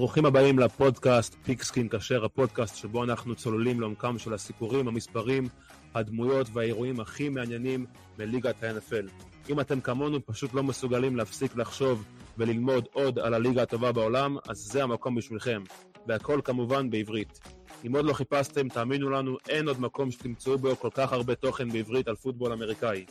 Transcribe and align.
ברוכים 0.00 0.26
הבאים 0.26 0.58
לפודקאסט 0.58 1.36
פיקסקין 1.42 1.88
כשר, 1.88 2.24
הפודקאסט 2.24 2.76
שבו 2.76 3.04
אנחנו 3.04 3.34
צוללים 3.34 3.80
לעומקם 3.80 4.18
של 4.18 4.34
הסיפורים, 4.34 4.88
המספרים, 4.88 5.48
הדמויות 5.94 6.46
והאירועים 6.52 7.00
הכי 7.00 7.28
מעניינים 7.28 7.86
מליגת 8.18 8.64
ה-NFL. 8.64 9.24
אם 9.50 9.60
אתם 9.60 9.80
כמונו 9.80 10.26
פשוט 10.26 10.54
לא 10.54 10.62
מסוגלים 10.62 11.16
להפסיק 11.16 11.56
לחשוב 11.56 12.04
וללמוד 12.38 12.88
עוד 12.92 13.18
על 13.18 13.34
הליגה 13.34 13.62
הטובה 13.62 13.92
בעולם, 13.92 14.36
אז 14.48 14.56
זה 14.58 14.82
המקום 14.82 15.14
בשבילכם. 15.14 15.62
והכל 16.06 16.40
כמובן 16.44 16.90
בעברית. 16.90 17.40
אם 17.86 17.96
עוד 17.96 18.04
לא 18.04 18.12
חיפשתם, 18.12 18.68
תאמינו 18.68 19.10
לנו, 19.10 19.36
אין 19.48 19.68
עוד 19.68 19.80
מקום 19.80 20.10
שתמצאו 20.10 20.58
בו 20.58 20.76
כל 20.76 20.90
כך 20.94 21.12
הרבה 21.12 21.34
תוכן 21.34 21.68
בעברית 21.68 22.08
על 22.08 22.16
פוטבול 22.16 22.52
אמריקאי. 22.52 23.04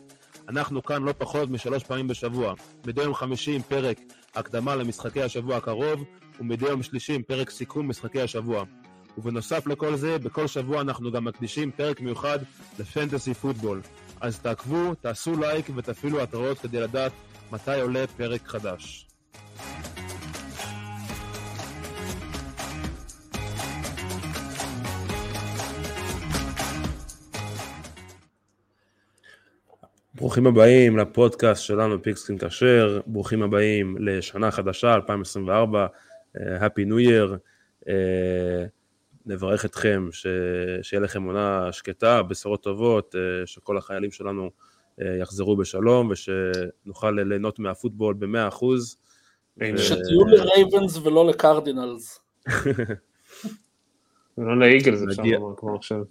אנחנו 0.47 0.83
כאן 0.83 1.03
לא 1.03 1.13
פחות 1.17 1.49
משלוש 1.49 1.83
פעמים 1.83 2.07
בשבוע. 2.07 2.53
מדי 2.85 3.03
יום 3.03 3.13
חמישי 3.13 3.55
עם 3.55 3.61
פרק 3.61 3.99
הקדמה 4.35 4.75
למשחקי 4.75 5.21
השבוע 5.21 5.57
הקרוב, 5.57 6.03
ומדי 6.39 6.65
יום 6.65 6.83
שלישי 6.83 7.13
עם 7.13 7.23
פרק 7.23 7.49
סיכום 7.49 7.89
משחקי 7.89 8.21
השבוע. 8.21 8.63
ובנוסף 9.17 9.67
לכל 9.67 9.95
זה, 9.95 10.17
בכל 10.17 10.47
שבוע 10.47 10.81
אנחנו 10.81 11.11
גם 11.11 11.25
מקדישים 11.25 11.71
פרק 11.71 12.01
מיוחד 12.01 12.39
לפנטסי 12.79 13.33
פוטבול. 13.33 13.81
אז 14.21 14.39
תעקבו, 14.39 14.95
תעשו 14.95 15.39
לייק 15.39 15.65
ותפעילו 15.75 16.21
התראות 16.21 16.59
כדי 16.59 16.79
לדעת 16.79 17.11
מתי 17.51 17.81
עולה 17.81 18.07
פרק 18.07 18.47
חדש. 18.47 19.05
ברוכים 30.15 30.47
הבאים 30.47 30.97
לפודקאסט 30.97 31.63
שלנו 31.63 32.03
פיקסקין 32.03 32.37
כשר, 32.37 32.99
ברוכים 33.05 33.43
הבאים 33.43 33.95
לשנה 33.99 34.51
חדשה, 34.51 34.93
2024, 34.95 35.85
uh, 35.85 36.08
Happy 36.37 36.85
New 36.85 37.07
Year, 37.09 37.37
uh, 37.85 37.89
נברך 39.25 39.65
אתכם, 39.65 40.07
ש... 40.11 40.27
שיהיה 40.81 41.01
לכם 41.01 41.23
שנה 41.23 41.71
שקטה, 41.71 42.23
בשורות 42.23 42.63
טובות, 42.63 43.15
uh, 43.15 43.47
שכל 43.47 43.77
החיילים 43.77 44.11
שלנו 44.11 44.49
uh, 44.99 45.03
יחזרו 45.21 45.57
בשלום 45.57 46.11
ושנוכל 46.11 47.11
ליהנות 47.11 47.59
מהפוטבול 47.59 48.13
ב-100%. 48.13 48.65
שתהיו 49.77 50.25
לרייבנס 50.27 50.97
ולא 50.97 51.27
לקרדינלס. 51.27 52.19
ולא 54.37 54.59
לאיגלס 54.59 55.01
אפשר 55.09 55.23
לומר 55.23 55.55
כמו 55.57 55.75
עכשיו. 55.75 56.03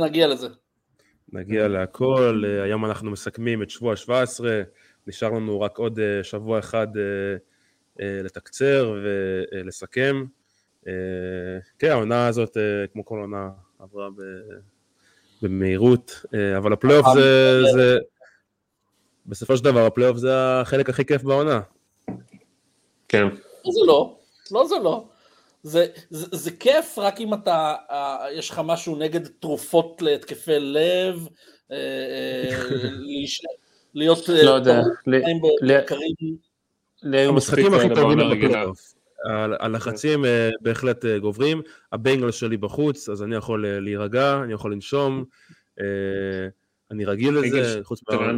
נגיע 0.00 0.26
לזה. 0.26 0.48
נגיע 1.32 1.68
להכל, 1.68 2.44
היום 2.64 2.84
אנחנו 2.84 3.10
מסכמים 3.10 3.62
את 3.62 3.70
שבוע 3.70 3.96
17, 3.96 4.62
נשאר 5.06 5.30
לנו 5.30 5.60
רק 5.60 5.78
עוד 5.78 5.98
שבוע 6.22 6.58
אחד 6.58 6.86
לתקצר 7.98 8.94
ולסכם. 9.52 10.24
כן, 11.78 11.90
העונה 11.90 12.26
הזאת, 12.26 12.56
כמו 12.92 13.04
כל 13.04 13.18
עונה, 13.18 13.48
עברה 13.78 14.08
במהירות, 15.42 16.24
אבל 16.56 16.72
הפלייאוף 16.72 17.06
זה, 17.14 17.62
זה, 17.72 17.98
בסופו 19.26 19.56
של 19.56 19.64
דבר 19.64 19.86
הפלייאוף 19.86 20.16
זה 20.16 20.60
החלק 20.60 20.88
הכי 20.88 21.04
כיף 21.04 21.22
בעונה. 21.22 21.60
כן. 23.08 23.26
זה 23.64 23.80
לא, 23.86 24.18
לא 24.50 24.66
זה 24.66 24.74
לא. 24.82 25.04
זה, 25.64 25.86
זה, 26.10 26.26
זה 26.32 26.50
כיף 26.50 26.98
רק 26.98 27.20
אם 27.20 27.34
אתה, 27.34 27.74
אה, 27.90 28.26
יש 28.32 28.50
לך 28.50 28.60
משהו 28.64 28.96
נגד 28.96 29.26
תרופות 29.26 30.02
להתקפי 30.02 30.58
לב, 30.60 31.28
אה, 31.70 31.76
אה, 31.76 32.50
להיות... 33.94 34.28
לא 34.28 34.50
יודע, 34.50 34.80
המשחקים 37.12 37.74
הכי 37.74 37.88
טובים 37.94 38.18
בפלייאוף. 38.18 38.94
הלחצים 39.60 40.24
בהחלט 40.60 41.04
גוברים, 41.04 41.62
הבנגל 41.92 42.30
שלי 42.30 42.56
בחוץ, 42.56 43.08
אז 43.08 43.22
אני 43.22 43.36
יכול 43.36 43.66
להירגע, 43.68 44.40
אני 44.44 44.52
יכול 44.52 44.72
לנשום, 44.72 45.24
אני 46.90 47.04
רגיל 47.04 47.38
לזה, 47.38 47.80
חוץ 47.82 48.00
מה... 48.08 48.30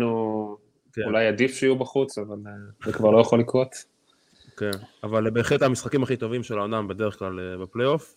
אולי 1.05 1.27
עדיף 1.27 1.55
שיהיו 1.55 1.77
בחוץ, 1.77 2.19
אבל 2.19 2.37
זה 2.85 2.93
כבר 2.93 3.11
לא 3.11 3.21
יכול 3.21 3.41
לקרות. 3.41 3.97
כן, 4.57 4.71
אבל 5.03 5.31
בהחלט 5.31 5.63
המשחקים 5.63 6.03
הכי 6.03 6.17
טובים 6.17 6.43
של 6.43 6.59
העונה 6.59 6.83
בדרך 6.83 7.19
כלל 7.19 7.57
בפלייאוף. 7.63 8.17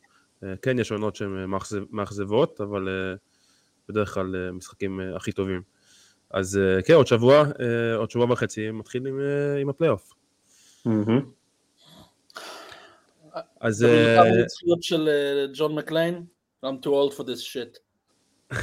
כן, 0.62 0.80
יש 0.80 0.92
עונות 0.92 1.16
שהן 1.16 1.46
מאכזבות, 1.92 2.62
אבל 2.62 2.88
בדרך 3.90 4.14
כלל 4.14 4.52
משחקים 4.52 5.00
הכי 5.16 5.32
טובים. 5.32 5.62
אז 6.32 6.60
כן, 6.86 6.94
עוד 6.94 7.08
שבוע, 7.08 7.44
עוד 7.98 8.12
שבוע 8.12 8.26
וחצי 8.32 8.72
מתחיל 8.72 9.08
עם, 9.08 9.20
עם 9.62 9.70
הפלייאוף. 9.70 10.14
אז... 13.60 13.76
זה 13.76 14.18
זכויות 14.48 14.84
של 14.84 15.10
ג'ון 15.54 15.76
מקליין? 15.76 16.26
I'm 16.66 16.80
too 16.86 16.90
old 16.90 17.14
for 17.14 17.24
this 17.24 17.44
shit. 17.44 17.80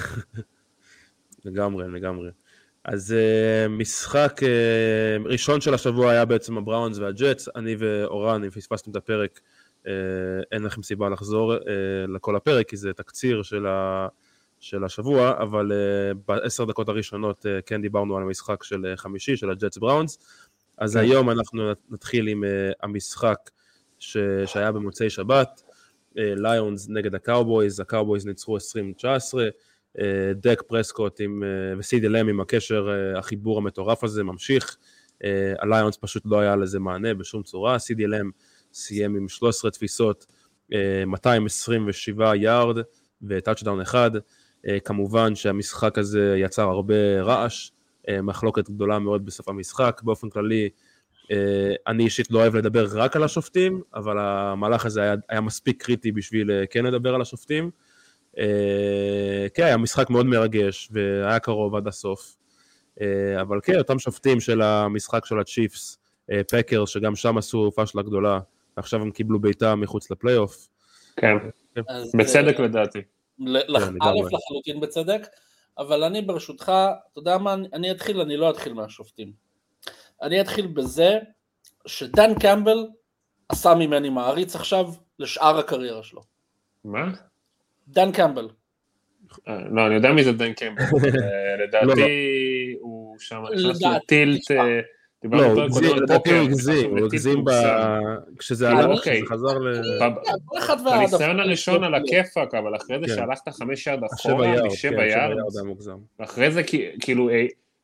לגמרי, 1.45 1.89
לגמרי. 1.89 2.31
אז 2.85 3.15
uh, 3.15 3.69
משחק 3.69 4.41
uh, 4.43 5.29
ראשון 5.29 5.61
של 5.61 5.75
השבוע 5.75 6.11
היה 6.11 6.25
בעצם 6.25 6.59
הבראונס 6.59 6.99
והג'טס, 6.99 7.49
אני 7.57 7.77
ואורן, 7.79 8.45
אם 8.45 8.51
פספסתם 8.51 8.91
את 8.91 8.97
הפרק, 8.97 9.41
uh, 9.85 9.89
אין 10.53 10.63
לכם 10.63 10.83
סיבה 10.83 11.09
לחזור 11.09 11.55
uh, 11.55 11.61
לכל 12.15 12.37
הפרק, 12.37 12.69
כי 12.69 12.77
זה 12.77 12.93
תקציר 12.93 13.43
של, 13.43 13.67
ה, 13.67 14.09
של 14.61 14.85
השבוע, 14.85 15.43
אבל 15.43 15.73
uh, 15.73 16.19
בעשר 16.29 16.65
דקות 16.65 16.89
הראשונות 16.89 17.47
uh, 17.47 17.63
כן 17.67 17.83
דיברנו 17.83 18.17
על 18.17 18.23
המשחק 18.23 18.65
של 18.65 18.93
uh, 18.95 18.97
חמישי, 18.97 19.37
של 19.37 19.51
הג'טס 19.51 19.79
בראונס, 19.79 20.19
אז 20.79 20.93
כן. 20.93 20.99
היום 21.01 21.31
אנחנו 21.31 21.73
נתחיל 21.91 22.29
עם 22.29 22.45
uh, 22.45 22.47
המשחק 22.83 23.51
ש, 23.99 24.17
שהיה 24.47 24.73
במוצאי 24.73 25.11
שבת, 25.11 25.63
ליונס 26.15 26.87
uh, 26.87 26.93
נגד 26.93 27.15
הקאובויס, 27.15 27.81
הקאובויס 27.81 28.27
ניצחו 28.27 28.57
20-19, 28.57 28.61
דק 30.35 30.63
פרסקוט 30.67 31.21
עם, 31.21 31.43
וסידי 31.79 32.09
לם 32.09 32.29
עם 32.29 32.41
הקשר, 32.41 32.89
החיבור 33.19 33.59
המטורף 33.59 34.05
הזה 34.05 34.25
ממשיך, 34.25 34.77
הליונס 35.59 35.97
פשוט 36.01 36.23
לא 36.27 36.41
היה 36.41 36.57
לזה 36.57 36.79
מענה 36.79 37.15
בשום 37.15 37.43
צורה, 37.43 37.79
סידי 37.79 38.07
לם 38.07 38.31
סיים 38.73 39.17
עם 39.17 39.29
13 39.29 39.71
תפיסות, 39.71 40.27
227 41.07 42.37
יארד 42.37 42.77
וטאצ'דאון 43.23 43.81
אחד, 43.81 44.11
כמובן 44.85 45.35
שהמשחק 45.35 45.99
הזה 45.99 46.35
יצר 46.39 46.69
הרבה 46.69 47.23
רעש, 47.23 47.71
מחלוקת 48.23 48.71
גדולה 48.71 48.99
מאוד 48.99 49.27
בסוף 49.27 49.49
המשחק, 49.49 50.01
באופן 50.05 50.31
כללי 50.31 50.69
אני 51.87 52.05
אישית 52.05 52.31
לא 52.31 52.39
אוהב 52.39 52.57
לדבר 52.57 52.87
רק 52.93 53.17
על 53.17 53.23
השופטים, 53.23 53.83
אבל 53.95 54.19
המהלך 54.19 54.87
הזה 54.87 55.03
היה, 55.03 55.15
היה 55.29 55.41
מספיק 55.41 55.83
קריטי 55.83 56.13
בשביל 56.13 56.51
כן 56.71 56.85
לדבר 56.85 57.15
על 57.15 57.23
השופטים. 57.23 57.71
כן, 59.55 59.65
היה 59.65 59.77
משחק 59.77 60.11
מאוד 60.11 60.27
מרגש 60.27 60.89
והיה 60.93 61.39
קרוב 61.39 61.75
עד 61.75 61.89
הסוף. 61.89 62.37
אבל 63.41 63.61
כן, 63.63 63.79
אותם 63.79 63.99
שופטים 63.99 64.41
של 64.41 64.63
המשחק 64.63 65.27
של 65.27 65.39
הצ'יפס, 65.39 65.99
פקר, 66.51 66.85
שגם 66.85 67.17
שם 67.17 67.39
עשו 67.39 67.73
פאשלה 67.75 68.03
גדולה, 68.03 68.41
ועכשיו 68.77 69.03
הם 69.03 69.11
קיבלו 69.11 69.39
בעיטה 69.41 69.75
מחוץ 69.75 70.11
לפלייאוף. 70.11 70.69
כן, 71.17 71.37
בצדק 72.19 72.61
לדעתי. 72.61 72.99
א', 73.41 74.19
לחלוטין 74.33 74.81
בצדק, 74.81 75.27
אבל 75.79 76.05
אני 76.05 76.23
ברשותך, 76.23 76.73
אתה 77.13 77.19
יודע 77.19 77.39
מה, 77.39 77.55
אני 77.73 77.91
אתחיל, 77.91 78.21
אני 78.21 78.37
לא 78.37 78.51
אתחיל 78.51 78.73
מהשופטים. 78.73 79.33
אני 80.23 80.41
אתחיל 80.41 80.67
בזה 80.67 81.19
שדן 81.87 82.35
קמבל 82.35 82.87
עשה 83.49 83.75
ממני 83.75 84.09
מעריץ 84.09 84.57
עכשיו 84.57 84.87
לשאר 85.19 85.59
הקריירה 85.59 86.03
שלו. 86.03 86.23
מה? 86.85 87.11
דן 87.89 88.13
קמבל. 88.13 88.49
לא, 89.47 89.87
אני 89.87 89.95
יודע 89.95 90.13
מי 90.13 90.25
זה 90.25 90.33
דן 90.33 90.53
קמבל, 90.53 90.83
לדעתי 91.59 92.77
הוא 92.81 93.19
שם 93.19 93.43
נכנס 93.55 93.83
ל 93.83 93.93
tilt, 93.93 94.41
לא, 95.25 95.47
הוא 95.47 95.63
הגזים, 96.43 96.91
הוא 96.91 97.07
הגזים 97.07 97.45
כשזה 98.39 98.71
עלה, 98.71 98.97
כשזה 98.97 99.27
חזר 99.29 99.59
ל... 99.59 99.83
בניסיון 100.85 101.41
הראשון 101.41 101.85
על 101.85 101.95
הכיפאק, 101.95 102.55
אבל 102.55 102.77
אחרי 102.77 102.97
זה 103.07 103.15
שהלכת 103.15 103.49
חמש 103.49 103.87
ירד 103.87 104.05
אחורה, 104.05 104.63
משבע 104.67 105.07
ירד, 105.07 105.37
אחרי 106.19 106.51
זה 106.51 106.63
כאילו 107.01 107.29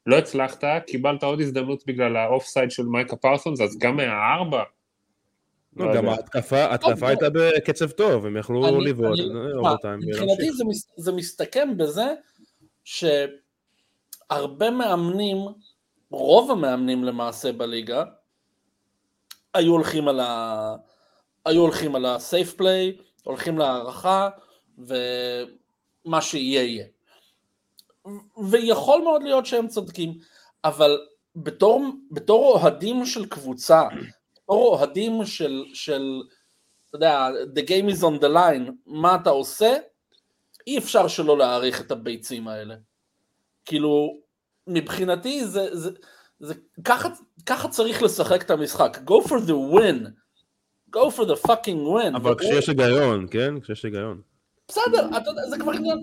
לא 0.07 0.19
הצלחת, 0.19 0.65
קיבלת 0.87 1.23
עוד 1.23 1.41
הזדמנות 1.41 1.87
בגלל 1.87 2.17
ה 2.17 2.47
offside 2.47 2.71
של 2.71 2.83
מיקה 2.83 3.17
פרסונס, 3.17 3.61
אז 3.61 3.79
גם 3.79 3.97
מהארבע, 3.97 4.63
לא, 5.77 5.95
גם 5.95 6.09
ההתקפה 6.09 7.09
הייתה 7.09 7.27
בקצב 7.31 7.91
טוב, 7.91 8.27
הם 8.27 8.37
יכלו 8.37 8.81
לבעוט. 8.81 9.19
מבחינתי 9.85 10.51
זה 10.97 11.13
מסתכם 11.13 11.77
בזה 11.77 12.15
שהרבה 12.85 14.71
מאמנים, 14.71 15.37
רוב 16.13 16.51
המאמנים 16.51 17.05
למעשה 17.05 17.53
בליגה, 17.53 18.05
היו 19.55 19.73
הולכים 19.73 20.09
על 20.09 20.21
ה... 20.21 20.77
היו 21.45 21.61
הולכים 21.61 21.95
על 21.95 22.07
הסייף 22.07 22.55
פליי, 22.55 22.97
הולכים 23.25 23.59
להערכה, 23.59 24.29
ומה 24.79 26.21
שיהיה 26.21 26.63
יהיה. 26.63 26.87
ויכול 28.51 29.03
מאוד 29.03 29.23
להיות 29.23 29.47
שהם 29.47 29.69
צודקים, 29.69 30.19
אבל 30.65 30.99
בתור, 31.37 31.85
בתור 32.11 32.53
אוהדים 32.53 33.07
של 33.07 33.27
קבוצה, 33.27 33.83
בתור 34.37 34.77
אוהדים 34.77 35.27
של, 35.27 35.65
של 35.75 36.23
אתה 36.89 36.97
יודע, 36.97 37.29
the 37.55 37.69
game 37.69 37.95
is 37.95 38.03
on 38.03 38.23
the 38.23 38.35
line, 38.35 38.73
מה 38.87 39.15
אתה 39.15 39.31
עושה? 39.31 39.77
אי 40.67 40.79
אפשר 40.79 41.09
שלא 41.09 41.39
להעריך 41.39 41.81
את 41.81 41.91
הביצים 41.91 42.49
האלה. 42.49 42.75
כאילו, 43.65 44.22
מבחינתי 44.67 45.47
זה, 45.47 45.77
זה, 45.77 45.91
זה 46.41 46.55
ככה, 46.85 47.09
ככה 47.47 47.69
צריך 47.69 48.03
לשחק 48.03 48.43
את 48.43 48.51
המשחק. 48.51 48.99
Go 49.07 49.29
for 49.29 49.47
the 49.47 49.75
win. 49.75 50.09
Go 50.97 51.11
for 51.17 51.25
the 51.25 51.47
fucking 51.49 51.87
win. 51.87 52.17
אבל 52.17 52.35
כשיש 52.39 52.69
היגיון, 52.69 53.27
כן? 53.31 53.61
כשיש 53.61 53.85
היגיון. 53.85 54.21
בסדר, 54.69 55.09
אתה, 55.17 55.31
זה 55.49 55.59
כבר 55.59 55.73
עניין, 55.73 55.99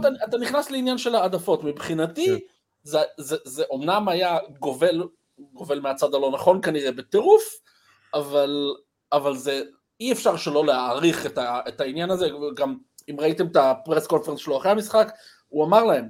אתה, 0.00 0.08
אתה 0.24 0.38
נכנס 0.38 0.70
לעניין 0.70 0.98
של 0.98 1.14
העדפות. 1.14 1.64
מבחינתי, 1.64 2.26
כן. 2.26 2.36
זה, 2.82 2.98
זה, 3.18 3.36
זה 3.44 3.64
אומנם 3.70 4.08
היה 4.08 4.38
גובל, 4.58 5.02
גובל 5.38 5.80
מהצד 5.80 6.14
הלא 6.14 6.30
נכון 6.34 6.62
כנראה 6.62 6.92
בטירוף, 6.92 7.42
אבל, 8.14 8.74
אבל 9.12 9.36
זה, 9.36 9.62
אי 10.00 10.12
אפשר 10.12 10.36
שלא 10.36 10.66
להעריך 10.66 11.26
את, 11.26 11.38
ה, 11.38 11.60
את 11.68 11.80
העניין 11.80 12.10
הזה, 12.10 12.28
גם 12.54 12.76
אם 13.10 13.20
ראיתם 13.20 13.46
את 13.46 13.56
ה 13.56 13.64
press 13.64 14.06
conference 14.06 14.38
שלו 14.38 14.56
אחרי 14.56 14.70
המשחק, 14.70 15.12
הוא 15.48 15.64
אמר 15.64 15.84
להם, 15.84 16.08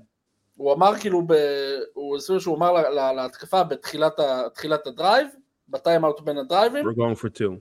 הוא 0.59 0.73
אמר 0.73 0.99
כאילו, 1.01 1.23
ב, 1.27 1.33
הוא 1.93 2.17
הסביר 2.17 2.39
שהוא 2.39 2.57
אמר 2.57 2.73
להתקפה 3.13 3.65
בתחילת 3.65 4.87
ה 4.87 4.93
drive, 4.93 5.29
ב 5.69 5.76
time 5.76 6.05
out 6.05 6.21
בין 6.21 6.39
הדרייבים, 6.39 6.85
We're 6.87 6.95
going 6.95 7.17
for 7.17 7.29
two. 7.29 7.61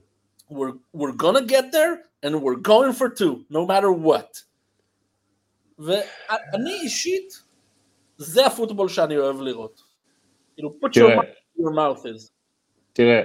We're, 0.50 0.74
we're 0.96 1.16
gonna 1.16 1.46
get 1.46 1.72
there 1.72 1.94
and 2.24 2.34
we're 2.42 2.60
going 2.68 2.92
for 2.92 3.08
two, 3.08 3.44
no 3.50 3.66
matter 3.66 3.92
what. 3.92 4.42
ואני 5.78 6.72
אישית, 6.82 7.42
זה 8.16 8.46
הפוטבול 8.46 8.88
שאני 8.88 9.16
אוהב 9.16 9.40
לראות. 9.40 9.82
כאילו, 10.54 10.74
put 10.84 10.88
your 10.88 11.16
mouth 11.16 11.58
your 11.58 11.70
mouth 11.70 12.04
is. 12.04 12.30
תראה, 12.92 13.22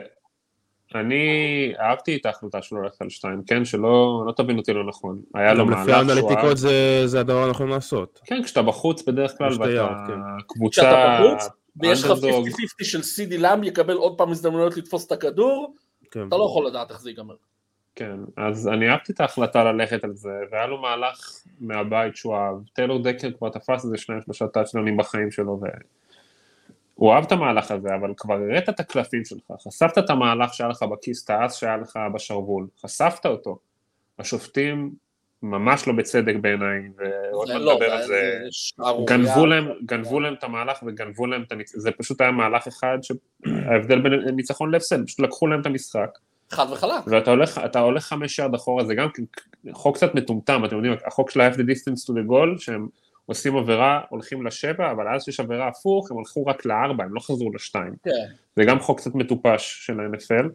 אני 0.95 1.74
אהבתי 1.80 2.16
את 2.16 2.25
ההחלטה 2.25 2.62
שלו 2.62 2.81
ללכת 2.81 3.01
על 3.01 3.10
שתיים, 3.10 3.44
כן? 3.48 3.66
שלא 3.66 4.24
לא 4.28 4.31
תבין 4.31 4.57
אותי 4.57 4.74
לא 4.74 4.88
נכון. 4.88 5.22
היה 5.34 5.54
לו 5.54 5.66
מהלך 5.66 5.86
שהוא. 5.86 5.95
לפי 5.95 6.12
האנליטיקות 6.12 6.57
זה 7.06 7.19
הדבר 7.19 7.44
הנכון 7.44 7.69
לעשות. 7.69 8.19
כן, 8.25 8.44
כשאתה 8.44 8.62
בחוץ 8.62 9.04
בדרך 9.07 9.38
כלל 9.38 9.62
ואתה 9.62 9.94
כן. 10.07 10.13
קבוצה... 10.48 10.81
כשאתה 10.81 11.19
בחוץ 11.19 11.50
ויש 11.75 12.04
לך 12.04 12.12
50-50 12.12 12.16
של 12.84 13.04
סידי 13.04 13.38
לאם 13.38 13.63
יקבל 13.63 13.94
עוד 13.94 14.18
פעם 14.18 14.31
הזדמנויות 14.31 14.78
לתפוס 14.78 15.07
את 15.07 15.12
הכדור, 15.12 15.75
כן. 16.12 16.28
אתה 16.28 16.38
לא 16.38 16.44
יכול 16.44 16.68
לדעת 16.68 16.92
איך 16.92 17.01
זה 17.01 17.10
ייגמר. 17.10 17.36
כן, 17.96 18.18
אז 18.38 18.68
אני 18.68 18.89
אהבתי 18.89 19.13
את 19.13 19.19
ההחלטה 19.19 19.63
ללכת 19.63 20.04
על 20.04 20.13
זה, 20.13 20.30
והיה 20.51 20.68
לו 20.68 20.81
מהלך 20.81 21.30
מהבית 21.60 22.16
שהוא 22.16 22.36
אהב. 22.36 22.56
טיילור 22.74 23.04
דקר 23.04 23.31
כבר 23.38 23.50
תפס 23.50 23.86
איזה 23.86 23.98
שניים 23.98 24.22
שלושה 24.22 24.48
טאצ'לונים 24.48 24.98
בחיים 24.98 25.31
שלו, 25.31 25.60
הוא 26.95 27.13
אהב 27.13 27.24
את 27.24 27.31
המהלך 27.31 27.72
הזה, 27.72 27.95
אבל 27.95 28.13
כבר 28.18 28.34
הראית 28.34 28.69
את 28.69 28.80
הקלפים 28.80 29.25
שלך, 29.25 29.51
חשפת 29.68 29.98
את 29.98 30.10
המהלך 30.10 30.54
שהיה 30.54 30.69
לך 30.69 30.84
בכיס, 30.84 31.25
את 31.25 31.30
האס 31.30 31.56
שהיה 31.56 31.78
לך 31.78 32.00
בשרוול, 32.13 32.68
חשפת 32.81 33.25
אותו. 33.25 33.60
השופטים 34.19 34.92
ממש 35.44 35.88
לא 35.88 35.94
בצדק 35.94 36.36
בעיניי, 36.42 36.81
ועוד 36.98 37.48
מעט 37.48 37.62
לא, 37.62 37.74
נדבר 37.74 37.92
על 37.92 38.04
זה, 38.07 38.40
גנבו 39.06 39.45
להם, 39.45 39.68
גנבו 39.86 40.19
להם 40.19 40.34
את 40.34 40.44
המהלך 40.44 40.84
וגנבו 40.88 41.28
להם 41.28 41.44
את 41.44 41.51
הניצחון, 41.51 41.81
זה 41.81 41.92
פשוט 41.92 42.22
היה 42.22 42.31
מהלך 42.31 42.68
אחד 42.68 42.98
שההבדל 43.01 44.01
בין 44.01 44.13
ניצחון 44.36 44.72
להפסד, 44.72 45.06
פשוט 45.06 45.19
לקחו 45.19 45.48
להם 45.48 45.62
את 45.62 45.66
המשחק. 45.66 46.18
חד 46.50 46.66
וחלק. 46.72 47.07
ואתה 47.07 47.31
הולך, 47.31 47.62
הולך 47.75 48.04
חמש 48.04 48.39
ירד 48.39 48.56
אחורה, 48.56 48.86
זה 48.86 48.96
גם 48.96 49.07
חוק 49.72 49.96
קצת 49.96 50.16
מטומטם, 50.16 50.66
אתם 50.66 50.75
יודעים, 50.75 50.94
החוק 51.06 51.30
של 51.30 51.42
ה-F 51.42 51.54
the 51.54 51.57
distance 51.57 52.06
to 52.07 52.13
the 52.13 52.30
goal, 52.30 52.62
שהם 52.62 52.88
עושים 53.25 53.58
עבירה, 53.58 54.02
הולכים 54.10 54.46
לשבע, 54.46 54.92
אבל 54.92 55.16
אז 55.16 55.24
שיש 55.24 55.40
עבירה 55.40 55.68
הפוך, 55.68 56.12
הם 56.12 56.18
הלכו 56.18 56.46
רק 56.46 56.66
לארבע, 56.66 57.04
הם 57.04 57.14
לא 57.14 57.20
חזרו 57.20 57.54
לשתיים. 57.54 57.94
כן. 58.04 58.12
זה 58.56 58.64
גם 58.64 58.80
חוק 58.80 59.00
קצת 59.00 59.16
מטופש 59.16 59.86
של 59.86 60.00
ה-NFL. 60.00 60.50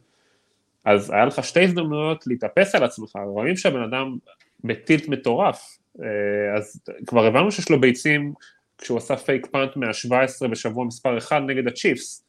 אז 0.84 1.10
היה 1.10 1.24
לך 1.24 1.44
שתי 1.44 1.64
הזדמנויות 1.64 2.26
להתאפס 2.26 2.74
על 2.74 2.84
עצמך, 2.84 3.10
רואים 3.24 3.56
שהבן 3.56 3.82
אדם 3.82 4.16
בטילט 4.64 5.08
מטורף, 5.08 5.78
אה, 6.02 6.56
אז 6.56 6.80
כבר 7.06 7.26
הבנו 7.26 7.52
שיש 7.52 7.70
לו 7.70 7.80
ביצים 7.80 8.32
כשהוא 8.78 8.98
עשה 8.98 9.16
פייק 9.16 9.46
פאנט 9.46 9.76
מה-17 9.76 10.48
בשבוע 10.48 10.84
מספר 10.84 11.18
1 11.18 11.42
נגד 11.46 11.66
הצ'יפס. 11.66 12.24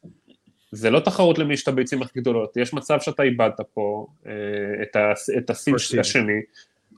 זה 0.71 0.89
לא 0.89 1.00
תחרות 1.00 1.38
למי 1.38 1.53
יש 1.53 1.63
את 1.63 1.68
הביצים 1.68 2.01
הכי 2.01 2.19
גדולות, 2.19 2.57
יש 2.57 2.74
מצב 2.74 3.00
שאתה 3.00 3.24
איבדת 3.24 3.62
פה 3.74 4.07
אה, 4.27 5.03
את 5.38 5.50
הסין 5.50 5.75
השני, 6.00 6.41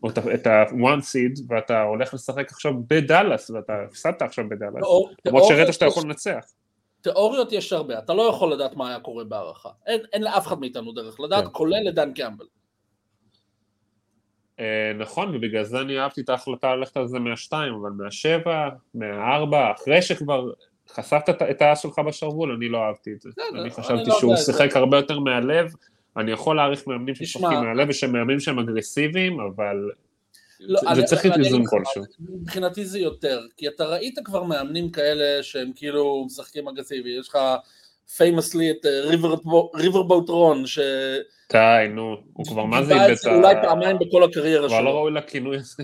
או 0.04 0.10
את 0.10 0.48
ה-one 0.48 1.00
seed, 1.00 1.42
ואתה 1.48 1.82
הולך 1.82 2.14
לשחק 2.14 2.52
עכשיו 2.52 2.74
בדאלאס, 2.88 3.50
ואתה 3.50 3.74
הפסדת 3.88 4.22
עכשיו 4.22 4.50
בדאלאס, 4.50 4.84
למרות 5.26 5.44
שהראית 5.48 5.74
שאתה 5.74 5.86
יכול 5.86 6.04
לנצח. 6.04 6.46
תיאוריות 7.02 7.52
יש 7.52 7.74
הרבה, 7.74 8.00
אתה 8.00 8.14
לא 8.14 8.22
יכול 8.22 8.54
לדעת 8.54 8.76
מה 8.76 8.90
היה 8.90 9.00
קורה 9.00 9.24
בהערכה, 9.24 9.70
אין, 9.88 10.02
אין 10.14 10.24
לאף 10.24 10.48
אחד 10.48 10.60
מאיתנו 10.60 10.92
דרך 10.92 11.20
לדעת, 11.20 11.44
כן. 11.44 11.50
כולל 11.52 11.88
לדן 11.88 12.14
קמבל. 12.14 12.46
אה, 14.60 14.92
נכון, 15.00 15.36
ובגלל 15.36 15.64
זה 15.64 15.82
אני 15.82 16.00
אהבתי 16.00 16.22
את 16.22 16.30
ההחלטה 16.30 16.76
ללכת 16.76 16.98
על 16.98 17.08
זה 17.08 17.20
מהשתיים, 17.20 17.74
אבל 17.74 17.90
מהשבע, 17.90 18.70
מהארבע, 18.94 19.72
אחרי 19.72 20.02
שכבר 20.02 20.52
חשפת 20.90 21.30
את 21.52 21.62
האס 21.62 21.82
שלך 21.82 22.00
בשרוול, 22.00 22.52
אני 22.52 22.70
לא 22.70 22.78
אהבתי 22.78 23.14
את 23.14 23.22
זה. 23.22 23.30
אני 23.54 23.70
חשבתי 23.70 24.10
לא 24.10 24.20
שהוא 24.20 24.36
שיחק 24.36 24.76
הרבה 24.76 24.98
יותר 24.98 25.20
מהלב, 25.20 25.74
אני 26.18 26.32
יכול 26.32 26.56
להעריך 26.56 26.88
מאמנים 26.88 27.16
שמשחקים 27.16 27.60
מהלב 27.60 27.90
ושמאמנים 27.90 28.40
שהם 28.40 28.60
אגרסיביים, 28.60 29.40
אבל 29.40 29.92
לא, 30.60 30.96
זה, 30.96 31.04
צריך 31.04 31.26
להיות 31.26 31.38
איזון 31.38 31.64
כלשהו. 31.66 32.04
מבחינתי 32.20 32.86
זה 32.86 33.00
יותר, 33.00 33.42
כי 33.58 33.68
אתה 33.68 33.86
ראית 33.86 34.20
כבר 34.24 34.44
מאמנים 34.44 34.90
כאלה 34.92 35.44
שהם 35.44 35.72
כאילו 35.76 36.24
משחקים 36.26 36.68
אגרסיבי, 36.68 37.10
יש 37.20 37.30
לך 37.30 37.38
פיימסלי 38.18 38.72
את 38.72 38.86
ריברבוט 39.76 40.30
רון, 40.30 40.66
ש... 40.66 40.80
די, 41.52 41.88
נו, 41.90 42.16
הוא 42.34 42.46
כבר 42.46 42.66
מה 42.66 42.84
זה 42.84 42.94
איבד 42.94 43.16
את 43.22 43.26
ה... 43.26 43.36
אולי 43.36 43.56
פעמיים 43.62 43.98
בכל 44.00 44.24
הקריירה 44.24 44.70
שלו. 44.70 44.78
הוא 44.78 44.84
כבר 44.84 44.92
לא 44.92 44.98
ראוי 44.98 45.12
לכינוי 45.12 45.58
הזה. 45.58 45.84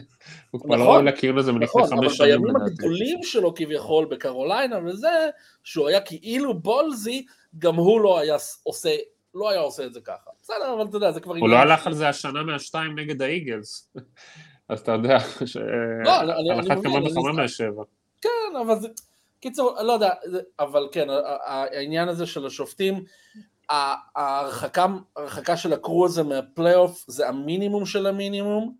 הוא 0.51 0.61
כבר 0.61 0.75
לא 0.75 0.83
ראוי 0.83 1.03
לכינוי 1.03 1.39
הזה 1.39 1.51
מלפני 1.51 1.65
נכון, 1.65 1.87
חמש 1.87 2.17
שנים. 2.17 2.33
אבל 2.33 2.41
בימים 2.41 2.55
הגדולים 2.55 3.23
שלו 3.23 3.55
כביכול 3.55 4.05
בקרוליינה 4.05 4.79
וזה, 4.85 5.29
שהוא 5.63 5.87
היה 5.87 6.01
כאילו 6.01 6.53
בולזי, 6.53 7.25
גם 7.57 7.75
הוא 7.75 8.01
לא 8.01 8.19
היה 8.19 8.35
עושה 8.63 8.95
לא 9.37 9.49
היה 9.49 9.59
עושה 9.59 9.85
את 9.85 9.93
זה 9.93 10.01
ככה. 10.01 10.29
בסדר, 10.41 10.73
אבל 10.73 10.85
אתה 10.85 10.97
יודע, 10.97 11.11
זה 11.11 11.19
כבר... 11.19 11.35
הוא 11.37 11.49
לא 11.49 11.55
הלך 11.55 11.87
על 11.87 11.93
זה 11.93 12.09
השנה 12.09 12.43
מהשתיים 12.43 12.99
נגד 12.99 13.21
האיגלס. 13.21 13.89
אז 14.69 14.79
אתה 14.79 14.91
יודע, 14.91 15.17
לא. 16.05 16.15
על 16.15 16.59
אחת 16.59 16.83
כמה 16.83 17.05
וכמה 17.05 17.31
מהשבע. 17.31 17.83
כן, 18.21 18.55
אבל 18.61 18.79
זה... 18.79 18.87
קיצור, 19.39 19.81
לא 19.81 19.93
יודע, 19.93 20.09
אבל 20.59 20.87
כן, 20.91 21.07
העניין 21.45 22.09
הזה 22.09 22.25
של 22.25 22.45
השופטים, 22.45 23.03
ההרחקה 23.69 25.57
של 25.57 25.73
הקרו 25.73 26.05
הזה 26.05 26.23
מהפלייאוף 26.23 27.05
זה 27.07 27.27
המינימום 27.27 27.85
של 27.85 28.05
המינימום, 28.05 28.75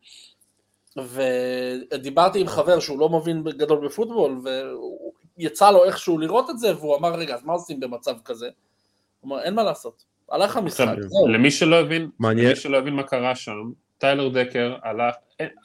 ודיברתי 0.98 2.42
עם 2.42 2.48
חבר 2.48 2.80
שהוא 2.80 3.00
לא 3.00 3.10
מבין 3.10 3.44
גדול 3.44 3.86
בפוטבול, 3.88 4.42
ויצא 5.38 5.72
לו 5.72 5.84
איכשהו 5.84 6.18
לראות 6.18 6.50
את 6.50 6.60
זה, 6.60 6.78
והוא 6.78 6.96
אמר, 6.96 7.16
רגע, 7.16 7.36
אז 7.36 7.44
מה 7.44 7.54
עושים 7.54 7.80
במצב 7.80 8.16
כזה? 8.26 8.50
הוא 9.20 9.30
אמר, 9.30 9.44
אין 9.44 9.56
מה 9.56 9.64
לעשות, 9.64 10.04
הלך 10.32 10.58
המשחק, 10.58 10.96
זהו. 11.00 11.28
למי 11.28 11.52
שלא 11.52 11.80
הבין, 11.80 12.10
למי 12.20 12.56
שלא 12.56 12.78
הבין 12.78 12.94
מה 12.94 13.04
קרה 13.04 13.36
שם, 13.36 13.72
טיילר 13.98 14.30
דקר 14.30 14.76
הלך, 14.84 15.16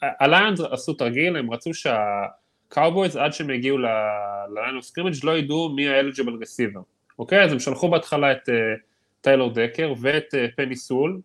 הליונס 0.01 0.59
עשו 0.59 0.93
תרגיל, 0.93 1.37
הם 1.37 1.53
רצו 1.53 1.71
שהקאובויז 1.73 3.15
עד 3.15 3.33
שהם 3.33 3.49
הגיעו 3.49 3.77
ל 3.77 3.97
line 3.97 4.75
of 4.75 4.85
scrimmage 4.85 5.13
לא 5.23 5.37
ידעו 5.37 5.69
מי 5.69 5.89
ה 5.89 5.94
eligible 5.94 6.33
receiver, 6.41 6.81
אוקיי? 7.19 7.43
אז 7.43 7.51
הם 7.51 7.59
שלחו 7.59 7.89
בהתחלה 7.89 8.31
את 8.31 8.49
uh, 8.49 8.53
טיילר 9.21 9.47
דקר 9.47 9.93
ואת 10.01 10.33
uh, 10.33 10.55
פניי 10.55 10.75
סול, 10.75 11.19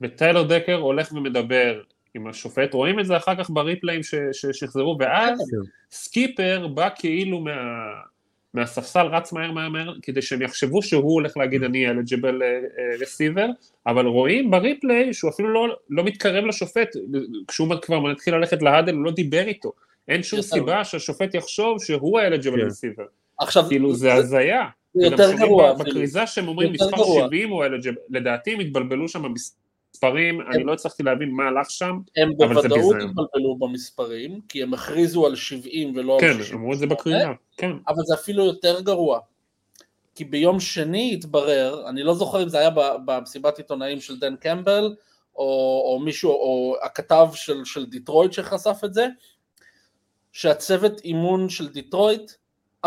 וטיילר 0.00 0.42
דקר 0.42 0.74
הולך 0.74 1.12
ומדבר 1.12 1.80
עם 2.14 2.26
השופט, 2.26 2.74
רואים 2.74 3.00
את 3.00 3.06
זה 3.06 3.16
אחר 3.16 3.36
כך 3.36 3.50
בריפליים 3.50 4.00
ששחזרו, 4.32 4.96
ואז 5.00 5.38
כן. 5.38 5.70
סקיפר 5.90 6.66
בא 6.66 6.88
כאילו 6.96 7.40
מה... 7.40 7.52
מהספסל 8.54 9.06
רץ 9.06 9.32
מהר 9.32 9.52
מהר 9.52 9.68
מהר 9.68 9.94
כדי 10.02 10.22
שהם 10.22 10.42
יחשבו 10.42 10.82
שהוא 10.82 11.12
הולך 11.12 11.36
להגיד 11.36 11.62
אני 11.62 11.88
eligible 11.88 12.42
receiver, 13.00 13.46
אבל 13.86 14.06
רואים 14.06 14.50
ב 14.50 14.59
replay 14.59 15.12
שהוא 15.14 15.30
אפילו 15.30 15.52
לא, 15.52 15.76
לא 15.90 16.04
מתקרב 16.04 16.44
לשופט, 16.44 16.88
כשהוא 17.48 17.68
כבר 17.82 18.00
מתחיל 18.00 18.34
ללכת 18.34 18.62
ל 18.62 18.67
huddle 18.67 18.94
הוא 18.94 19.04
לא 19.04 19.10
דיבר 19.10 19.46
איתו, 19.46 19.72
אין 20.08 20.22
שום 20.22 20.42
סיבה 20.42 20.84
שהשופט 20.84 21.34
יחשוב 21.34 21.82
שהוא 21.82 22.18
ה 22.18 22.23
eligible 22.23 22.66
receiver, 22.66 23.04
כן. 23.04 23.44
עכשיו 23.44 23.64
כאילו 23.68 23.94
זה 23.94 24.14
הזיה, 24.14 24.64
יותר 24.94 25.32
גרוע, 25.32 25.74
בכריזה 25.74 26.26
שהם 26.26 26.48
אומרים 26.48 26.72
מספר 26.72 27.04
70 27.04 27.50
הוא 27.50 27.64
eligible, 27.64 27.98
לדעתי 28.10 28.52
הם 28.52 28.60
התבלבלו 28.60 29.08
שם 29.08 29.24
מספרים, 29.94 30.40
אני 30.40 30.64
לא 30.64 30.72
הצלחתי 30.72 31.02
להבין 31.02 31.30
מה 31.30 31.44
הלך 31.48 31.70
שם, 31.70 31.98
הם 32.16 32.36
בוודאות 32.36 32.96
התבלבלו 32.96 33.56
במספרים, 33.58 34.40
כי 34.48 34.62
הם 34.62 34.74
הכריזו 34.74 35.26
על 35.26 35.36
70 35.36 35.92
ולא 35.96 36.18
כן, 36.20 36.26
על 36.26 36.32
60. 36.32 36.50
כן, 36.50 36.58
אמרו 36.58 36.72
את 36.72 36.78
זה 36.78 36.86
בקריאה, 36.86 37.32
כן. 37.56 37.70
אבל 37.88 38.02
זה 38.06 38.14
אפילו 38.14 38.44
יותר 38.44 38.80
גרוע. 38.80 39.20
כי 40.14 40.24
ביום 40.24 40.60
שני 40.60 41.14
התברר, 41.14 41.88
אני 41.88 42.02
לא 42.02 42.14
זוכר 42.14 42.42
אם 42.42 42.48
זה 42.48 42.58
היה 42.58 42.70
במסיבת 43.04 43.58
עיתונאים 43.58 44.00
של 44.00 44.18
דן 44.18 44.36
קמבל, 44.36 44.94
או, 45.36 45.44
או 45.86 46.00
מישהו, 46.04 46.30
או 46.30 46.76
הכתב 46.82 47.28
של, 47.34 47.64
של 47.64 47.86
דיטרויט 47.86 48.32
שחשף 48.32 48.80
את 48.84 48.94
זה, 48.94 49.06
שהצוות 50.32 51.00
אימון 51.00 51.48
של 51.48 51.68
דיטרויט 51.68 52.32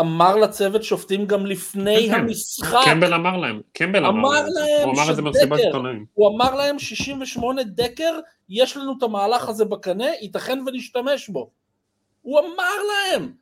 אמר 0.00 0.36
לצוות 0.36 0.82
שופטים 0.82 1.26
גם 1.26 1.46
לפני 1.46 2.06
כן, 2.06 2.14
כן. 2.14 2.20
המשחק. 2.20 2.80
קמבל 2.84 3.14
אמר 3.14 3.36
להם, 3.36 3.60
קמבל 3.72 4.06
אמר, 4.06 4.20
אמר 4.20 4.48
להם, 4.48 4.88
הוא 4.88 4.94
אמר 4.94 5.10
את 5.10 5.16
זה 5.16 5.22
במסיבת 5.22 5.58
עיתונאים. 5.58 6.04
הוא 6.14 6.36
אמר 6.36 6.54
להם 6.54 6.78
68 6.78 7.62
דקר, 7.62 8.18
יש 8.48 8.76
לנו 8.76 8.94
את 8.98 9.02
המהלך 9.02 9.48
הזה 9.48 9.64
בקנה, 9.64 10.06
ייתכן 10.20 10.58
ונשתמש 10.66 11.28
בו. 11.28 11.50
הוא 12.22 12.40
אמר 12.40 12.74
להם! 12.88 13.32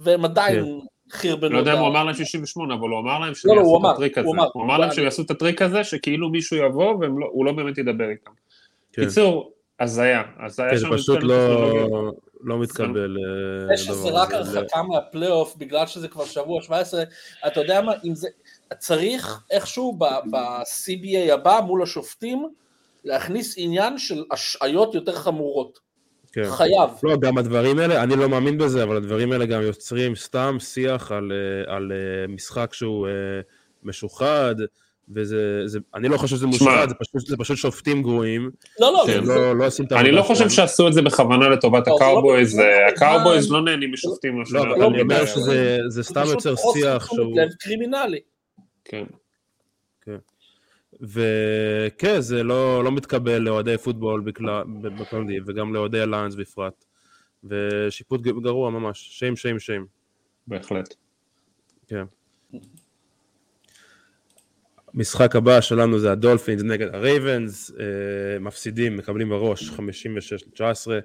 והם 0.00 0.24
עדיין 0.24 0.64
כן. 0.64 1.16
חרבנו. 1.16 1.52
לא 1.52 1.58
יודע 1.58 1.72
אם 1.72 1.78
הוא 1.78 1.88
אמר 1.88 2.04
להם 2.04 2.14
68, 2.14 2.74
אבל 2.74 2.88
הוא 2.88 2.98
אמר 2.98 3.18
להם 3.18 3.34
שהם 3.34 3.50
לא, 3.50 3.56
לא, 3.56 3.60
יעשו 3.60 3.78
את 3.78 3.92
הטריק 3.94 4.18
הזה. 4.18 4.28
הוא 4.52 4.64
אמר 4.64 4.78
להם 4.78 4.92
שהם 4.92 5.04
יעשו 5.04 5.22
את 5.22 5.30
הטריק 5.30 5.62
הזה, 5.62 5.84
שכאילו 5.84 6.28
מישהו 6.28 6.56
יבוא 6.56 6.94
והוא 6.94 7.44
לא 7.44 7.52
באמת 7.52 7.78
ידבר 7.78 8.08
איתם. 8.10 8.30
קיצור, 8.92 9.52
הזיה, 9.80 10.22
הזיה 10.40 10.78
שם. 10.78 10.90
זה 10.90 10.96
פשוט 10.96 11.22
לא... 11.22 12.12
לא 12.42 12.58
מתקבל. 12.58 13.16
זה 13.68 13.76
שזה 13.76 14.08
רק 14.10 14.32
הרחקה 14.32 14.82
מהפלייאוף, 14.82 15.56
בגלל 15.56 15.86
שזה 15.86 16.08
כבר 16.08 16.24
שבוע 16.24 16.62
17, 16.62 17.02
אתה 17.46 17.60
יודע 17.60 17.80
מה, 17.80 17.92
אם 18.04 18.14
זה, 18.14 18.28
צריך 18.78 19.42
איכשהו 19.50 19.96
ב-CBA 19.98 21.32
הבא 21.32 21.60
מול 21.66 21.82
השופטים, 21.82 22.48
להכניס 23.04 23.54
עניין 23.58 23.98
של 23.98 24.24
השעיות 24.30 24.94
יותר 24.94 25.12
חמורות. 25.12 25.90
כן. 26.32 26.50
חייב. 26.50 26.90
לא, 27.02 27.16
גם 27.16 27.38
הדברים 27.38 27.78
האלה, 27.78 28.02
אני 28.02 28.16
לא 28.16 28.28
מאמין 28.28 28.58
בזה, 28.58 28.82
אבל 28.82 28.96
הדברים 28.96 29.32
האלה 29.32 29.46
גם 29.46 29.62
יוצרים 29.62 30.16
סתם 30.16 30.56
שיח 30.60 31.12
על, 31.12 31.32
אה, 31.32 31.74
על 31.74 31.92
אה, 31.92 32.26
משחק 32.26 32.74
שהוא 32.74 33.06
אה, 33.06 33.12
משוחד, 33.82 34.54
וזה, 35.14 35.62
זה, 35.66 35.78
אני 35.94 36.08
לא 36.08 36.16
חושב 36.16 36.36
שזה 36.36 36.46
מושחת, 36.46 36.88
זה 36.88 36.94
פשוט, 36.94 37.26
זה 37.26 37.36
פשוט 37.36 37.56
שופטים 37.56 38.02
גרועים. 38.02 38.50
לא, 38.80 38.92
לא, 38.92 39.04
כן, 39.06 39.24
לא, 39.24 39.58
לא 39.58 39.66
עושים 39.66 39.84
את 39.84 39.92
אני 39.92 40.10
לא 40.10 40.22
חושב 40.22 40.48
שעשו 40.48 40.88
את 40.88 40.92
זה 40.92 41.02
בכוונה 41.02 41.48
לטובת 41.48 41.88
לא, 41.88 41.94
הקאובויז, 41.96 42.58
לא 42.58 42.64
הקאובויז 42.88 43.52
לא 43.52 43.62
נהנים 43.62 43.92
משופטים. 43.92 44.42
לא, 44.50 44.60
אבל 44.60 44.82
אני 44.84 45.00
אומר 45.00 45.26
שזה 45.26 46.02
סתם 46.02 46.22
יוצר 46.26 46.54
שיח 46.56 47.06
שהוא... 47.06 47.40
לב 47.40 47.48
קרימינלי. 47.60 48.20
כן. 48.84 49.04
כן. 50.00 50.16
וכן, 51.00 52.20
זה 52.20 52.42
לא, 52.42 52.84
לא 52.84 52.92
מתקבל 52.92 53.38
לאוהדי 53.38 53.78
פוטבול 53.78 54.20
בכללי, 54.20 55.40
וגם 55.46 55.74
לאוהדי 55.74 56.00
הליינס 56.00 56.34
בפרט. 56.34 56.84
ושיפוט 57.44 58.20
גרוע 58.20 58.70
ממש, 58.70 59.08
שיים, 59.18 59.36
שיים, 59.36 59.58
שיים. 59.58 59.86
בהחלט. 60.46 60.94
כן. 61.88 62.04
המשחק 64.94 65.36
הבא 65.36 65.60
שלנו 65.60 65.98
זה 65.98 66.12
הדולפינס 66.12 66.62
נגד 66.62 66.94
הרייבנס, 66.94 67.72
אה, 67.80 68.38
מפסידים, 68.38 68.96
מקבלים 68.96 69.28
בראש 69.28 69.70
56-19, 69.70 71.00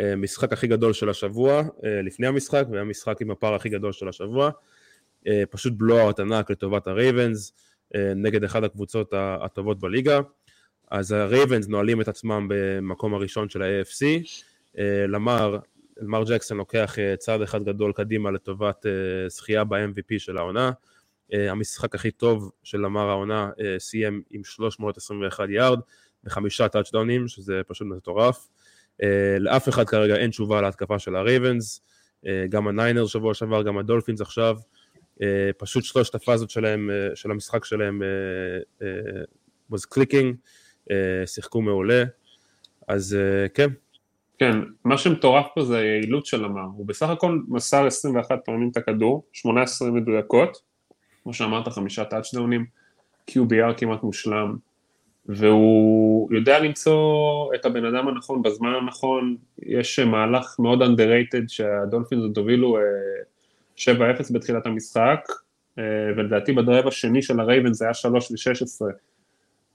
אה, 0.00 0.16
משחק 0.16 0.52
הכי 0.52 0.66
גדול 0.66 0.92
של 0.92 1.08
השבוע, 1.08 1.62
אה, 1.84 2.02
לפני 2.02 2.26
המשחק, 2.26 2.64
והיה 2.70 2.84
משחק 2.84 3.20
עם 3.20 3.30
הפער 3.30 3.54
הכי 3.54 3.68
גדול 3.68 3.92
של 3.92 4.08
השבוע, 4.08 4.50
פשוט 5.50 5.72
blowout 5.76 6.20
ענק 6.20 6.50
לטובת 6.50 6.86
הרייבנס, 6.86 7.52
נגד 8.16 8.44
אחת 8.44 8.62
הקבוצות 8.62 9.14
הטובות 9.16 9.80
בליגה, 9.80 10.20
אז 10.90 11.12
הרייבנס 11.12 11.68
נועלים 11.68 12.00
את 12.00 12.08
עצמם 12.08 12.46
במקום 12.50 13.14
הראשון 13.14 13.48
של 13.48 13.62
ה-AFC, 13.62 14.04
לאמר, 15.08 15.58
לאמר 15.96 16.24
ג'קסון 16.24 16.58
לוקח 16.58 16.96
צעד 17.18 17.42
אחד 17.42 17.64
גדול 17.64 17.92
קדימה 17.92 18.30
לטובת 18.30 18.86
זכייה 19.28 19.64
ב-MVP 19.64 20.18
של 20.18 20.38
העונה, 20.38 20.70
המשחק 21.32 21.94
הכי 21.94 22.10
טוב 22.10 22.52
של 22.62 22.78
לאמר 22.80 23.08
העונה 23.08 23.50
אה, 23.60 23.78
סיים 23.78 24.22
עם 24.30 24.44
321 24.44 25.48
יארד 25.48 25.80
וחמישה 26.24 26.68
טאצ'דאונים, 26.68 27.28
שזה 27.28 27.60
פשוט 27.66 27.86
מטורף. 27.86 28.48
אה, 29.02 29.36
לאף 29.38 29.68
אחד 29.68 29.84
כרגע 29.84 30.16
אין 30.16 30.30
תשובה 30.30 30.60
להתקפה 30.60 30.98
של 30.98 31.16
הרייבנס, 31.16 31.80
גם 32.48 32.68
הניינרס 32.68 33.10
שבוע 33.10 33.34
שעבר, 33.34 33.62
גם 33.62 33.78
הדולפינס 33.78 34.20
עכשיו. 34.20 34.56
פשוט 35.58 35.84
שלושת 35.84 36.14
הפאזות 36.14 36.50
שלהם, 36.50 36.90
של 37.14 37.30
המשחק 37.30 37.64
שלהם 37.64 38.02
was 39.72 39.80
clicking, 39.94 40.34
שיחקו 41.26 41.62
מעולה, 41.62 42.04
אז 42.88 43.16
כן. 43.54 43.68
כן, 44.38 44.58
מה 44.84 44.98
שמטורף 44.98 45.46
פה 45.54 45.64
זה 45.64 45.78
היעילות 45.78 46.26
של 46.26 46.44
למר, 46.44 46.66
הוא 46.76 46.86
בסך 46.86 47.08
הכל 47.08 47.38
מסר 47.48 47.86
21 47.86 48.38
פעמים 48.44 48.70
את 48.72 48.76
הכדור, 48.76 49.24
18 49.32 49.90
מדויקות, 49.90 50.71
כמו 51.22 51.34
שאמרת, 51.34 51.68
חמישה 51.68 52.04
טאצ'דאונים, 52.04 52.66
QBR 53.30 53.74
כמעט 53.76 54.02
מושלם, 54.02 54.56
והוא 55.26 56.28
יודע 56.34 56.58
למצוא 56.58 57.54
את 57.54 57.64
הבן 57.64 57.84
אדם 57.84 58.08
הנכון 58.08 58.42
בזמן 58.42 58.74
הנכון, 58.82 59.36
יש 59.62 59.98
מהלך 59.98 60.56
מאוד 60.58 60.82
underrated 60.82 61.48
שהדולפינס 61.48 62.22
עוד 62.22 62.38
הובילו 62.38 62.78
7-0 63.76 63.88
אה, 63.90 64.12
בתחילת 64.30 64.66
המשחק, 64.66 65.20
אה, 65.78 65.84
ולדעתי 66.16 66.52
ב 66.52 66.58
drive 66.58 66.86
השני 66.86 67.22
של 67.22 67.40
הרייבנס 67.40 67.72
זה 67.72 67.84
היה 67.84 67.94
3 67.94 68.30
ו-16, 68.30 68.84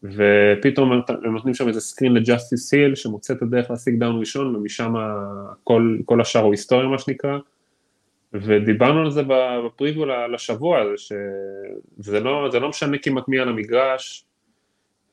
ופתאום 0.04 0.92
הם 0.92 1.34
נותנים 1.34 1.54
שם 1.54 1.68
איזה 1.68 1.82
screen 1.82 2.14
לג'אסטיס 2.14 2.74
היל 2.74 2.96
שמוצא 2.96 3.34
את 3.34 3.42
הדרך 3.42 3.72
להשיג 3.72 4.00
down 4.00 4.20
ראשון 4.20 4.56
ומשם 4.56 4.94
כל, 5.64 5.98
כל 6.06 6.22
השאר 6.22 6.42
הוא 6.42 6.54
היסטוריה 6.54 6.88
מה 6.88 7.00
שנקרא, 7.00 7.38
ודיברנו 8.34 9.00
על 9.00 9.12
זה 9.12 9.22
ב 9.28 9.38
preview 9.38 10.06
לשבוע 10.06 10.84
שזה 10.98 12.20
לא, 12.20 12.50
לא 12.50 12.70
משנה 12.70 12.98
כמעט 12.98 13.28
מי 13.28 13.40
על 13.40 13.50
המגרש, 13.50 14.28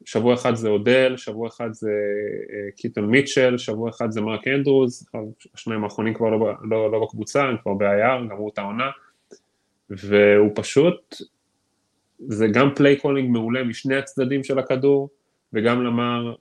שבוע 0.05 0.35
אחד 0.35 0.55
זה 0.55 0.69
אודל, 0.69 1.17
שבוע 1.17 1.49
אחד 1.49 1.73
זה 1.73 1.91
אה, 2.53 2.71
קיטון 2.77 3.07
מיטשל, 3.07 3.59
שבוע 3.59 3.91
אחד 3.91 4.11
זה 4.11 4.21
מרק 4.21 4.49
אנדרוז, 4.49 5.09
השניים 5.55 5.85
האחרונים 5.85 6.15
כבר 6.15 6.31
לא, 6.31 6.53
לא, 6.71 6.93
לא 6.93 7.03
בקבוצה, 7.03 7.45
הם 7.45 7.57
כבר 7.63 7.75
ב-IR, 7.75 8.31
גמרו 8.31 8.49
את 8.49 8.59
העונה, 8.59 8.91
והוא 9.91 10.51
פשוט, 10.55 11.17
זה 12.19 12.47
גם 12.49 12.75
play 12.75 12.97
calling 12.97 13.31
מעולה 13.31 13.65
משני 13.65 13.97
הצדדים 13.97 14.45
של 14.45 14.59
הכדור, 14.59 15.09
וגם 15.53 15.83
לאמר 15.83 16.35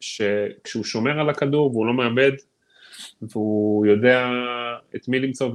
שכשהוא 0.00 0.84
שומר 0.84 1.20
על 1.20 1.30
הכדור 1.30 1.70
והוא 1.70 1.86
לא 1.86 1.94
מאבד, 1.94 2.32
והוא 3.22 3.86
יודע 3.86 4.28
את 4.96 5.08
מי 5.08 5.20
למצוא 5.20 5.50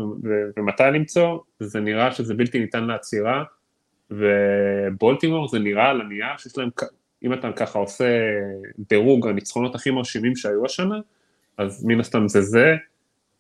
ומתי 0.58 0.84
למצוא, 0.94 1.40
זה 1.60 1.80
נראה 1.80 2.12
שזה 2.12 2.34
בלתי 2.34 2.60
ניתן 2.60 2.84
לעצירה, 2.84 3.44
ובולטימור 4.12 5.48
זה 5.48 5.60
נראה 5.60 5.90
על 5.90 6.02
הנייר 6.02 6.38
שיש 6.38 6.58
להם, 6.58 6.70
אם 7.24 7.34
אתה 7.34 7.52
ככה 7.52 7.80
עושה 7.80 8.20
דירוג 8.90 9.28
הניצחונות 9.28 9.76
הכי 9.76 9.92
מרשימים 9.92 10.36
שהיו 10.36 10.66
השנה, 10.66 11.00
אז 11.58 11.86
מן 11.86 12.00
הסתם 12.00 12.28
זה 12.28 12.42
זה, 12.42 12.76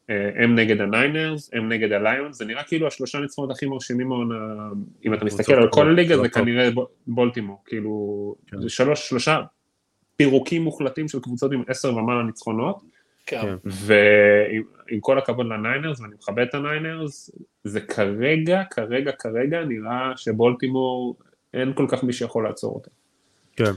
אה, 0.10 0.30
הם 0.36 0.56
נגד 0.56 0.82
הניינרס, 0.82 1.50
הם 1.54 1.70
נגד 1.70 1.92
הליונס, 1.92 2.38
זה 2.38 2.46
נראה 2.46 2.64
כאילו 2.64 2.88
השלושה 2.88 3.20
ניצחונות 3.20 3.52
הכי 3.52 3.66
מרשימים 3.66 4.10
אם 5.06 5.14
אתה 5.14 5.26
מסתכל 5.26 5.54
על 5.54 5.70
כל 5.72 5.90
הליגה 5.90 6.18
זה 6.18 6.30
כנראה 6.30 6.70
בולטימור, 7.08 7.62
כאילו, 7.66 8.36
כן. 8.48 8.62
זה 8.62 8.70
שלוש, 8.70 9.10
שלושה 9.10 9.42
פירוקים 10.16 10.62
מוחלטים 10.62 11.08
של 11.08 11.20
קבוצות 11.20 11.52
עם 11.52 11.64
עשר 11.68 11.96
ומעלה 11.96 12.24
ניצחונות, 12.24 12.84
כן. 13.28 13.42
כן. 13.42 13.56
ועם 13.66 15.00
כל 15.00 15.18
הכבוד 15.18 15.46
לניינרס, 15.46 16.00
ואני 16.00 16.16
מכבד 16.16 16.46
את 16.50 16.54
הניינרס, 16.54 17.32
זה 17.64 17.82
כרגע, 17.82 18.64
כרגע, 18.72 19.12
כרגע 19.12 19.60
נראה 19.64 20.12
שבולטימור, 20.16 21.16
אין 21.54 21.74
כל 21.74 21.86
כך 21.90 22.04
מי 22.04 22.14
שיכול 22.14 22.48
לעצור 22.48 22.74
אותה. 22.74 22.90
כן. 23.56 23.72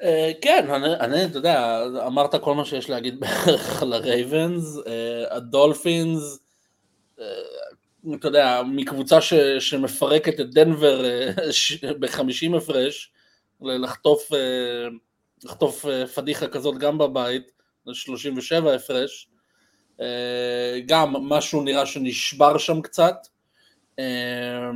Uh, 0.00 0.04
כן, 0.40 0.70
אני, 0.70 0.94
אני, 0.94 1.24
אתה 1.24 1.38
יודע, 1.38 1.82
אמרת 2.06 2.34
כל 2.34 2.54
מה 2.54 2.64
שיש 2.64 2.90
להגיד 2.90 3.20
בערך 3.20 3.82
על 3.82 3.92
הרייבנס, 3.92 4.76
uh, 4.76 4.80
הדולפינס, 5.30 6.38
uh, 7.18 7.22
אתה 8.14 8.28
יודע, 8.28 8.62
מקבוצה 8.66 9.20
ש, 9.20 9.34
שמפרקת 9.58 10.40
את 10.40 10.50
דנבר 10.50 11.04
uh, 11.36 11.86
ב-50 11.98 12.56
הפרש, 12.56 13.12
לחטוף, 13.62 14.30
לחטוף 15.44 15.86
פדיחה 16.14 16.48
כזאת 16.48 16.78
גם 16.78 16.98
בבית, 16.98 17.52
37 17.94 18.74
הפרש, 18.74 19.28
אה, 20.00 20.80
גם 20.86 21.12
משהו 21.12 21.62
נראה 21.62 21.86
שנשבר 21.86 22.58
שם 22.58 22.80
קצת. 22.80 23.16
אה, 23.98 24.70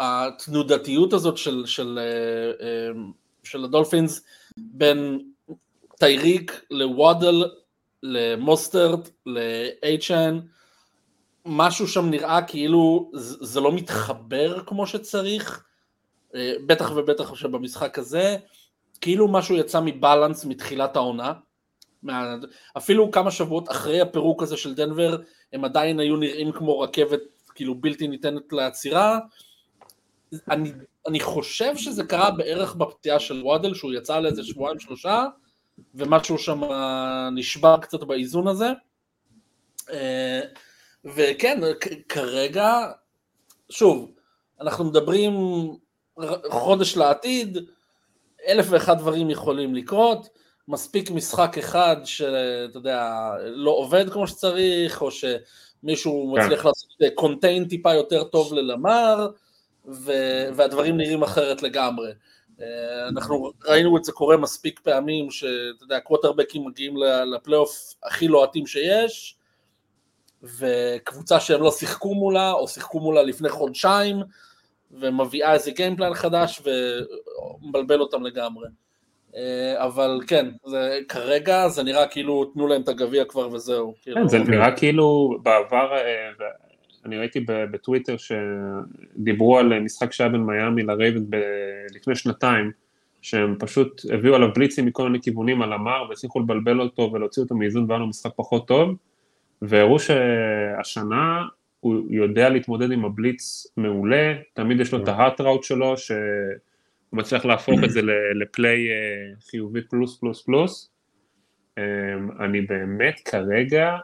התנודתיות 0.00 1.12
הזאת 1.12 1.36
של, 1.36 1.62
של, 1.66 1.98
אה, 2.02 3.00
של 3.44 3.64
הדולפינס 3.64 4.24
בין 4.56 5.20
טייריק 5.98 6.64
לוואדל 6.70 7.44
למוסטרד 8.02 9.08
ל-HN 9.26 10.34
משהו 11.46 11.88
שם 11.88 12.10
נראה 12.10 12.42
כאילו 12.42 13.10
זה 13.40 13.60
לא 13.60 13.72
מתחבר 13.72 14.64
כמו 14.66 14.86
שצריך. 14.86 15.64
בטח 16.66 16.92
ובטח 16.96 17.34
שבמשחק 17.34 17.98
הזה 17.98 18.36
כאילו 19.00 19.28
משהו 19.28 19.56
יצא 19.56 19.80
מבלנס 19.80 20.44
מתחילת 20.44 20.96
העונה, 20.96 21.32
אפילו 22.76 23.10
כמה 23.10 23.30
שבועות 23.30 23.70
אחרי 23.70 24.00
הפירוק 24.00 24.42
הזה 24.42 24.56
של 24.56 24.74
דנבר, 24.74 25.16
הם 25.52 25.64
עדיין 25.64 26.00
היו 26.00 26.16
נראים 26.16 26.52
כמו 26.52 26.80
רכבת 26.80 27.20
כאילו 27.54 27.74
בלתי 27.74 28.08
ניתנת 28.08 28.52
לעצירה. 28.52 29.18
אני, 30.50 30.72
אני 31.08 31.20
חושב 31.20 31.76
שזה 31.76 32.04
קרה 32.04 32.30
בערך 32.30 32.74
בפתיעה 32.74 33.20
של 33.20 33.42
וואדל, 33.42 33.74
שהוא 33.74 33.92
יצא 33.92 34.18
לאיזה 34.18 34.44
שבועיים 34.44 34.78
שלושה, 34.78 35.24
ומשהו 35.94 36.38
שם 36.38 36.60
נשבר 37.32 37.76
קצת 37.80 38.04
באיזון 38.04 38.48
הזה. 38.48 38.72
אה, 39.90 40.40
וכן, 41.04 41.60
כרגע, 42.08 42.92
שוב, 43.70 44.10
אנחנו 44.60 44.84
מדברים 44.84 45.32
חודש 46.50 46.96
לעתיד, 46.96 47.58
אלף 48.46 48.66
ואחד 48.70 48.98
דברים 48.98 49.30
יכולים 49.30 49.74
לקרות, 49.74 50.28
מספיק 50.68 51.10
משחק 51.10 51.58
אחד 51.58 51.96
שאתה 52.04 52.78
יודע, 52.78 53.30
לא 53.40 53.70
עובד 53.70 54.10
כמו 54.10 54.26
שצריך, 54.26 55.02
או 55.02 55.08
שמישהו 55.10 56.34
כן. 56.36 56.42
מצליח 56.42 56.66
לעשות 56.66 56.90
קונטיין 57.14 57.68
טיפה 57.68 57.94
יותר 57.94 58.24
טוב 58.24 58.54
ללמר, 58.54 59.28
והדברים 60.54 60.96
נראים 60.96 61.22
אחרת 61.22 61.62
לגמרי. 61.62 62.12
אה, 62.60 63.08
אנחנו 63.08 63.52
ראינו 63.64 63.96
את 63.96 64.04
זה 64.04 64.12
קורה 64.12 64.36
מספיק 64.36 64.80
פעמים, 64.80 65.30
שאתה 65.30 65.84
יודע, 65.84 66.00
קווטרבקים 66.00 66.66
מגיעים 66.66 66.94
לפלייאוף 67.34 67.94
הכי 68.02 68.28
לוהטים 68.28 68.66
שיש, 68.66 69.36
וקבוצה 70.42 71.40
שהם 71.40 71.62
לא 71.62 71.70
שיחקו 71.70 72.14
מולה, 72.14 72.52
או 72.52 72.68
שיחקו 72.68 73.00
מולה 73.00 73.22
לפני 73.22 73.48
חודשיים, 73.48 74.22
ומביאה 74.90 75.52
איזה 75.52 75.70
גיימפלן 75.70 76.14
חדש 76.14 76.62
ומבלבל 77.62 78.00
אותם 78.00 78.22
לגמרי. 78.22 78.68
אה, 79.36 79.84
אבל 79.84 80.20
כן, 80.26 80.46
זה, 80.64 80.98
כרגע 81.08 81.68
זה 81.68 81.82
נראה 81.82 82.06
כאילו 82.06 82.44
תנו 82.44 82.66
להם 82.66 82.82
את 82.82 82.88
הגביע 82.88 83.24
כבר 83.24 83.48
וזהו. 83.52 83.94
כאילו... 84.02 84.16
כן, 84.16 84.28
זה 84.28 84.38
נראה 84.38 84.76
כאילו 84.76 85.38
בעבר, 85.42 85.92
אה, 85.92 86.46
אני 87.04 87.18
ראיתי 87.18 87.40
בטוויטר 87.46 88.16
שדיברו 88.16 89.58
על 89.58 89.78
משחק 89.78 90.12
שהיה 90.12 90.30
בין 90.30 90.40
מיאמי 90.40 90.82
לרייבן 90.82 91.38
לפני 91.94 92.14
שנתיים, 92.14 92.70
שהם 93.22 93.56
פשוט 93.58 94.02
הביאו 94.12 94.34
עליו 94.34 94.48
בליצים 94.54 94.86
מכל 94.86 95.02
מיני 95.02 95.22
כיוונים 95.22 95.62
על 95.62 95.72
המר 95.72 96.04
והצליחו 96.08 96.40
לבלבל 96.40 96.80
אותו 96.80 97.10
ולהוציא 97.12 97.42
אותו 97.42 97.54
מאיזון 97.54 97.84
והיה 97.88 97.98
לו 97.98 98.06
משחק 98.06 98.30
פחות 98.36 98.68
טוב, 98.68 98.96
והראו 99.62 99.98
שהשנה 99.98 101.42
הוא 101.80 102.02
יודע 102.10 102.48
להתמודד 102.48 102.92
עם 102.92 103.04
הבליץ 103.04 103.66
מעולה, 103.76 104.34
תמיד 104.54 104.80
יש 104.80 104.92
לו 104.92 105.02
את 105.02 105.08
ההאט 105.08 105.40
ראוט 105.40 105.64
שלו, 105.64 105.96
שהוא 105.96 106.18
מצליח 107.12 107.44
להפוך 107.44 107.84
את 107.84 107.90
זה 107.90 108.00
לפליי 108.34 108.88
אה, 108.90 109.40
חיובי 109.50 109.82
פלוס 109.82 110.18
פלוס 110.18 110.42
פלוס. 110.42 110.90
אמ, 111.78 111.82
אני 112.40 112.60
באמת 112.60 113.20
כרגע, 113.24 113.96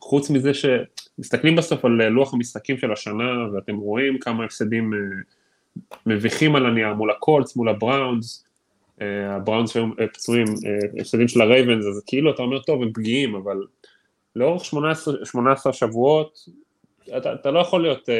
חוץ 0.00 0.30
מזה 0.30 0.50
שמסתכלים 0.54 1.56
בסוף 1.56 1.84
על 1.84 2.08
לוח 2.08 2.34
המשחקים 2.34 2.78
של 2.78 2.92
השנה, 2.92 3.52
ואתם 3.54 3.76
רואים 3.76 4.18
כמה 4.18 4.44
הפסדים 4.44 4.94
אה, 4.94 4.98
מביכים 6.06 6.56
על 6.56 6.66
הנייר 6.66 6.94
מול 6.94 7.10
הקולטס, 7.10 7.56
מול 7.56 7.68
הבראונס, 7.68 8.44
אה, 9.00 9.34
הבראונס 9.34 9.72
שהיו 9.72 9.86
פצועים, 10.12 10.46
הפסדים 11.00 11.28
של 11.28 11.40
הרייבנס, 11.40 11.84
אז 11.86 12.02
כאילו 12.06 12.30
אתה 12.30 12.42
אומר, 12.42 12.62
טוב, 12.62 12.82
הם 12.82 12.92
פגיעים, 12.92 13.34
אבל 13.34 13.56
לאורך 14.36 14.64
18, 14.64 15.24
18 15.24 15.72
שבועות, 15.72 16.38
אתה, 17.16 17.32
אתה 17.32 17.50
לא 17.50 17.58
יכול 17.58 17.82
להיות 17.82 18.08
uh, 18.08 18.12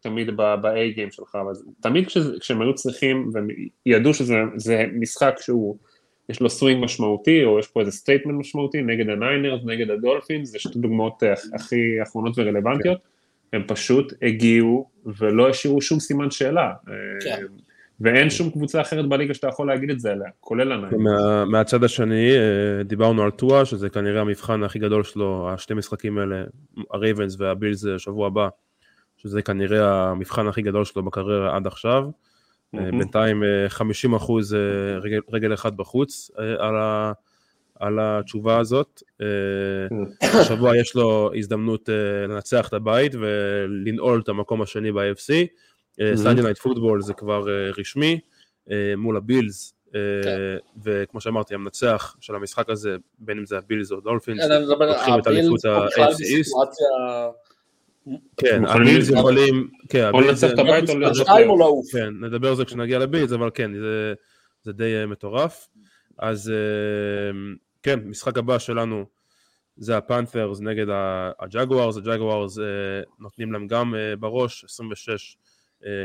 תמיד 0.00 0.36
ב-A 0.36 0.94
game 0.94 1.10
שלך, 1.10 1.38
אבל 1.40 1.52
תמיד 1.80 2.06
כש, 2.06 2.18
כשהם 2.40 2.62
היו 2.62 2.74
צריכים, 2.74 3.30
והם 3.32 3.48
ידעו 3.86 4.14
שזה 4.14 4.34
משחק 4.92 5.36
שהוא, 5.40 5.76
יש 6.28 6.40
לו 6.40 6.50
סווינג 6.50 6.84
משמעותי, 6.84 7.44
או 7.44 7.58
יש 7.58 7.66
פה 7.66 7.80
איזה 7.80 7.92
statement 7.92 8.38
משמעותי, 8.38 8.82
נגד 8.82 9.08
הניינרס, 9.08 9.60
נגד 9.64 9.90
הדולפינס, 9.90 10.48
זה 10.48 10.58
שתי 10.58 10.78
דוגמאות 10.78 11.22
uh, 11.22 11.54
הכי 11.54 12.02
אחרונות 12.02 12.38
ורלוונטיות, 12.38 12.98
כן. 12.98 13.56
הם 13.56 13.64
פשוט 13.66 14.12
הגיעו 14.22 14.88
ולא 15.18 15.48
השאירו 15.48 15.82
שום 15.82 16.00
סימן 16.00 16.30
שאלה. 16.30 16.72
כן. 17.24 17.42
Uh, 17.42 17.75
ואין 18.00 18.30
שום 18.30 18.50
קבוצה 18.50 18.80
אחרת 18.80 19.08
בליגה 19.08 19.34
שאתה 19.34 19.46
יכול 19.46 19.66
להגיד 19.66 19.90
את 19.90 20.00
זה 20.00 20.12
עליה, 20.12 20.28
כולל 20.40 20.72
הניימס. 20.72 20.94
מה, 20.98 21.44
מהצד 21.44 21.84
השני, 21.84 22.36
אה, 22.36 22.82
דיברנו 22.84 23.22
על 23.22 23.30
טואה, 23.30 23.64
שזה 23.64 23.88
כנראה 23.88 24.20
המבחן 24.20 24.62
הכי 24.62 24.78
גדול 24.78 25.02
שלו, 25.04 25.50
השתי 25.50 25.74
משחקים 25.74 26.18
האלה, 26.18 26.44
הרייבנס 26.90 27.36
והבילס 27.38 27.84
שבוע 27.98 28.26
הבא, 28.26 28.48
שזה 29.16 29.42
כנראה 29.42 30.10
המבחן 30.10 30.46
הכי 30.46 30.62
גדול 30.62 30.84
שלו 30.84 31.02
בקריירה 31.02 31.56
עד 31.56 31.66
עכשיו. 31.66 32.04
Mm-hmm. 32.04 32.78
בינתיים 32.78 33.42
50 33.68 34.12
אה, 34.12 34.16
אחוז 34.16 34.56
רגל, 35.02 35.20
רגל 35.32 35.54
אחד 35.54 35.76
בחוץ 35.76 36.30
על, 36.58 36.76
ה, 36.76 37.12
על 37.80 37.98
התשובה 38.00 38.58
הזאת. 38.58 39.02
Mm-hmm. 39.02 40.26
השבוע 40.40 40.76
יש 40.76 40.94
לו 40.94 41.30
הזדמנות 41.36 41.88
לנצח 42.28 42.68
את 42.68 42.72
הבית 42.72 43.12
ולנעול 43.14 44.20
את 44.20 44.28
המקום 44.28 44.62
השני 44.62 44.92
ב-AFC. 44.92 45.32
Sunday 46.14 46.42
Night 46.42 46.58
Football 46.58 47.02
זה 47.02 47.14
כבר 47.14 47.48
אה, 47.48 47.70
רשמי, 47.78 48.20
אה, 48.70 48.96
מול 48.96 49.16
הבילס, 49.16 49.74
אה, 49.94 50.00
כן. 50.24 50.38
וכמו 50.84 51.20
שאמרתי, 51.20 51.54
המנצח 51.54 52.16
של 52.20 52.34
המשחק 52.34 52.70
הזה, 52.70 52.96
בין 53.18 53.38
אם 53.38 53.46
זה 53.46 53.58
הבילס 53.58 53.92
או 53.92 54.00
דולפינס, 54.00 54.44
לוקחים 54.78 55.14
את 55.18 55.26
אליפות 55.26 55.64
ה-AFC 55.64 56.20
East. 56.20 56.76
כן, 58.36 58.64
הבילס 58.64 59.10
יכולים, 59.10 59.68
כן, 59.88 60.04
הבילס, 60.04 60.44
כן, 61.92 62.08
נדבר 62.20 62.48
על 62.48 62.56
זה 62.56 62.64
כשנגיע 62.64 62.98
לבילס, 62.98 63.32
אבל 63.32 63.50
כן, 63.54 63.70
זה 64.62 64.72
די 64.72 65.04
מטורף. 65.08 65.68
אז 66.18 66.52
כן, 67.82 68.00
משחק 68.04 68.38
הבא 68.38 68.58
שלנו 68.58 69.04
זה 69.76 69.96
הפנתרס 69.96 70.60
נגד 70.60 70.86
הג'גוארס, 71.38 71.96
הג'גוארס 71.96 72.58
נותנים 73.20 73.52
להם 73.52 73.66
גם 73.66 73.94
בראש, 74.20 74.64
26 74.64 75.08
אה, 75.08 75.45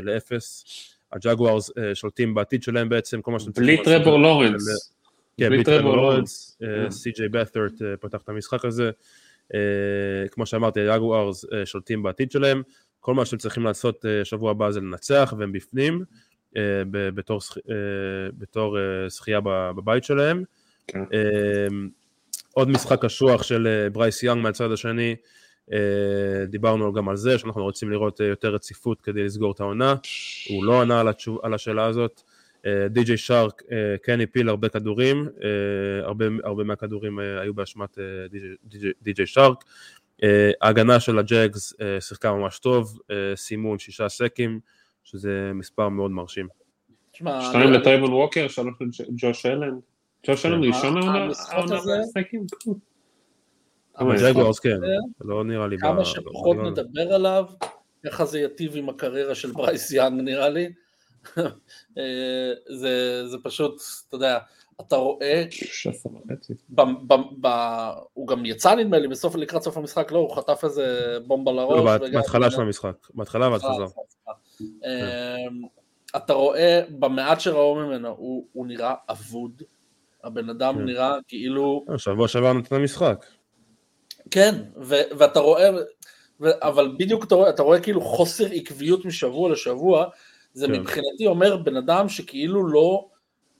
לאפס. 0.02 0.64
הג'גוארס 1.12 1.70
אה, 1.78 1.94
שולטים 1.94 2.34
בעתיד 2.34 2.62
שלהם 2.62 2.88
בעצם, 2.88 3.22
כל 3.22 3.30
מה 3.32 3.38
שאתם 3.40 3.52
צריכים... 3.52 3.76
בלי 3.76 3.84
טרוור 3.84 4.18
לורנס. 4.18 4.92
כן, 5.38 5.48
בלי 5.48 5.64
טרבור 5.64 5.96
לורנס. 5.96 6.58
אה, 6.62 6.90
סי.ג'יי 6.90 7.28
בת'ארד 7.28 7.72
פתח 8.00 8.22
את 8.22 8.28
המשחק 8.28 8.64
הזה. 8.64 8.90
כמו 10.30 10.46
שאמרתי, 10.46 10.80
הג'גוארס 10.80 11.44
שולטים 11.64 12.02
בעתיד 12.02 12.30
שלהם. 12.30 12.62
כל 13.00 13.14
מה 13.14 13.24
שהם 13.24 13.38
צריכים 13.38 13.64
לעשות 13.64 14.04
שבוע 14.24 14.50
הבא 14.50 14.70
זה 14.70 14.80
לנצח, 14.80 15.34
והם 15.38 15.52
בפנים, 15.52 16.04
בתור, 18.38 18.76
זכייה 19.08 19.40
בבית 19.44 20.04
שלהם. 20.04 20.44
כן. 20.86 21.02
עוד 22.54 22.68
משחק 22.68 23.04
קשוח 23.04 23.42
של 23.42 23.88
ברייס 23.92 24.22
יאנג 24.22 24.42
מהצד 24.42 24.72
השני. 24.72 25.16
אה, 25.72 26.46
דיברנו 26.46 26.92
גם 26.92 27.08
על 27.08 27.16
זה 27.16 27.38
שאנחנו 27.38 27.62
רוצים 27.62 27.90
לראות 27.90 28.20
אה, 28.20 28.26
יותר 28.26 28.54
רציפות 28.54 29.00
כדי 29.00 29.24
לסגור 29.24 29.52
את 29.52 29.60
העונה, 29.60 29.94
הוא 30.48 30.64
לא 30.64 30.82
ענה 30.82 31.00
על, 31.00 31.08
התשוב, 31.08 31.38
על 31.42 31.54
השאלה 31.54 31.86
הזאת. 31.86 32.22
אה, 32.66 32.88
די.ג'יי 32.88 33.16
צ'ארק 33.16 33.62
כן 34.02 34.20
הפיל 34.20 34.48
הרבה 34.48 34.68
כדורים, 34.68 35.28
הרבה, 36.02 36.24
הרבה 36.44 36.64
מהכדורים 36.64 37.18
היו 37.18 37.54
באשמת 37.54 37.98
די.ג'יי 39.02 39.26
צ'ארק. 39.26 39.64
ההגנה 40.60 41.00
של 41.00 41.18
הג'אגס 41.18 41.74
שיחקה 42.00 42.32
ממש 42.32 42.58
טוב, 42.58 42.98
סיימו 43.34 43.72
עם 43.72 43.78
שישה 43.78 44.08
סאקים, 44.08 44.60
שזה 45.04 45.50
מספר 45.54 45.88
מאוד 45.88 46.10
מרשים. 46.10 46.48
שתיים 47.12 47.72
לטרבון 47.72 48.12
ווקר, 48.12 48.48
שלוש 48.48 48.74
לג'וש 48.80 49.46
אלן. 49.46 49.74
ג'וש 50.26 50.46
אלן 50.46 50.64
ראשון 50.64 50.96
העונה 50.96 51.28
ג'גוורס 54.00 54.58
כן, 54.58 54.78
לא 55.20 55.44
נראה 55.44 55.66
לי... 55.66 55.78
כמה 55.78 56.04
שפחות 56.04 56.56
נדבר 56.56 57.14
עליו, 57.14 57.46
ככה 58.06 58.24
זה 58.24 58.40
יטיב 58.40 58.76
עם 58.76 58.88
הקריירה 58.88 59.34
של 59.34 59.52
ברייס 59.52 59.92
יאנג 59.92 60.20
נראה 60.20 60.48
לי. 60.48 60.68
אה, 61.98 62.52
זה, 62.68 63.22
זה 63.28 63.36
פשוט, 63.42 63.82
אתה 64.08 64.16
יודע, 64.16 64.38
אתה 64.80 64.96
רואה, 64.96 65.44
ב, 66.68 66.82
ב, 67.06 67.14
ב, 67.40 67.48
הוא 68.12 68.28
גם 68.28 68.46
יצא 68.46 68.74
נדמה 68.74 68.98
לי 68.98 69.08
בסוף, 69.08 69.36
לקראת 69.36 69.62
סוף 69.62 69.76
המשחק, 69.76 70.12
לא, 70.12 70.18
הוא 70.18 70.36
חטף 70.36 70.60
איזה 70.64 71.16
בומבה 71.26 71.52
לראש. 71.52 72.00
לא, 72.02 72.10
בהתחלה 72.12 72.50
של 72.50 72.60
המשחק, 72.60 72.96
בהתחלה 73.14 73.50
ואז 73.50 73.62
חזר. 73.62 73.86
אה, 74.84 75.46
אתה 76.16 76.32
רואה, 76.32 76.80
במעט 76.90 77.40
שראו 77.40 77.74
ממנו, 77.74 78.08
הוא, 78.08 78.46
הוא 78.52 78.66
נראה 78.66 78.94
אבוד, 79.10 79.62
הבן 80.24 80.50
אדם 80.50 80.74
כן. 80.74 80.84
נראה 80.84 81.14
כאילו... 81.28 81.84
שבוע 81.96 82.28
שעבר 82.28 82.52
נתן 82.52 82.82
משחק. 82.82 83.24
כן, 84.32 84.54
ו- 84.76 85.18
ואתה 85.18 85.40
רואה, 85.40 85.70
ו- 86.40 86.62
אבל 86.62 86.94
בדיוק 86.98 87.24
אתה 87.24 87.34
רואה, 87.34 87.50
אתה 87.50 87.62
רואה 87.62 87.80
כאילו 87.80 88.00
חוסר 88.00 88.46
עקביות 88.52 89.04
משבוע 89.04 89.50
לשבוע, 89.50 90.06
זה 90.52 90.66
כן. 90.66 90.72
מבחינתי 90.72 91.26
אומר 91.26 91.56
בן 91.56 91.76
אדם 91.76 92.08
שכאילו 92.08 92.66
לא, 92.66 93.06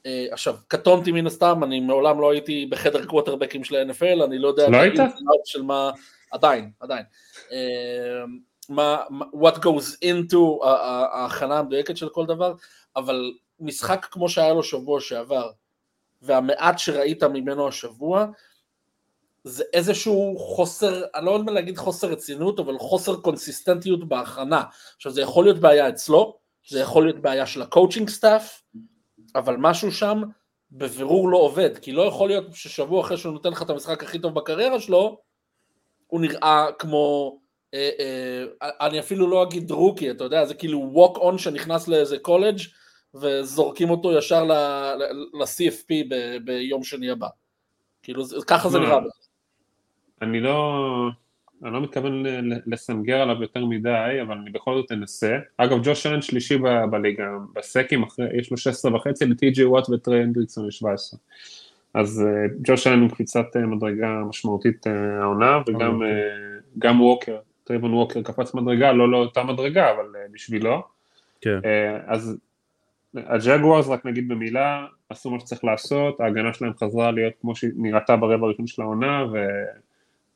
אה, 0.07 0.27
עכשיו, 0.31 0.57
קטונתי 0.69 1.13
מן 1.13 1.27
הסתם, 1.27 1.65
אני 1.65 1.81
מעולם 1.81 2.21
לא 2.21 2.33
הייתי 2.33 2.67
בחדר 2.67 3.07
קווטרבקים 3.07 3.65
של 3.65 3.77
ה-NFL, 3.77 4.25
אני 4.25 4.39
לא 4.39 4.49
יודע, 4.49 4.69
לא 4.69 4.77
היית? 4.77 5.01
של 5.45 5.63
מה, 5.63 5.91
עדיין, 6.31 6.71
עדיין. 6.81 7.05
אה, 7.53 8.25
מה, 8.69 9.03
what 9.35 9.57
goes 9.57 10.05
into 10.05 10.67
ההכנה 10.67 11.59
המדויקת 11.59 11.97
של 11.97 12.09
כל 12.09 12.27
דבר, 12.27 12.55
אבל 12.97 13.33
משחק 13.61 14.07
כמו 14.11 14.29
שהיה 14.29 14.55
לו 14.55 14.63
שבוע 14.63 15.01
שעבר, 15.01 15.51
והמעט 16.23 16.79
שראית 16.79 17.23
ממנו 17.23 17.69
השבוע, 17.69 18.27
זה 19.45 19.65
איזשהו 19.73 20.37
חוסר, 20.39 21.03
אני 21.15 21.27
לא 21.27 21.31
יודע 21.31 21.53
להגיד 21.53 21.79
חוסר 21.79 22.07
רצינות, 22.07 22.61
אבל 22.61 22.79
חוסר 22.79 23.17
קונסיסטנטיות 23.17 24.09
בהכנה. 24.09 24.63
עכשיו 24.97 25.13
זה 25.13 25.23
יכול 25.23 25.45
להיות 25.45 25.59
בעיה 25.59 25.89
אצלו, 25.89 26.39
זה 26.69 26.81
יכול 26.81 27.05
להיות 27.05 27.23
בעיה 27.23 27.47
של 27.47 27.63
ה 27.63 27.68
coaching 27.68 28.09
staff, 28.09 28.61
אבל 29.35 29.57
משהו 29.59 29.93
שם 29.93 30.23
בבירור 30.73 31.29
לא 31.29 31.39
עובד, 31.39 31.79
כי 31.79 31.93
לא 31.93 32.03
יכול 32.03 32.29
להיות 32.29 32.45
ששבוע 32.55 33.01
אחרי 33.01 33.17
שהוא 33.17 33.33
נותן 33.33 33.51
לך 33.51 33.63
את 33.63 33.71
המשחק 33.71 34.03
הכי 34.03 34.19
טוב 34.19 34.35
בקריירה 34.35 34.81
שלו, 34.81 35.21
הוא 36.07 36.21
נראה 36.21 36.67
כמו 36.79 37.39
אה, 37.75 37.91
אה, 38.63 38.71
אני 38.87 39.01
אפילו 39.01 39.29
לא 39.29 39.43
אגיד 39.43 39.71
רוקי, 39.71 40.11
אתה 40.11 40.25
יודע, 40.25 40.45
זה 40.45 40.55
כאילו 40.55 40.91
ווק 40.93 41.17
און 41.17 41.39
שנכנס 41.39 41.89
לאיזה 41.89 42.19
קולג' 42.19 42.59
וזורקים 43.15 43.91
אותו 43.91 44.13
ישר 44.13 44.45
ל-CFP 44.45 46.15
ביום 46.45 46.85
שני 46.85 47.11
הבא. 47.11 47.29
כאילו, 48.03 48.25
ככה 48.47 48.69
זה 48.69 48.79
נראה. 48.79 48.99
אני 50.23 50.41
לא, 50.41 51.09
אני 51.65 51.73
לא 51.73 51.81
מתכוון 51.81 52.23
לסנגר 52.67 53.21
עליו 53.21 53.43
יותר 53.43 53.65
מדי, 53.65 54.19
אבל 54.23 54.39
אני 54.39 54.51
בכל 54.51 54.77
זאת 54.77 54.93
אנסה. 54.93 55.39
אגב, 55.57 55.79
ג'וש 55.83 56.07
אלן 56.07 56.23
שלישי 56.23 56.59
בליגה, 56.91 57.25
בסקים, 57.55 58.05
יש 58.39 58.51
לו 58.51 58.57
16 58.57 58.95
וחצי, 58.95 59.25
לטי.ג'י 59.25 59.65
וואט 59.65 59.91
וטרי 59.91 60.23
הנדריקסון 60.23 60.67
ל-17. 60.67 61.17
אז 61.95 62.25
אה, 62.25 62.53
ג'וש 62.63 62.87
אלן 62.87 63.03
עם 63.03 63.09
קפיצת 63.09 63.57
אה, 63.57 63.59
מדרגה 63.59 64.09
משמעותית 64.29 64.87
אה, 64.87 64.91
העונה, 65.23 65.59
וגם 65.67 66.03
אה, 66.03 66.07
גם 66.79 67.01
ווקר, 67.01 67.39
טרבון 67.65 67.95
ווקר 67.95 68.23
קפץ 68.23 68.55
מדרגה, 68.55 68.93
לא 68.93 69.11
לאותה 69.11 69.43
לא 69.43 69.53
מדרגה, 69.53 69.91
אבל 69.91 70.05
אה, 70.05 70.33
בשבילו. 70.33 70.83
כן. 71.41 71.59
אה, 71.59 72.03
אז 72.07 72.39
הג'גוורס, 73.17 73.89
רק 73.89 74.07
נגיד 74.07 74.29
במילה, 74.29 74.87
עשו 75.09 75.31
מה 75.31 75.41
שצריך 75.41 75.65
לעשות, 75.65 76.21
ההגנה 76.21 76.53
שלהם 76.53 76.73
חזרה 76.81 77.11
להיות 77.11 77.33
כמו 77.41 77.57
שהיא 77.57 77.71
נראתה 77.77 78.17
ברבע 78.17 78.47
הראשון 78.47 78.67
של 78.67 78.83
העונה, 78.83 79.25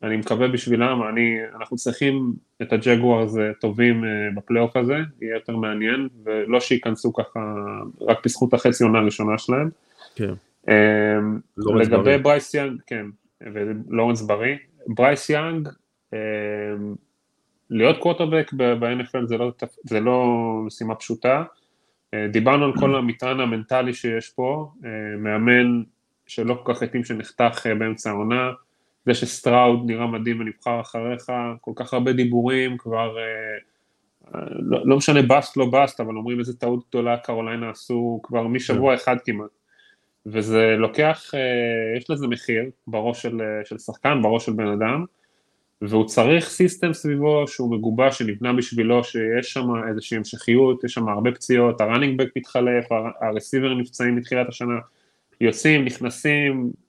ואני 0.03 0.17
מקווה 0.17 0.49
בשבילם, 0.49 1.03
אני, 1.09 1.37
אנחנו 1.61 1.77
צריכים 1.77 2.33
את 2.63 2.73
הג'גוורס 2.73 3.35
טובים 3.61 4.05
בפלייאוף 4.37 4.77
הזה, 4.77 4.97
יהיה 5.21 5.35
יותר 5.35 5.57
מעניין, 5.57 6.09
ולא 6.25 6.61
שייכנסו 6.61 7.13
ככה 7.13 7.41
רק 8.01 8.25
בזכות 8.25 8.55
החצי 8.55 8.85
עונה 8.85 8.99
הראשונה 8.99 9.39
שלהם. 9.39 9.71
כן. 10.17 10.35
אמ, 10.69 11.39
לגבי 11.59 12.19
ברייס 12.19 12.55
יאנג, 12.55 12.81
כן, 12.87 13.07
ולורנס 13.41 14.23
בריא, 14.23 14.57
ברייס 14.87 15.31
יאנג, 15.31 15.69
אמ, 16.13 16.19
להיות 17.71 17.99
קווטרבק 17.99 18.53
ב-NFL 18.53 19.25
זה, 19.25 19.37
לא, 19.37 19.53
זה 19.85 20.01
לא 20.01 20.25
משימה 20.67 20.95
פשוטה, 20.95 21.45
אה, 22.15 22.29
דיברנו 22.29 22.65
על 22.65 22.73
כל 22.79 22.97
המטען 22.97 23.41
המנטלי 23.41 23.95
שיש 23.95 24.31
פה, 24.31 24.71
אה, 24.85 25.17
מאמן 25.19 25.83
שלא 26.27 26.63
כל 26.65 26.75
כך 26.75 26.83
התאים 26.83 27.05
שנחתך 27.05 27.67
אה, 27.67 27.75
באמצע 27.75 28.11
העונה, 28.11 28.51
זה 29.07 29.15
שסטראוד 29.15 29.83
נראה 29.87 30.07
מדהים 30.07 30.41
ונבחר 30.41 30.81
אחריך, 30.81 31.33
כל 31.61 31.73
כך 31.77 31.95
הרבה 31.95 32.13
דיבורים, 32.13 32.79
כבר 32.79 33.17
לא, 34.51 34.87
לא 34.87 34.97
משנה 34.97 35.23
bust 35.23 35.57
לא 35.57 35.67
bust, 35.67 36.01
אבל 36.01 36.17
אומרים 36.17 36.39
איזה 36.39 36.57
טעות 36.57 36.89
גדולה 36.89 37.17
קרוליינה 37.17 37.71
עשו 37.71 38.21
כבר 38.23 38.47
משבוע 38.47 38.97
כן. 38.97 39.03
אחד 39.03 39.17
כמעט. 39.25 39.51
וזה 40.27 40.75
לוקח, 40.79 41.31
אה, 41.35 41.99
יש 41.99 42.11
לזה 42.11 42.27
מחיר 42.27 42.63
בראש 42.87 43.23
של, 43.23 43.41
אה, 43.41 43.65
של 43.65 43.79
שחקן, 43.79 44.23
בראש 44.23 44.47
של 44.47 44.53
בן 44.53 44.67
אדם, 44.67 45.05
והוא 45.83 46.07
צריך 46.07 46.49
system 46.49 46.93
סביבו 46.93 47.49
שהוא 47.49 47.77
מגובש, 47.77 48.19
שנבנה 48.19 48.53
בשבילו, 48.53 49.05
שיש 49.05 49.53
שם 49.53 49.69
איזושהי 49.89 50.17
המשכיות, 50.17 50.85
יש 50.85 50.93
שם 50.93 51.09
הרבה 51.09 51.33
פציעות, 51.33 51.81
ה 51.81 51.86
running 51.86 52.19
back 52.19 52.29
מתחלף, 52.37 52.85
ה 53.21 53.27
receiver 53.27 53.75
נפצעים 53.75 54.17
מתחילת 54.17 54.49
השנה, 54.49 54.75
יוצאים, 55.41 55.85
נכנסים, 55.85 56.65
אה, 56.65 56.86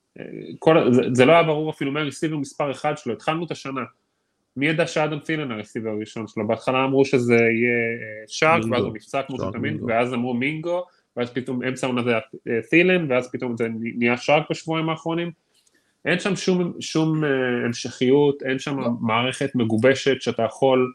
כל, 0.60 0.94
זה, 0.94 1.02
זה 1.12 1.26
לא 1.26 1.32
היה 1.32 1.44
ברור 1.44 1.70
אפילו 1.70 1.92
מי 1.92 2.00
ה 2.00 2.04
receiver 2.04 2.38
מספר 2.38 2.72
אחד 2.72 2.98
שלו, 2.98 3.14
התחלנו 3.14 3.46
את 3.46 3.52
השנה, 3.52 3.82
מי 4.58 4.68
ידע 4.68 4.88
שאדם 4.88 5.20
פילן 5.20 5.52
הרסיבר 5.52 5.90
הראשון 5.90 6.28
שלו, 6.28 6.48
בהתחלה 6.48 6.84
אמרו 6.84 7.06
שזה 7.06 7.36
יהיה 7.36 8.26
שארק, 8.28 8.64
ואז 8.72 8.84
הוא 8.84 8.94
נפצע 8.94 9.22
כמו 9.22 9.38
שתמיד, 9.38 9.84
ואז 9.88 10.14
אמרו 10.14 10.34
מינגו, 10.34 10.86
ואז 11.18 11.30
פתאום 11.30 11.64
אמצע 11.64 11.88
העונה 11.88 12.04
זה 12.04 12.10
היה 12.10 12.62
תילן, 12.70 13.12
ואז 13.12 13.32
פתאום 13.32 13.58
זה 13.58 13.68
נהיה 13.72 14.18
שרק 14.18 14.44
בשבועיים 14.50 14.90
האחרונים. 14.90 15.32
אין 16.06 16.20
שם 16.20 16.36
שום, 16.36 16.74
שום 16.80 17.24
uh, 17.24 17.28
המשכיות, 17.66 18.44
אין 18.44 18.60
שם 18.60 18.80
לא. 18.80 18.88
מערכת 19.02 19.56
מגובשת 19.56 20.22
שאתה 20.22 20.44
יכול 20.44 20.94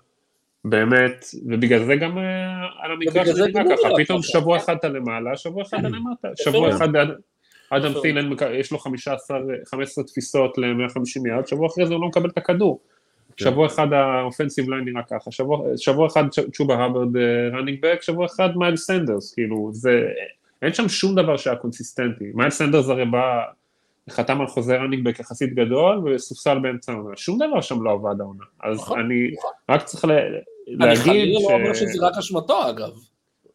באמת, 0.65 1.25
ובגלל 1.47 1.85
זה 1.85 1.97
גם 1.97 2.19
על 2.83 2.93
המגרש 2.93 3.29
זה 3.29 3.47
נראה 3.47 3.77
ככה, 3.77 3.89
פתאום 3.97 4.23
שבוע 4.23 4.57
אחד 4.57 4.77
אתה 4.77 4.89
למעלה, 4.89 5.37
שבוע 5.37 5.63
אחד 5.63 5.79
אתה 5.79 5.89
למטה, 5.89 6.29
שבוע 6.37 6.77
אחד 6.77 6.89
אדם 7.77 7.93
תילן, 8.03 8.31
יש 8.53 8.73
לו 8.73 8.79
15, 8.79 9.39
15 9.65 10.05
תפיסות 10.05 10.59
ל-150 10.59 11.29
יארד, 11.29 11.47
שבוע 11.47 11.67
אחרי 11.67 11.87
זה 11.87 11.95
הוא 11.95 12.03
לא 12.03 12.09
מקבל 12.09 12.29
את 12.29 12.39
הכדור. 12.39 12.81
כן. 13.37 13.45
שבוע 13.45 13.67
אחד 13.67 13.93
ה 13.93 14.00
offensive 14.00 14.71
line 14.71 14.85
נראה 14.85 15.03
ככה, 15.11 15.31
שבוע, 15.31 15.65
שבוע 15.77 16.07
אחד 16.07 16.25
צ'ובה 16.53 16.75
האברד 16.75 17.17
running 17.53 17.79
back, 17.83 18.03
שבוע 18.03 18.27
אחד 18.27 18.57
מיילס 18.57 18.77
סנדרס, 18.77 19.35
כאילו 19.35 19.71
זה, 19.73 20.09
אין 20.63 20.75
שם 20.75 20.89
שום 20.89 21.15
דבר 21.15 21.37
שהיה 21.37 21.57
קונסיסטנטי, 21.57 22.25
מיילס 22.35 22.51
סנדרס 22.51 22.89
הרי 22.89 23.05
בא, 23.05 23.43
חתם 24.11 24.41
על 24.41 24.47
חוזה 24.47 24.77
running 24.77 25.05
back 25.05 25.21
יחסית 25.21 25.55
גדול 25.55 26.09
וסופסל 26.09 26.59
באמצע 26.59 26.93
העונה, 26.93 27.17
שום 27.17 27.39
דבר 27.39 27.61
שם 27.61 27.83
לא 27.83 27.91
עבד 27.91 28.21
העונה, 28.21 28.45
אז 28.63 28.77
נכון, 28.77 29.01
אני 29.01 29.31
נכון. 29.33 29.51
רק 29.69 29.83
צריך 29.83 30.05
להגיד 30.05 30.83
אני 30.83 30.97
חלילה 30.97 31.41
לא 31.41 31.55
אומר 31.55 31.75
שזה 31.75 32.07
רק 32.07 32.19
אשמתו 32.19 32.71
אגב. 32.71 32.91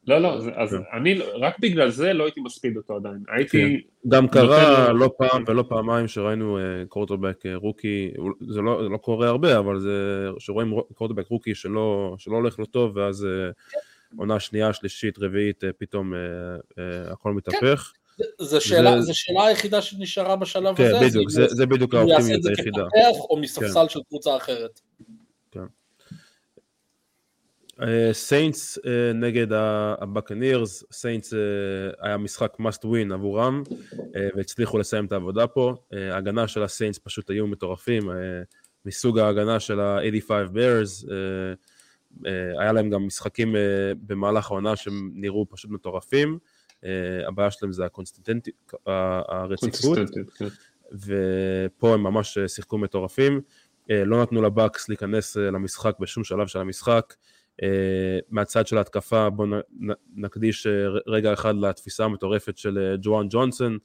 לא, 0.08 0.18
לא, 0.18 0.38
אז 0.56 0.70
כן. 0.72 0.98
אני 0.98 1.20
רק 1.20 1.60
בגלל 1.60 1.90
זה 1.90 2.14
לא 2.14 2.24
הייתי 2.24 2.40
מספיד 2.40 2.78
אותו 2.78 2.96
עדיין. 2.96 3.24
הייתי... 3.30 3.58
כן. 3.62 4.10
גם 4.10 4.28
קרה 4.28 4.94
לא 4.94 5.12
פעם 5.18 5.44
ולא 5.48 5.64
פעמיים 5.70 6.08
שראינו 6.08 6.60
קורטובק 6.90 7.46
אה, 7.46 7.56
rookie, 7.56 8.12
זה 8.48 8.62
לא, 8.62 8.92
לא 8.92 8.98
קורה 8.98 9.28
הרבה, 9.28 9.60
אבל 9.60 9.80
זה 9.80 10.28
שרואים 10.40 10.74
quarterback 10.94 11.28
rookie 11.28 11.56
שלא 11.56 12.16
הולך 12.26 12.60
לו 12.60 12.66
טוב, 12.66 12.98
ואז 12.98 13.26
אה, 13.26 13.50
עונה 14.18 14.40
שנייה, 14.40 14.74
שלישית, 14.74 15.20
רביעית, 15.20 15.64
אה, 15.64 15.70
פתאום 15.78 16.14
הכל 17.12 17.34
מתהפך. 17.34 17.94
זו 18.42 18.62
שאלה, 18.62 19.02
זה... 19.02 19.14
שאלה 19.14 19.46
היחידה 19.46 19.82
שנשארה 19.82 20.36
בשלב 20.36 20.76
כן, 20.76 20.84
הזה. 20.84 21.00
כן, 21.00 21.08
בדיוק, 21.08 21.30
זה, 21.30 21.48
זה 21.48 21.66
בדיוק 21.66 21.94
האופטימיות 21.94 22.46
היחידה. 22.46 22.82
הוא 22.82 22.92
יעשה 22.96 23.02
את 23.02 23.04
זה 23.04 23.12
כפותח 23.12 23.26
או 23.30 23.38
מספסל 23.38 23.82
כן. 23.82 23.90
של 23.90 24.00
קבוצה 24.10 24.38
אחרת. 24.38 24.80
סיינטס 28.12 28.78
אה, 28.78 28.82
נגד 29.14 29.48
הבאקנירס, 29.52 30.84
סיינטס 30.92 31.34
אה, 31.34 31.38
היה 32.00 32.18
משחק 32.18 32.58
must 32.60 32.84
win 32.84 33.14
עבורם 33.14 33.64
uh, 33.70 33.96
והצליחו 34.36 34.78
לסיים 34.78 35.06
את 35.06 35.12
העבודה 35.12 35.48
פה. 35.48 35.76
Uh, 35.94 35.98
ההגנה 35.98 36.48
של 36.48 36.64
הסיינטס 36.64 37.00
פשוט 37.04 37.30
היו 37.30 37.48
מטורפים, 37.48 38.10
uh, 38.10 38.14
מסוג 38.86 39.20
ההגנה 39.20 39.60
של 39.60 39.80
ה-85 39.80 40.30
Bears, 40.30 41.04
uh, 41.04 41.08
uh, 42.24 42.28
היה 42.60 42.72
להם 42.72 42.90
גם 42.90 43.08
משחקים 43.08 43.56
uh, 43.56 43.58
במהלך 44.02 44.52
העונה 44.52 44.76
שהם 44.76 45.12
נראו 45.14 45.46
פשוט 45.50 45.72
מטורפים. 45.72 46.38
Uh, 46.76 46.88
הבעיה 47.28 47.52
שלהם 47.52 47.72
זה 47.72 47.86
הקונסטנטיות, 47.86 48.56
הרציפות, 48.86 49.98
כן. 50.38 50.46
ופה 50.94 51.94
הם 51.94 52.04
ממש 52.04 52.38
שיחקו 52.48 52.78
מטורפים. 52.78 53.42
לא 53.90 54.22
נתנו 54.22 54.42
לבאקס 54.42 54.90
להיכנס 54.90 55.38
למשחק 55.38 56.00
בשום 56.00 56.24
שלב 56.24 56.48
של 56.48 56.60
המשחק. 56.60 57.14
Uh, 57.62 57.66
מהצד 58.30 58.68
של 58.68 58.78
ההתקפה 58.78 59.30
בואו 59.30 59.48
נקדיש 60.16 60.68
uh, 60.68 60.70
רגע 61.08 61.34
אחד 61.34 61.56
לתפיסה 61.56 62.06
המטורפת 62.06 62.58
של 62.58 62.78
uh, 62.78 63.00
ג'ואן 63.02 63.28
ג'ונסון 63.30 63.78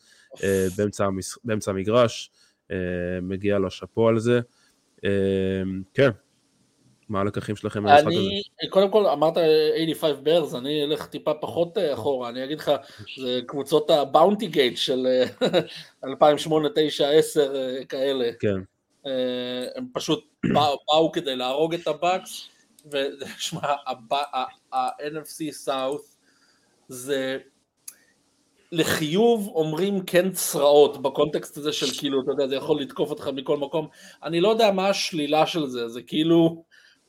באמצע, 0.77 1.05
המש... 1.05 1.39
באמצע 1.45 1.71
המגרש, 1.71 2.31
מגיע 3.23 3.59
לו 3.59 3.71
שאפו 3.71 4.09
על 4.09 4.19
זה. 4.19 4.41
כן, 5.95 6.11
מה 7.09 7.21
הלקחים 7.21 7.57
שלכם 7.57 7.83
מהמשחק 7.83 8.07
הזה? 8.07 8.69
קודם 8.71 8.91
כל 8.91 9.07
אמרת 9.07 9.35
85 9.35 10.17
ברז, 10.23 10.55
אני 10.55 10.85
אלך 10.85 11.07
טיפה 11.07 11.35
פחות 11.35 11.79
אחורה, 11.93 12.29
אני 12.29 12.45
אגיד 12.45 12.59
לך, 12.59 12.73
זה 13.21 13.41
קבוצות 13.47 13.91
הבאונטי 13.91 14.47
גייט 14.47 14.77
של 14.77 15.07
2008, 16.05 16.69
9, 16.75 17.09
10 17.09 17.53
כאלה. 17.89 18.31
כן. 18.41 18.57
הם 19.77 19.87
פשוט 19.93 20.25
באו 20.87 21.13
כדי 21.13 21.37
להרוג 21.37 21.75
את 21.75 21.87
הבאקס. 21.87 22.52
ושמע, 22.91 23.73
ה-NFC 24.73 25.67
South 25.67 26.17
זה 26.89 27.39
לחיוב 28.73 29.49
אומרים 29.55 30.05
כן 30.05 30.33
צרעות 30.33 31.03
בקונטקסט 31.03 31.57
הזה 31.57 31.73
של 31.73 31.87
כאילו, 31.99 32.23
אתה 32.23 32.31
יודע, 32.31 32.49
זה 32.49 32.55
יכול 32.55 32.81
לתקוף 32.81 33.11
אותך 33.11 33.29
מכל 33.35 33.57
מקום. 33.57 33.89
אני 34.23 34.41
לא 34.41 34.49
יודע 34.49 34.71
מה 34.71 34.89
השלילה 34.89 35.47
של 35.47 35.67
זה, 35.67 35.89
זה 35.89 36.03
כאילו 36.03 36.65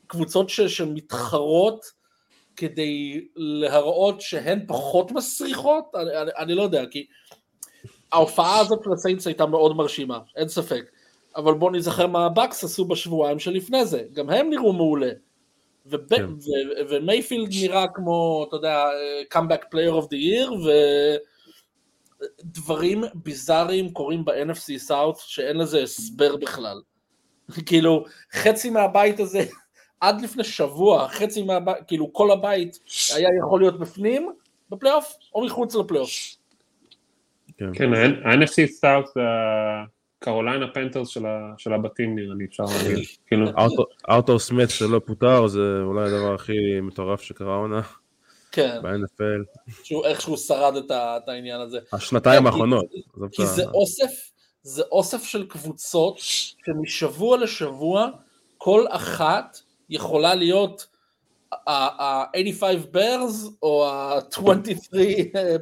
קבוצות 0.07 0.49
ש, 0.49 0.62
שמתחרות 0.62 1.86
כדי 2.55 3.27
להראות 3.36 4.21
שהן 4.21 4.65
פחות 4.67 5.12
מסריחות, 5.12 5.83
אני, 5.95 6.21
אני, 6.21 6.31
אני 6.38 6.55
לא 6.55 6.62
יודע, 6.62 6.86
כי 6.86 7.05
ההופעה 8.12 8.59
הזאת 8.59 8.79
של 8.83 8.93
הסיינטס 8.93 9.27
הייתה 9.27 9.45
מאוד 9.45 9.75
מרשימה, 9.75 10.19
אין 10.36 10.47
ספק. 10.47 10.83
אבל 11.36 11.53
בואו 11.53 11.71
נזכר 11.71 12.07
מה 12.07 12.25
הבאקס 12.25 12.63
עשו 12.63 12.86
בשבועיים 12.86 13.39
שלפני 13.39 13.86
זה, 13.86 14.03
גם 14.13 14.29
הם 14.29 14.49
נראו 14.49 14.73
מעולה. 14.73 15.12
כן. 15.89 16.26
ומייפילד 16.89 17.50
נראה 17.62 17.88
כמו, 17.93 18.46
אתה 18.48 18.56
יודע, 18.56 18.86
Comeback 19.30 19.65
Player 19.69 19.91
of 19.91 20.10
the 20.10 20.15
Year, 20.15 20.54
ודברים 22.43 23.04
ביזאריים 23.13 23.93
קורים 23.93 24.26
ב-NFC 24.26 24.89
South 24.89 25.19
שאין 25.19 25.58
לזה 25.58 25.84
הסבר 25.84 26.36
בכלל. 26.36 26.82
כאילו, 27.67 28.06
חצי 28.32 28.69
מהבית 28.69 29.19
הזה, 29.19 29.46
עד 30.02 30.22
לפני 30.22 30.43
שבוע, 30.43 31.08
חצי 31.08 31.43
מהבית, 31.43 31.78
כאילו 31.88 32.13
כל 32.13 32.32
הבית 32.32 32.80
היה 33.15 33.30
יכול 33.39 33.62
להיות 33.62 33.80
בפנים, 33.80 34.34
בפלייאוף, 34.69 35.15
או 35.36 35.46
מחוץ 35.46 35.76
לפלייאוף. 35.76 36.10
כן, 37.58 37.93
ה-NFC 37.93 38.69
South 38.82 39.19
קרוליינה 40.23 40.65
פנטרס 40.73 41.09
של 41.57 41.73
הבתים 41.73 42.15
נראה 42.15 42.36
לי, 42.36 42.45
אפשר 42.45 42.63
להגיד. 42.63 43.05
כאילו, 43.27 43.45
ארתור 44.09 44.39
סמית 44.39 44.69
שלא 44.69 45.01
פוטר, 45.05 45.47
זה 45.47 45.79
אולי 45.83 46.05
הדבר 46.05 46.33
הכי 46.33 46.53
מטורף 46.81 47.21
שקרה 47.21 47.55
עונה. 47.55 47.81
כן. 48.51 48.79
ב-NFL. 48.83 49.69
איכשהו 50.05 50.38
שרד 50.38 50.75
את 50.91 51.29
העניין 51.29 51.62
הזה. 51.62 51.79
השנתיים 51.93 52.45
האחרונות. 52.45 52.86
כי 53.31 53.45
זה 53.45 53.63
אוסף, 53.65 54.31
זה 54.63 54.83
אוסף 54.91 55.23
של 55.23 55.47
קבוצות 55.47 56.15
שמשבוע 56.17 57.38
לשבוע 57.38 58.09
כל 58.57 58.86
אחת 58.89 59.57
יכולה 59.89 60.36
להיות 60.36 60.88
ה-85 61.67 62.95
Bears 62.95 63.49
או 63.62 63.88
ה-23 63.88 64.95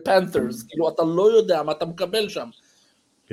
Panthers, 0.07 0.67
כאילו 0.69 0.89
אתה 0.89 1.03
לא 1.03 1.31
יודע 1.31 1.63
מה 1.63 1.71
אתה 1.71 1.85
מקבל 1.85 2.29
שם. 2.29 2.49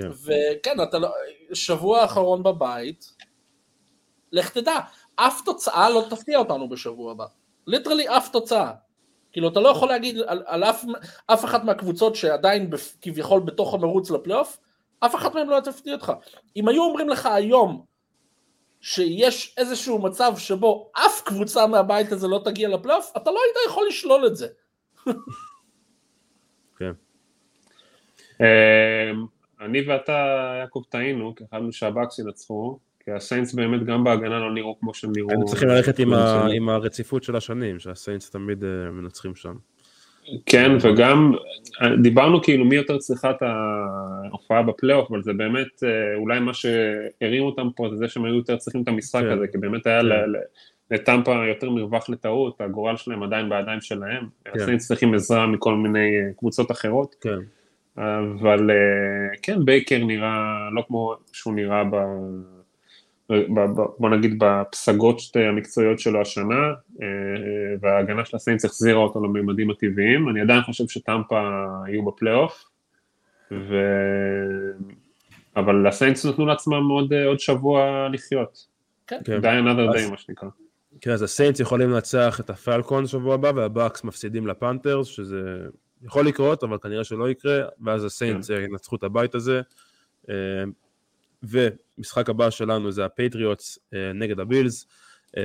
כן. 0.03 0.11
וכן, 0.25 0.83
אתה 0.83 0.99
לא, 0.99 1.09
שבוע 1.53 2.01
האחרון 2.01 2.43
בבית, 2.43 3.15
לך 4.33 4.51
תדע, 4.51 4.79
אף 5.17 5.41
תוצאה 5.45 5.91
לא 5.91 6.07
תפתיע 6.11 6.39
אותנו 6.39 6.69
בשבוע 6.69 7.13
הבא. 7.13 7.27
ליטרלי 7.67 8.09
אף 8.09 8.29
תוצאה. 8.29 8.73
כאילו 9.33 9.49
אתה 9.49 9.61
לא 9.61 9.69
יכול 9.69 9.89
להגיד 9.89 10.19
על, 10.27 10.43
על 10.47 10.65
אף, 10.65 10.85
אף 11.27 11.45
אחת 11.45 11.65
מהקבוצות 11.65 12.17
שעדיין 12.17 12.71
כביכול 13.03 13.41
בתוך 13.41 13.75
המרוץ 13.75 14.11
לפלייאוף, 14.11 14.59
אף 15.01 15.15
אחת 15.15 15.35
מהן 15.35 15.47
לא 15.47 15.61
תפתיע 15.61 15.95
אותך. 15.95 16.13
אם 16.57 16.69
היו 16.69 16.83
אומרים 16.83 17.09
לך 17.09 17.27
היום 17.27 17.85
שיש 18.81 19.55
איזשהו 19.59 20.03
מצב 20.03 20.33
שבו 20.37 20.91
אף 21.07 21.23
קבוצה 21.25 21.67
מהבית 21.67 22.13
הזה 22.13 22.29
לא 22.29 22.41
תגיע 22.45 22.69
לפלייאוף, 22.69 23.13
אתה 23.17 23.31
לא 23.31 23.41
היית 23.45 23.57
יכול 23.67 23.87
לשלול 23.89 24.27
את 24.27 24.37
זה. 24.37 24.49
כן. 26.79 26.93
אני 29.61 29.81
ואתה, 29.81 30.55
יעקב, 30.61 30.83
טעינו, 30.89 31.35
כי 31.35 31.45
חשבנו 31.55 31.73
שהבאקס 31.73 32.19
ינצחו, 32.19 32.79
כי 33.05 33.13
הסיינטס 33.13 33.55
באמת 33.55 33.85
גם 33.85 34.05
בהגנה 34.05 34.39
לא 34.39 34.55
נראו 34.55 34.79
כמו 34.81 34.95
שהם 34.95 35.13
נראו. 35.17 35.31
הם 35.31 35.45
צריכים 35.45 35.69
ללכת 35.69 35.99
עם, 35.99 36.13
ה... 36.13 36.47
עם 36.53 36.69
הרציפות 36.69 37.23
של 37.23 37.37
השנים, 37.37 37.79
שהסיינטס 37.79 38.31
תמיד 38.31 38.63
אה, 38.63 38.67
מנצחים 38.93 39.35
שם. 39.35 39.55
כן, 40.47 40.73
וגם 40.83 41.33
דיברנו 42.03 42.43
כאילו 42.43 42.65
מי 42.65 42.77
יותר 42.77 42.99
צריכה 42.99 43.31
את 43.31 43.43
ההופעה 43.43 44.63
בפלייאוף, 44.63 45.11
אבל 45.11 45.23
זה 45.23 45.33
באמת 45.33 45.83
אה, 45.85 46.17
אולי 46.17 46.41
מה 46.41 46.55
שהרים 46.55 47.43
אותם 47.43 47.69
פה 47.77 47.89
זה 47.91 47.97
זה 47.97 48.09
שהם 48.09 48.25
היו 48.25 48.35
יותר 48.35 48.57
צריכים 48.57 48.83
את 48.83 48.89
המשחק 48.89 49.21
כן. 49.21 49.31
הזה, 49.31 49.47
כי 49.53 49.59
באמת 49.59 49.87
היה 49.87 50.01
כן. 50.01 50.09
לטמפה 50.91 51.47
יותר 51.49 51.71
מרווח 51.71 52.11
לטעות, 52.11 52.61
הגורל 52.61 52.97
שלהם 52.97 53.23
עדיין 53.23 53.49
בידיים 53.49 53.81
שלהם, 53.81 54.27
כן. 54.45 54.61
הסיינס 54.61 54.89
צריכים 54.89 55.15
עזרה 55.15 55.47
מכל 55.47 55.75
מיני 55.75 56.17
אה, 56.17 56.33
קבוצות 56.39 56.71
אחרות. 56.71 57.15
כן. 57.21 57.39
אבל 57.99 58.71
כן, 59.43 59.65
בייקר 59.65 60.05
נראה 60.05 60.69
לא 60.73 60.85
כמו 60.89 61.15
שהוא 61.33 61.55
נראה 61.55 61.85
ב... 61.85 61.97
בוא 63.99 64.11
נגיד 64.11 64.35
בפסגות 64.39 65.21
המקצועיות 65.35 65.99
שלו 65.99 66.21
השנה, 66.21 66.73
אה, 67.03 67.07
וההגנה 67.81 68.25
של 68.25 68.37
הסיינס 68.37 68.65
החזירה 68.65 68.99
אותו 68.99 69.25
לממדים 69.25 69.71
הטבעיים, 69.71 70.29
אני 70.29 70.41
עדיין 70.41 70.63
חושב 70.63 70.89
שטמפה 70.89 71.65
יהיו 71.89 72.05
בפלייאוף, 72.05 72.65
ו... 73.51 73.77
אבל 75.57 75.87
הסיינס 75.87 76.27
נתנו 76.27 76.47
לעצמם 76.47 76.89
עוד, 76.89 77.13
עוד 77.13 77.41
שבוע 77.41 78.09
לחיות, 78.13 78.67
כן. 79.07 79.17
die 79.27 79.65
another 79.65 79.97
day 79.97 80.11
מה 80.11 80.17
שנקרא. 80.17 80.49
כן, 81.01 81.11
אז 81.11 81.23
הסיינס 81.23 81.61
יכולים 81.61 81.91
לנצח 81.91 82.41
את 82.41 82.51
הפלקון 82.51 83.07
שבוע 83.07 83.35
הבא, 83.35 83.53
והבאקס 83.55 84.05
מפסידים 84.05 84.47
לפנתרס, 84.47 85.07
שזה 85.07 85.67
יכול 86.03 86.27
לקרות, 86.27 86.63
אבל 86.63 86.79
כנראה 86.79 87.05
שלא 87.05 87.31
יקרה, 87.31 87.61
ואז 87.85 88.05
הסיינס 88.05 88.51
כן. 88.51 88.61
ינצחו 88.63 88.97
את 88.97 89.03
הבית 89.03 89.35
הזה. 89.35 89.61
אה, 90.31 90.35
ומשחק 91.43 92.31
הבא 92.31 92.51
שלנו 92.51 92.93
זה 92.93 93.05
הפטריוטס 93.05 93.79
אה, 93.95 94.13
נגד 94.13 94.41
הבילס, 94.41 94.87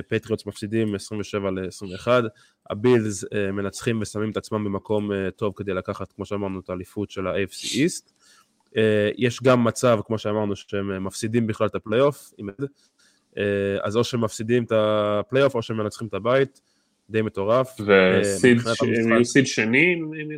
פטריוטס 0.07 0.45
מפסידים 0.45 0.95
27 0.95 1.51
ל-21, 1.51 2.07
הבילס 2.69 3.25
אה, 3.33 3.51
מנצחים 3.51 4.01
ושמים 4.01 4.31
את 4.31 4.37
עצמם 4.37 4.63
במקום 4.63 5.11
אה, 5.11 5.31
טוב 5.31 5.53
כדי 5.55 5.73
לקחת, 5.73 6.11
כמו 6.11 6.25
שאמרנו, 6.25 6.59
את 6.59 6.69
האליפות 6.69 7.11
של 7.11 7.27
ה-AFC 7.27 7.63
East. 7.63 8.11
יש 9.17 9.43
גם 9.43 9.63
מצב, 9.63 9.99
כמו 10.05 10.17
שאמרנו, 10.17 10.55
שהם 10.55 11.03
מפספסים 11.03 11.47
בכלל 11.47 11.67
את 11.67 11.75
הפלייאוף, 11.75 12.33
אז 13.81 13.97
או 13.97 14.03
שהם 14.03 14.23
מפספסים 14.23 14.63
את 14.63 14.71
הפלייאוף 14.75 15.55
או 15.55 15.61
שהם 15.61 15.77
מנצחים 15.77 16.07
את 16.07 16.13
הבית. 16.13 16.61
די 17.09 17.21
מטורף. 17.21 17.77
ו 19.21 19.26
seed 19.26 19.47
שני? 19.47 19.95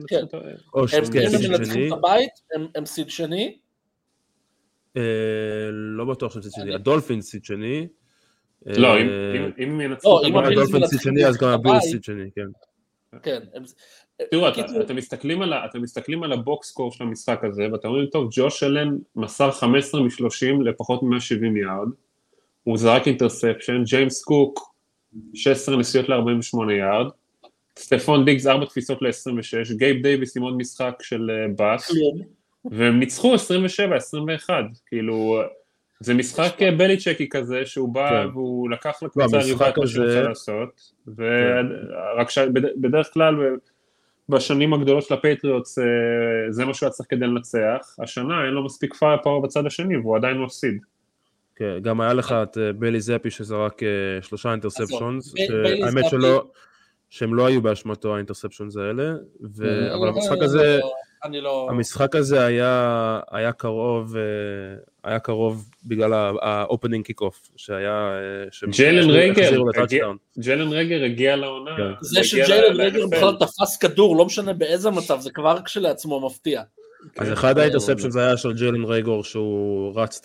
כן. 0.07 0.23
הם 0.31 1.51
מנצחים 1.51 1.87
את 1.87 1.97
הבית, 1.97 2.31
הם 2.75 2.85
seed 2.85 3.09
שני, 3.09 3.57
אה, 4.97 5.01
לא 5.71 6.05
בטוח 6.05 6.33
שהם 6.33 6.41
seed 6.41 6.51
שני, 6.51 6.75
הדולפין 6.75 7.21
seed 7.21 7.45
שני. 7.45 7.87
לא, 8.65 8.99
אם 9.59 9.69
הם 9.69 9.81
ינצחו 9.81 10.27
את 10.27 10.45
הדולפין 10.51 10.87
seed 10.87 10.99
שני, 10.99 11.25
אז 11.25 11.37
גם 11.37 11.49
הביל 11.49 11.79
seed 11.79 12.03
שני, 12.03 12.29
כן. 12.35 12.47
כן. 13.23 13.39
תראו, 14.31 14.47
אתם 14.81 15.81
מסתכלים 15.81 16.23
על 16.23 16.31
ה 16.31 16.41
box 16.41 16.71
score 16.71 16.91
של 16.91 17.03
המשחק 17.03 17.43
הזה, 17.43 17.67
ואתם 17.71 17.87
אומרים, 17.87 18.05
טוב, 18.05 18.27
ג'וש 18.31 18.63
אלן 18.63 18.97
מסר 19.15 19.51
15 19.51 20.01
מ-30 20.01 20.63
לפחות 20.63 21.03
מ-170 21.03 21.57
יארד, 21.61 21.87
הוא 22.63 22.77
זרק 22.77 23.07
interception, 23.07 23.83
ג'יימס 23.85 24.23
קוק, 24.23 24.74
16 25.33 25.77
נשיאות 25.77 26.09
ל-48 26.09 26.71
יארד, 26.71 27.11
סטפון 27.79 28.25
דיגס 28.25 28.47
4 28.47 28.65
תפיסות 28.65 29.01
ל-26, 29.01 29.77
גייב 29.77 30.01
דייוויס 30.01 30.37
עם 30.37 30.43
עוד 30.43 30.57
משחק 30.57 30.95
של 31.01 31.29
bust, 31.55 31.91
והם 32.65 32.99
ניצחו 32.99 33.35
27-21, 33.35 33.37
כאילו, 34.87 35.41
זה 35.99 36.13
משחק 36.13 36.53
כן. 36.57 36.77
בליצ'קי 36.77 37.29
כזה, 37.29 37.65
שהוא 37.65 37.93
בא 37.93 38.09
כן. 38.09 38.27
והוא 38.33 38.69
לקח 38.69 39.03
לקבוצה 39.03 39.37
היריבה 39.37 39.69
את 39.69 39.77
מה 39.77 39.87
שהוא 39.87 40.05
רוצה 40.05 40.21
לעשות, 40.21 40.91
ורק 41.07 42.27
כן. 42.27 42.29
שבדרך 42.29 43.13
כלל 43.13 43.35
בשנים 44.29 44.73
הגדולות 44.73 45.03
של 45.03 45.13
הפטריוטס 45.13 45.79
אה, 45.79 45.83
זה 46.49 46.65
מה 46.65 46.73
שהוא 46.73 46.87
היה 46.87 46.91
צריך 46.91 47.09
כדי 47.09 47.27
לנצח, 47.27 47.95
השנה 47.99 48.45
אין 48.45 48.53
לו 48.53 48.65
מספיק 48.65 48.93
fire 48.93 49.17
power 49.23 49.41
בצד 49.41 49.65
השני 49.65 49.97
והוא 49.97 50.15
עדיין 50.15 50.37
מפסיד. 50.37 50.77
כן, 51.55 51.79
גם 51.81 52.01
היה 52.01 52.13
לך 52.13 52.35
את 52.43 52.57
אה, 52.57 52.73
ביילי 52.73 53.01
זפי 53.01 53.31
שזרק 53.31 53.83
אה, 53.83 53.87
שלושה 54.21 54.51
interceptions, 54.51 55.33
האמת 55.83 56.05
שלא, 56.09 56.43
שהם 57.09 57.35
לא 57.35 57.45
היו 57.45 57.61
באשמתו 57.61 58.15
ה 58.15 58.20
interceptions 58.20 58.77
האלה, 58.77 59.13
אבל 59.93 60.07
המשחק 60.07 60.37
הזה... 60.41 60.79
אני 61.23 61.41
לא... 61.41 61.67
המשחק 61.69 62.15
הזה 62.15 62.45
היה, 62.45 63.19
היה 63.31 63.51
קרוב, 63.51 64.15
אה, 64.15 64.21
היה 65.03 65.19
קרוב 65.19 65.69
בגלל 65.85 66.13
ה 66.41 67.05
opening 67.05 67.21
kickoff, 67.21 67.49
שהיה... 67.55 68.11
ג'יילן 68.69 69.09
רגר, 69.09 69.51
ג'יילן 70.37 70.73
רגר 70.73 71.03
הגיע 71.03 71.35
לעונה. 71.35 71.77
כן. 71.77 71.91
זה 72.01 72.23
שג'יילן 72.23 72.81
רגר 72.81 73.07
בכלל 73.07 73.35
תפס 73.39 73.77
כדור, 73.77 74.17
לא 74.17 74.25
משנה 74.25 74.53
באיזה 74.53 74.91
מצב, 74.91 75.19
זה 75.19 75.31
כבר 75.31 75.61
כשלעצמו 75.61 76.25
מפתיע. 76.27 76.61
אז 77.17 77.33
אחד 77.33 77.57
ה 77.57 77.61
interception 77.61 78.09
זה 78.09 78.25
היה 78.25 78.37
של 78.37 78.53
ג'יילן 78.53 78.83
רגר, 78.83 79.23
שהוא 79.23 80.01
רץ 80.01 80.21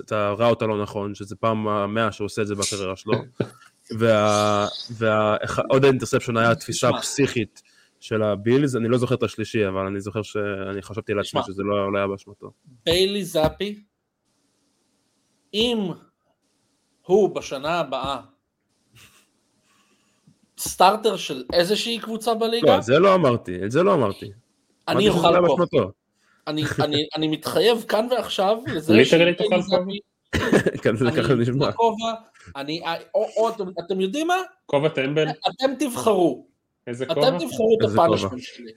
את 0.00 0.12
ה 0.12 0.20
route 0.20 0.62
הלא 0.62 0.82
נכון, 0.82 1.14
שזה 1.14 1.36
פעם 1.36 1.68
המאה 1.68 2.12
שהוא 2.12 2.24
עושה 2.24 2.42
את 2.42 2.46
זה 2.46 2.54
בקריירה 2.54 2.96
שלו. 2.96 3.12
ועוד 4.98 5.84
ה 5.84 5.88
interception 5.88 6.36
היה 6.36 6.54
תפיסה 6.54 6.90
פסיכית. 7.00 7.62
של 8.04 8.22
הבילס, 8.22 8.76
אני 8.76 8.88
לא 8.88 8.98
זוכר 8.98 9.14
את 9.14 9.22
השלישי, 9.22 9.68
אבל 9.68 9.86
אני 9.86 10.00
זוכר 10.00 10.22
שאני 10.22 10.82
חשבתי 10.82 11.14
לעצמי 11.14 11.40
שזה 11.46 11.62
לא, 11.62 11.92
לא 11.92 11.98
היה 11.98 12.06
באשמתו. 12.06 12.50
ביילי 12.86 13.24
זאפי, 13.24 13.84
אם 15.54 15.78
הוא 17.02 17.34
בשנה 17.34 17.80
הבאה 17.80 18.20
starter 20.58 21.16
של 21.16 21.44
איזושהי 21.52 21.98
קבוצה 21.98 22.34
בליגה? 22.34 22.76
לא, 22.76 22.80
זה 22.80 22.98
לא 22.98 23.14
אמרתי, 23.14 23.64
את 23.64 23.70
זה 23.70 23.82
לא 23.82 23.94
אמרתי. 23.94 24.32
אני 24.88 25.08
אוכל 25.08 25.66
פה. 25.70 25.90
אני, 26.46 26.62
אני, 26.80 27.06
אני 27.16 27.28
מתחייב 27.28 27.84
כאן 27.88 28.08
ועכשיו 28.10 28.58
לזה 28.66 28.94
literally 28.94 29.34
תאכל 29.34 29.62
כובע? 29.62 29.92
כן, 30.82 30.96
זה 30.96 31.10
ככה 31.16 31.34
נשמע. 31.34 31.70
אני, 32.56 32.82
או, 33.14 33.28
או, 33.36 33.48
אתם, 33.48 33.64
אתם 33.86 34.00
יודעים 34.00 34.26
מה? 34.26 34.36
כובע 34.66 34.88
טמבל? 34.88 35.28
אתם 35.28 35.74
תבחרו. 35.78 36.46
איזה 36.86 37.06
כובע? 37.06 37.28
אתם 37.28 37.38
תבחרו 37.38 37.78
את 37.78 37.90
הפאנשמנט 37.90 38.42
שלי. 38.42 38.72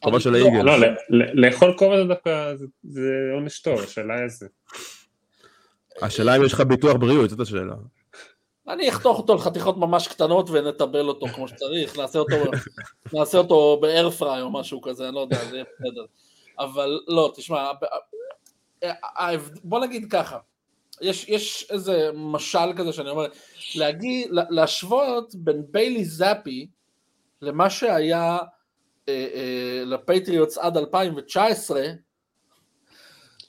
כובע 0.00 0.20
של 0.20 0.34
האיגל. 0.34 0.62
לא, 0.62 0.76
לאכול 1.10 1.74
כובע 1.78 1.96
זה 1.96 2.04
דווקא, 2.04 2.54
זה 2.82 3.10
עונש 3.34 3.60
טוב, 3.60 3.80
השאלה 3.80 4.22
איזה. 4.22 4.46
השאלה 6.02 6.36
אם 6.36 6.44
יש 6.44 6.52
לך 6.52 6.60
ביטוח 6.60 6.96
בריאות, 6.96 7.30
זאת 7.30 7.40
השאלה. 7.40 7.74
אני 8.68 8.88
אחתוך 8.88 9.18
אותו 9.18 9.34
לחתיכות 9.34 9.76
ממש 9.76 10.08
קטנות 10.08 10.50
ונטבל 10.50 11.08
אותו 11.08 11.26
כמו 11.26 11.48
שצריך, 11.48 11.98
נעשה 11.98 12.18
אותו, 12.18 12.36
נעשה 13.12 13.38
אותו 13.38 13.78
באיירפריי 13.82 14.42
או 14.42 14.50
משהו 14.50 14.82
כזה, 14.82 15.08
אני 15.08 15.14
לא 15.14 15.20
יודע, 15.20 15.44
זה 15.44 15.56
יהיה 15.56 15.64
בסדר. 15.64 16.04
אבל 16.58 17.00
לא, 17.08 17.32
תשמע, 17.36 17.72
בוא 19.64 19.80
נגיד 19.80 20.10
ככה, 20.10 20.38
יש, 21.00 21.28
יש 21.28 21.66
איזה 21.70 22.10
משל 22.14 22.72
כזה 22.76 22.92
שאני 22.92 23.10
אומר, 23.10 23.26
להגיד, 23.74 24.28
להשוות 24.30 25.34
בין 25.34 25.62
ביילי 25.70 26.04
זאפי 26.04 26.66
למה 27.42 27.70
שהיה 27.70 28.38
אה, 29.08 29.26
אה, 29.34 29.82
לפטריוטס 29.84 30.58
עד 30.58 30.76
2019, 30.76 31.82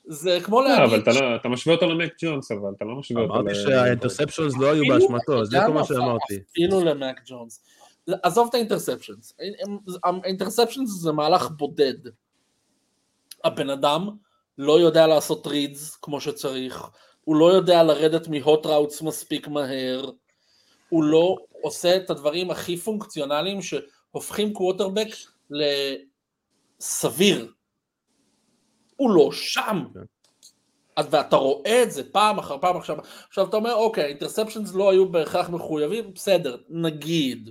זה 0.07 0.39
כמו 0.43 0.61
להגיד... 0.61 0.79
לא, 0.79 0.85
אבל 0.85 0.99
אתה, 0.99 1.11
לא, 1.11 1.35
אתה 1.35 1.49
משווה 1.49 1.75
אותו 1.75 1.85
למק 1.85 2.13
ג'ונס, 2.21 2.51
אבל 2.51 2.73
אתה 2.77 2.85
לא 2.85 2.95
משווה 2.95 3.21
אותו. 3.21 3.33
אמרתי 3.33 3.55
שהאינטרספשנס 3.55 4.57
לא 4.57 4.71
היו 4.71 4.83
באשמתו, 4.87 5.45
זה 5.45 5.57
כל 5.67 5.73
מה 5.73 5.83
שאמרתי. 5.85 6.39
אפילו 6.51 6.83
למק 6.83 7.21
ג'ונס. 7.25 7.63
עזוב 8.23 8.47
את 8.49 8.53
האינטרספשנס. 8.53 9.37
האינטרספשנס 10.03 10.89
זה 10.89 11.11
מהלך 11.11 11.49
בודד. 11.57 11.97
הבן 13.43 13.69
אדם 13.69 14.09
לא 14.57 14.79
יודע 14.79 15.07
לעשות 15.07 15.47
רידס 15.47 15.95
כמו 15.95 16.21
שצריך, 16.21 16.89
הוא 17.23 17.35
לא 17.35 17.53
יודע 17.53 17.83
לרדת 17.83 18.27
מהוט 18.27 18.65
ראוטס 18.65 19.01
מספיק 19.01 19.47
מהר, 19.47 20.09
הוא 20.89 21.03
לא 21.03 21.35
עושה 21.61 21.95
את 21.95 22.09
הדברים 22.09 22.51
הכי 22.51 22.77
פונקציונליים 22.77 23.59
שהופכים 23.61 24.53
קווטרבק 24.53 25.07
לסביר. 26.79 27.51
הוא 28.95 29.09
לא 29.09 29.31
שם. 29.31 29.85
כן. 29.93 29.99
אז 30.95 31.07
ואתה 31.09 31.35
רואה 31.35 31.83
את 31.83 31.91
זה 31.91 32.03
פעם 32.11 32.39
אחר 32.39 32.57
פעם 32.57 32.77
עכשיו, 32.77 32.97
עכשיו 33.27 33.47
אתה 33.49 33.57
אומר 33.57 33.73
אוקיי, 33.73 34.05
interceptions 34.05 34.73
לא 34.73 34.91
היו 34.91 35.09
בהכרח 35.09 35.49
מחויבים, 35.49 36.13
בסדר, 36.13 36.57
נגיד. 36.69 37.49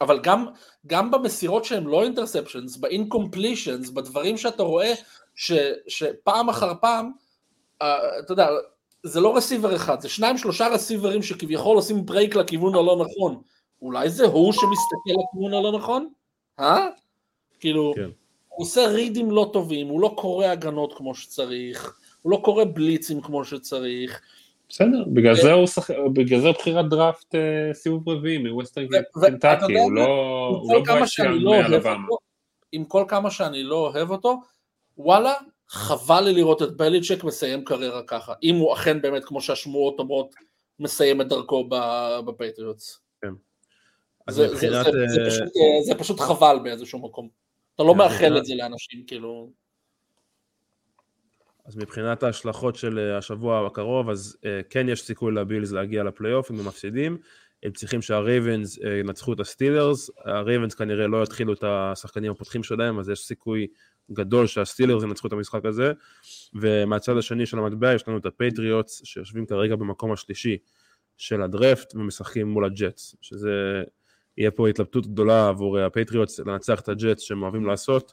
אבל 0.00 0.20
גם, 0.20 0.46
גם 0.86 1.10
במסירות 1.10 1.64
שהם 1.64 1.88
לא 1.88 2.04
interceptions, 2.04 2.76
ב 2.76 2.84
incompletions, 2.84 3.90
בדברים 3.90 4.36
שאתה 4.36 4.62
רואה 4.62 4.94
ש, 5.34 5.52
שפעם 5.88 6.48
אחר 6.48 6.72
פעם, 6.80 7.12
אה, 7.82 7.86
אתה 8.24 8.32
יודע, 8.32 8.48
זה 9.02 9.20
לא 9.20 9.36
receiver 9.36 9.76
אחד, 9.76 10.00
זה 10.00 10.08
שניים 10.08 10.38
שלושה 10.38 10.68
receiverים 10.68 11.22
שכביכול 11.22 11.76
עושים 11.76 12.06
break 12.06 12.36
לכיוון 12.36 12.74
הלא 12.74 13.04
נכון. 13.04 13.42
אולי 13.82 14.10
זה 14.10 14.26
הוא 14.26 14.52
שמסתכל 14.52 15.20
לכיוון 15.20 15.54
הלא 15.54 15.78
נכון? 15.78 16.08
אה? 16.60 16.86
כאילו, 17.60 17.92
כן. 17.96 18.10
הוא 18.58 18.64
עושה 18.64 18.86
readים 18.86 19.30
לא 19.30 19.50
טובים, 19.52 19.88
הוא 19.88 20.00
לא 20.00 20.14
קורא 20.16 20.46
הגנות 20.46 20.94
כמו 20.96 21.14
שצריך, 21.14 21.98
הוא 22.22 22.32
לא 22.32 22.40
קורא 22.44 22.64
blitzים 22.74 23.20
כמו 23.20 23.44
שצריך. 23.44 24.20
בסדר, 24.68 25.04
בגלל 25.06 25.34
זה 25.34 25.52
הוא 25.52 25.66
שח... 25.66 25.90
בגלל 26.12 26.40
זה 26.40 26.52
בחירת 26.52 26.88
דראפט 26.88 27.34
אה, 27.34 27.74
סיבוב 27.74 28.08
רביעי 28.08 28.38
מווסטרן 28.38 28.86
קנטקי, 29.12 29.78
הוא 29.78 29.92
לא 29.92 30.06
הוא 30.62 30.74
לא 30.74 30.82
ברייס 30.86 31.15
יאנג 31.15 31.38
מאלבמה. 31.44 32.06
עם 32.72 32.84
כל 32.84 33.04
כמה 33.08 33.30
שאני 33.30 33.62
לא 33.62 33.76
אוהב 33.76 34.10
אותו, 34.10 34.40
וואלה, 34.98 35.34
חבל 35.68 36.20
לי 36.20 36.32
לראות 36.32 36.62
את 36.62 36.76
בליצ'ק 36.76 37.24
מסיים 37.24 37.64
קריירה 37.64 38.02
ככה, 38.06 38.32
אם 38.42 38.56
הוא 38.56 38.72
אכן 38.72 39.00
באמת, 39.02 39.24
כמו 39.24 39.40
שהשמועות 39.40 39.98
אומרות, 39.98 40.34
מסיים 40.80 41.20
את 41.20 41.28
דרכו 41.28 41.68
בפטריוטס. 42.26 43.00
כן. 43.22 43.32
זה, 44.30 44.48
מבחינת... 44.48 44.84
זה, 44.84 44.92
זה, 44.92 45.06
זה, 45.08 45.30
פשוט, 45.30 45.42
אה, 45.42 45.82
זה 45.82 45.94
פשוט 45.94 46.20
חבל 46.20 46.58
באיזשהו 46.62 46.98
מקום. 46.98 47.47
אתה 47.78 47.86
לא 47.86 47.94
מאחל 47.94 48.38
את 48.38 48.44
זה 48.44 48.54
לאנשים, 48.54 49.04
כאילו... 49.06 49.52
אז 51.64 51.76
מבחינת 51.76 52.22
ההשלכות 52.22 52.76
של 52.76 52.98
אה, 52.98 53.18
השבוע 53.18 53.66
הקרוב, 53.66 54.10
אז 54.10 54.36
אה, 54.40 54.46
כן 54.70 54.88
יש 54.88 55.02
סיכוי 55.02 55.34
לבילס 55.34 55.72
להגיע 55.72 56.04
לפלייאוף 56.04 56.50
אם 56.50 56.58
הם 56.58 56.66
מפסידים. 56.66 57.18
הם 57.62 57.72
צריכים 57.72 58.02
שהרייבנס 58.02 58.78
אה, 58.78 58.86
ינצחו 59.00 59.32
את 59.32 59.40
הסטילרס, 59.40 60.10
הרייבנס 60.24 60.74
כנראה 60.74 61.06
לא 61.06 61.22
יתחילו 61.22 61.52
את 61.52 61.64
השחקנים 61.66 62.32
הפותחים 62.32 62.62
שלהם, 62.62 62.98
אז 62.98 63.08
יש 63.08 63.20
סיכוי 63.20 63.66
גדול 64.12 64.46
שהסטילרס 64.46 65.02
ינצחו 65.02 65.28
את 65.28 65.32
המשחק 65.32 65.64
הזה. 65.64 65.92
ומהצד 66.54 67.16
השני 67.16 67.46
של 67.46 67.58
המטבע 67.58 67.94
יש 67.94 68.08
לנו 68.08 68.18
את 68.18 68.26
הפטריוטס 68.26 69.04
שיושבים 69.04 69.46
כרגע 69.46 69.76
במקום 69.76 70.12
השלישי 70.12 70.56
של 71.16 71.42
הדרפט 71.42 71.94
ומשחקים 71.94 72.48
מול 72.48 72.64
הג'טס, 72.64 73.16
שזה 73.20 73.82
יהיה 74.38 74.50
פה 74.50 74.68
התלבטות 74.68 75.06
גדולה 75.06 75.48
עבור 75.48 75.78
הפטריוטס 75.78 76.40
לנצח 76.40 76.80
את 76.80 76.88
הג'טס 76.88 77.22
שהם 77.22 77.42
אוהבים 77.42 77.66
לעשות. 77.66 78.12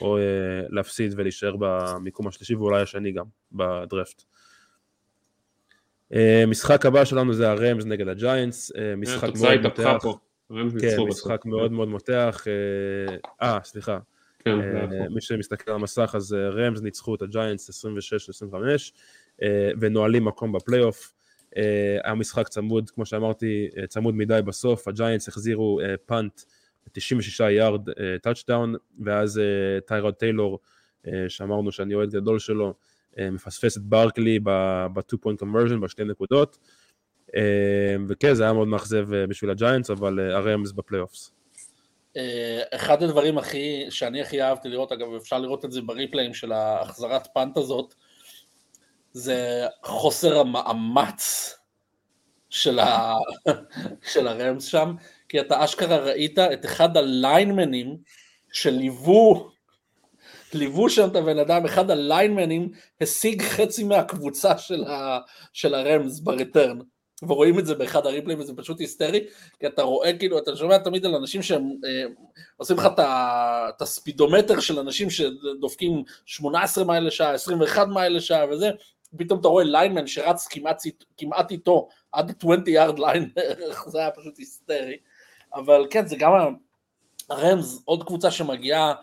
או 0.00 0.18
אה, 0.18 0.20
להפסיד 0.68 1.14
ולהישאר 1.16 1.56
במיקום 1.58 2.26
השלישי 2.28 2.54
ואולי 2.54 2.82
השני 2.82 3.12
גם 3.12 3.24
בדרפט. 3.52 4.22
אה, 6.12 6.16
משחק 6.46 6.86
הבא 6.86 7.04
שלנו 7.04 7.32
זה 7.34 7.50
הרמס 7.50 7.84
נגד 7.84 8.08
הג'יינטס, 8.08 8.72
משחק 8.96 9.28
מאוד 9.40 9.60
מותח. 9.62 9.96
כן, 10.80 11.00
משחק 11.08 11.44
מאוד 11.44 11.72
מאוד 11.72 11.88
מותח. 11.88 12.44
אה, 13.42 13.58
סליחה. 13.64 13.98
כן, 14.38 14.58
מי 15.10 15.20
שמסתכל 15.20 15.70
על 15.70 15.76
המסך 15.76 16.12
אז 16.16 16.32
רמס 16.32 16.80
ניצחו 16.80 17.14
את 17.14 17.22
הג'יינטס 17.22 17.86
26-25 19.40 19.44
ונועלים 19.80 20.24
מקום 20.24 20.52
בפלייאוף. 20.52 21.12
היה 22.04 22.14
משחק 22.14 22.48
צמוד, 22.48 22.90
כמו 22.90 23.06
שאמרתי, 23.06 23.68
צמוד 23.88 24.14
מדי 24.14 24.40
בסוף, 24.44 24.88
הג'יינטס 24.88 25.28
החזירו 25.28 25.80
punt 26.06 26.40
96 26.92 27.40
יארד 27.40 27.80
touchdown, 28.22 28.74
ואז 29.04 29.40
טיירוד 29.86 30.12
אה, 30.12 30.16
טיילור, 30.16 30.58
שאמרנו 31.28 31.72
שאני 31.72 31.94
אוהד 31.94 32.10
גדול 32.10 32.38
שלו, 32.38 32.74
מפספס 33.18 33.76
את 33.76 33.82
ברקלי 33.82 34.38
ב-2 34.42 35.16
point 35.26 35.42
conversion, 35.42 35.76
בשתי 35.82 36.04
נקודות, 36.04 36.58
וכן, 38.08 38.34
זה 38.34 38.42
היה 38.42 38.52
מאוד 38.52 38.68
מאכזב 38.68 39.14
בשביל 39.14 39.50
הג'יינטס, 39.50 39.90
אבל 39.90 40.32
הרמס 40.32 40.72
ב 40.72 40.78
playoffs. 40.78 41.32
אחד 42.70 43.02
הדברים 43.02 43.38
הכי, 43.38 43.86
שאני 43.90 44.20
הכי 44.20 44.42
אהבתי 44.42 44.68
לראות, 44.68 44.92
אגב 44.92 45.14
אפשר 45.14 45.38
לראות 45.38 45.64
את 45.64 45.72
זה 45.72 45.80
ב 45.80 45.87
replay 45.87 46.27
ם 46.27 46.34
של 46.34 46.52
ההחזרת 46.52 47.26
punt 47.34 47.56
הזאת, 47.56 47.94
זה 49.14 49.66
חוסר 49.82 50.38
המאמץ 50.38 51.54
של, 52.50 52.78
ה... 52.78 53.14
של 54.12 54.28
הרמס 54.28 54.64
שם, 54.64 54.94
כי 55.28 55.40
אתה 55.40 55.64
אשכרה 55.64 55.96
ראית 55.96 56.38
את 56.38 56.64
אחד 56.64 56.96
הליינמנים 56.96 57.96
שליוו, 58.52 59.50
ליוו 60.54 60.90
שם 60.90 61.08
את 61.08 61.16
הבן 61.16 61.38
אדם, 61.38 61.64
אחד 61.64 61.90
הליינמנים 61.90 62.70
השיג 63.00 63.42
חצי 63.42 63.84
מהקבוצה 63.84 64.58
של, 64.58 64.84
ה, 64.84 65.18
של 65.52 65.74
הרמס 65.74 66.20
בריטרן. 66.20 66.78
ורואים 67.22 67.58
את 67.58 67.66
זה 67.66 67.74
באחד 67.74 68.06
הריפלים 68.06 68.40
וזה 68.40 68.52
פשוט 68.56 68.80
היסטרי, 68.80 69.26
כי 69.60 69.66
אתה 69.66 69.82
רואה 69.82 70.18
כאילו, 70.18 70.38
אתה 70.38 70.56
שומע 70.56 70.78
תמיד 70.78 71.06
על 71.06 71.14
אנשים 71.14 71.42
שהם 71.42 71.62
אה, 71.84 72.04
עושים 72.56 72.76
לך 72.76 72.88
את 72.96 73.82
הספידומטר 73.82 74.60
של 74.60 74.78
אנשים 74.78 75.10
שדופקים 75.10 76.02
18 76.26 76.84
מייל 76.84 77.06
לשעה, 77.06 77.34
21 77.34 77.88
מייל 77.88 78.16
לשעה 78.16 78.50
וזה, 78.50 78.70
פתאום 79.18 79.40
אתה 79.40 79.48
רואה 79.48 79.64
lineman 79.64 80.06
שרץ 80.06 80.46
כמעט, 80.48 80.82
כמעט 81.16 81.50
איתו 81.50 81.88
עד 82.12 82.32
20 82.38 82.62
yard 82.66 82.98
line, 82.98 83.30
זה 83.86 83.98
היה 83.98 84.10
פשוט 84.10 84.38
היסטרי. 84.38 84.96
אבל 85.54 85.86
כן, 85.90 86.06
זה 86.06 86.16
גם 86.16 86.32
הרמז, 87.30 87.82
עוד 87.84 88.04
קבוצה 88.06 88.30
שמגיעה 88.30 88.94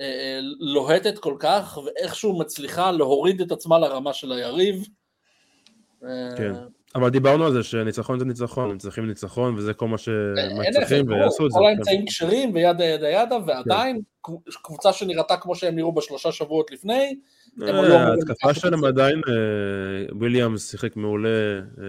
אה, 0.00 0.04
אה, 0.04 0.38
לוהטת 0.60 1.18
כל 1.18 1.34
כך, 1.38 1.78
ואיכשהו 1.84 2.38
מצליחה 2.38 2.90
להוריד 2.90 3.40
את 3.40 3.52
עצמה 3.52 3.78
לרמה 3.78 4.12
של 4.12 4.32
היריב. 4.32 4.86
כן, 6.36 6.52
אבל 6.94 7.10
דיברנו 7.10 7.46
על 7.46 7.52
זה 7.52 7.62
שניצחון 7.62 8.18
זה 8.18 8.24
ניצחון, 8.24 8.70
הם 8.70 8.78
צריכים 8.78 9.06
ניצחון 9.06 9.54
וזה 9.54 9.74
כל 9.74 9.88
מה 9.88 9.98
שהם 9.98 10.72
צריכים 10.72 11.08
ויעשו 11.08 11.46
את 11.46 11.50
זה. 11.50 11.58
כל 11.58 11.66
האמצעים 11.66 12.06
כשרים 12.06 12.54
ו 12.54 12.60
yada 12.60 12.84
yada 12.84 13.08
yada, 13.08 13.36
ועדיין 13.46 14.00
קבוצה 14.62 14.92
שנראתה 14.92 15.36
כמו 15.36 15.54
שהם 15.54 15.76
נראו 15.76 15.92
בשלושה 15.92 16.32
שבועות 16.32 16.70
לפני, 16.70 16.94
אה, 16.94 17.10
ההתקפה 17.62 18.54
שלהם 18.54 18.84
עדיין, 18.84 19.20
אה, 19.28 20.16
וויליאמס 20.16 20.70
שיחק 20.70 20.96
מעולה, 20.96 21.28
אה, 21.28 21.84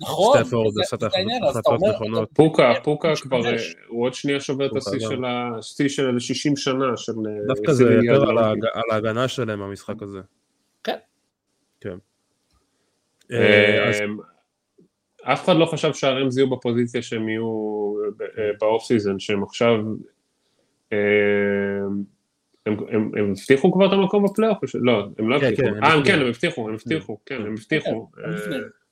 נכון, 0.00 0.44
סטפורד 0.44 0.74
עשה 0.82 0.96
את 0.96 1.02
ההחלטות 1.02 1.80
נכונות. 1.94 2.30
פוקה, 2.34 2.72
פוקה 2.84 3.12
כבר, 3.22 3.40
הוא 3.88 4.04
עוד 4.04 4.14
שנייה 4.14 4.40
שובר 4.40 4.66
את 4.66 4.76
השיא 5.56 5.88
של 5.88 6.18
60 6.18 6.56
שנה 6.56 6.96
של... 6.96 7.12
דווקא 7.46 7.72
זה 7.72 7.84
יותר 7.84 8.30
על 8.74 8.90
ההגנה 8.90 9.28
שלהם 9.28 9.62
המשחק 9.62 10.02
הזה. 10.02 10.20
כן. 10.84 10.98
כן. 11.80 11.98
אף 15.22 15.44
אחד 15.44 15.56
לא 15.56 15.66
חשב 15.66 15.92
שהרמז 15.92 16.38
יהיו 16.38 16.50
בפוזיציה 16.50 17.02
שהם 17.02 17.28
יהיו 17.28 17.94
ב 18.60 18.66
off 18.66 18.84
season, 18.84 19.18
שהם 19.18 19.42
עכשיו 19.42 19.76
הם, 22.66 22.76
הם, 22.90 23.10
הם 23.16 23.30
הבטיחו 23.30 23.72
כבר 23.72 23.86
את 23.86 23.92
המקום 23.92 24.24
בפלייאוף? 24.24 24.58
לא, 24.74 25.08
הם 25.18 25.28
לא 25.28 25.40
כן, 25.40 25.46
הבטיחו. 25.46 25.68
כן, 25.74 25.84
אה, 25.84 26.04
כן, 26.04 26.20
הם 26.20 26.26
הבטיחו, 26.26 26.68
הם 26.68 26.74
הבטיחו, 26.74 27.18
כן, 27.26 27.42
הם 27.46 27.52
הבטיחו. 27.52 28.10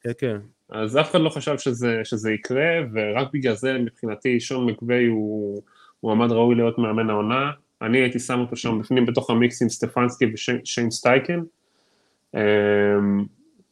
כן, 0.03 0.11
כן. 0.19 0.37
אז 0.71 0.97
אף 0.97 1.11
אחד 1.11 1.21
לא 1.21 1.29
חשב 1.29 1.59
שזה, 1.59 2.01
שזה 2.05 2.33
יקרה, 2.33 2.71
ורק 2.93 3.29
בגלל 3.33 3.55
זה 3.55 3.79
מבחינתי 3.79 4.41
שון 4.41 4.67
מקווי 4.67 5.07
הוא 5.07 5.63
מועמד 6.03 6.33
ראוי 6.33 6.55
להיות 6.55 6.79
מאמן 6.79 7.11
העונה. 7.11 7.51
אני 7.83 7.99
הייתי 7.99 8.19
שם 8.19 8.41
אותו 8.41 8.57
שם 8.57 8.79
בפנים 8.79 9.07
בתוך 9.07 9.31
המיקס 9.31 9.63
עם 9.63 9.69
סטפנסקי 9.69 10.27
ושיין 10.35 10.91
סטייקן. 10.91 11.41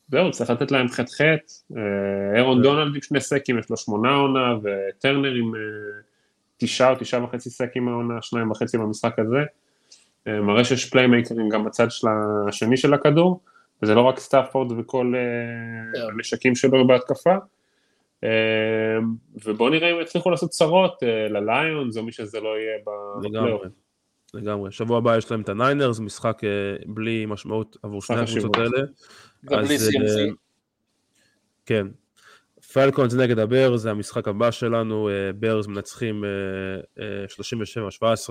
זהו, 0.09 0.30
צריך 0.30 0.51
לתת 0.51 0.70
להם 0.70 0.88
shout 0.89 1.12
out. 1.12 1.79
ארון 2.37 2.62
דונלד 2.62 2.94
עם 2.94 3.03
שני 3.03 3.20
סקים, 3.20 3.59
יש 3.59 3.70
לו 3.70 3.76
שמונה 3.76 4.14
עונה, 4.14 4.55
וטרנר 4.62 5.34
עם 5.34 5.53
תשעה 6.57 6.90
או 6.90 6.97
תשעה 6.99 7.24
וחצי 7.24 7.51
סקים 7.51 7.88
העונה, 7.88 8.22
שניים 8.22 8.51
וחצי 8.51 8.78
במשחק 8.78 9.18
הזה. 9.18 9.38
אה, 10.29 10.41
מראה 10.41 10.64
שיש 10.64 10.91
פליימייקרים 10.91 11.49
גם 11.49 11.64
בצד 11.64 11.91
של 11.91 12.09
השני 12.49 12.77
של 12.77 12.95
הכדור, 12.95 13.41
וזה 13.83 13.95
לא 13.95 14.01
רק 14.01 14.18
סטאפורד 14.18 14.72
וכל 14.79 15.12
אה, 15.16 16.01
כן. 16.01 16.14
הנשקים 16.14 16.55
שלו 16.55 16.87
בהתקפה. 16.87 17.35
אה, 18.24 18.99
ובואו 19.45 19.68
נראה 19.68 19.91
אם 19.91 20.01
יצליחו 20.03 20.31
לעשות 20.31 20.51
צרות 20.51 21.03
לליונס 21.31 21.97
או 21.97 22.03
מי 22.03 22.12
שזה 22.12 22.41
לא 22.41 22.49
יהיה 22.59 22.79
בפלייאוף. 23.22 23.62
לגמרי. 24.35 24.72
שבוע 24.72 24.99
הבא 24.99 25.16
יש 25.16 25.31
להם 25.31 25.41
את 25.41 25.49
הניינרס, 25.49 25.99
משחק 25.99 26.41
בלי 26.87 27.27
משמעות 27.27 27.77
עבור 27.83 28.03
שני 28.03 28.20
הקבוצות 28.20 28.57
האלה. 28.57 28.83
ובלי 29.45 29.77
CMC. 29.77 30.35
כן. 31.66 31.87
פלקונס 32.72 33.14
נגד 33.14 33.39
הברז, 33.39 33.83
זה 33.83 33.91
המשחק 33.91 34.29
הבא 34.29 34.51
שלנו, 34.51 35.09
ברז 35.39 35.66
מנצחים 35.66 36.24
37-17. 36.97 38.29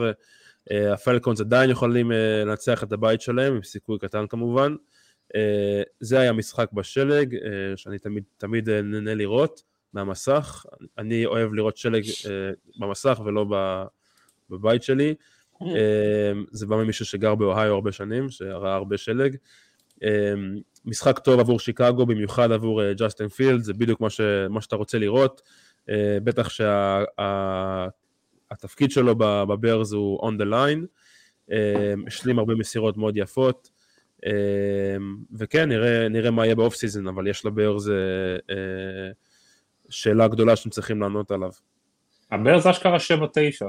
הפלקונס 0.72 1.41
עדיין 1.41 1.70
יכולים 1.70 2.11
לנצח 2.11 2.84
את 2.84 2.91
הבית 2.91 3.22
שלהם, 3.22 3.53
עם 3.53 3.63
סיכוי 3.63 3.99
קטן 3.99 4.28
כמובן. 4.28 4.76
זה 5.99 6.20
היה 6.20 6.34
משחק 6.34 6.72
בשלג, 6.74 7.36
שאני 7.76 7.99
תמיד, 7.99 8.24
תמיד 8.38 8.70
נהנה 8.70 9.16
לראות. 9.16 9.63
מהמסך, 9.95 10.66
אני 10.97 11.26
אוהב 11.26 11.53
לראות 11.53 11.78
שלג 11.78 12.03
אה, 12.03 12.51
במסך 12.80 13.22
ולא 13.26 13.45
בבית 14.49 14.84
שלי, 14.84 15.16
אה, 15.61 16.32
זה 16.51 16.66
בא 16.68 16.76
ממישהו 16.76 17.05
שגר 17.05 17.36
באוהיו 17.36 17.74
הרבה 17.74 17.91
שנים, 17.91 18.30
שראה 18.30 18.76
הרבה 18.76 18.97
שלג. 18.97 19.36
אה, 20.03 20.34
משחק 20.86 21.20
טוב 21.20 21.39
עבור 21.39 21.59
שיקגו, 21.59 22.05
במיוחד 22.05 22.51
עבור 22.51 22.84
אה, 22.84 22.93
ג'סטין 22.93 23.30
פילדס, 23.30 23.62
זה 23.61 23.74
בדיוק 23.74 24.01
מה, 24.01 24.09
ש, 24.09 24.22
מה 24.49 24.61
שאתה 24.61 24.76
רוצה 24.76 24.97
לראות, 24.97 25.41
אה, 25.89 26.18
בטח 26.24 26.49
שהתפקיד 26.49 26.76
שה, 28.62 28.89
שלו 28.89 29.16
בברז 29.18 29.93
הוא 29.93 30.30
on 30.30 30.34
the 30.41 30.45
line, 30.45 30.86
אה, 31.51 31.93
השלים 32.08 32.39
הרבה 32.39 32.56
מסירות 32.56 32.97
מאוד 32.97 33.18
יפות. 33.18 33.76
אה, 34.26 34.28
וכן, 35.38 35.70
נראה, 35.70 36.10
נראה 36.10 36.32
מה 36.32 36.45
יהיה 36.45 36.56
ב 36.56 36.61
off 36.61 36.76
season, 36.76 37.08
אבל 37.08 37.28
יש 37.28 37.45
לברז 37.45 37.88
אה, 37.88 37.91
אה, 38.52 38.54
שאלה 39.89 40.28
גדולה 40.28 40.56
שאתם 40.56 40.70
צריכים 40.70 41.01
לענות 41.01 41.32
עליו. 41.32 41.49
הברז 42.32 42.68
אשכרה 42.68 42.97
7-9. 42.97 43.66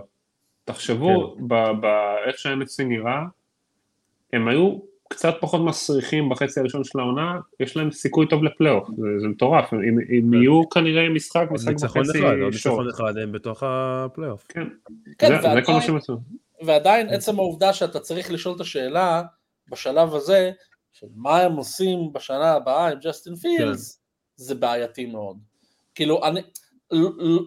תחשבו, 0.65 1.37
כן. 1.39 1.49
באיך 1.81 2.39
שה-NFC 2.39 2.85
נראה, 2.85 3.23
הם 4.33 4.49
היו 4.49 4.79
קצת 5.09 5.35
פחות 5.41 5.61
מסריחים 5.61 6.29
בחצי 6.29 6.61
הראשון 6.61 6.85
של 6.85 6.99
העונה, 6.99 7.39
יש 7.61 7.77
להם 7.77 7.91
סיכוי 7.91 8.29
טוב 8.29 8.45
לפלייאוף, 8.45 8.89
זה, 8.97 9.07
זה 9.21 9.29
מטורף, 9.29 9.73
הם, 9.73 9.79
הם 9.79 10.31
כן. 10.31 10.35
יהיו 10.35 10.69
כנראה 10.69 11.09
משחק, 11.09 11.47
משחק 11.51 11.75
וחצי 11.83 12.19
שור. 12.19 12.51
ניצחון 12.51 12.89
אחד 12.89 13.19
הם 13.23 13.33
בתוך 13.33 13.63
הפלייאוף. 13.67 14.45
כן, 14.49 14.67
כן 15.19 15.29
זה, 15.29 15.35
ועדיין, 15.35 15.55
זה 15.55 15.67
כל 15.67 15.73
מה 15.73 15.83
שהם 15.83 15.97
עשו. 15.97 16.19
ועדיין 16.63 17.09
עצם 17.09 17.39
העובדה 17.39 17.73
שאתה 17.73 18.01
צריך 18.01 18.31
לשאול 18.31 18.57
את 18.57 18.61
השאלה 18.61 19.23
בשלב 19.69 20.15
הזה, 20.15 20.51
של 20.93 21.07
מה 21.15 21.41
הם 21.41 21.57
עושים 21.57 22.13
בשנה 22.13 22.53
הבאה 22.53 22.89
עם 22.89 22.99
ג'סטין 22.99 23.35
פילדס, 23.35 23.93
כן. 23.93 24.03
זה 24.37 24.55
בעייתי 24.55 25.07
מאוד. 25.07 25.37
כאילו, 25.95 26.25
אני... 26.25 26.41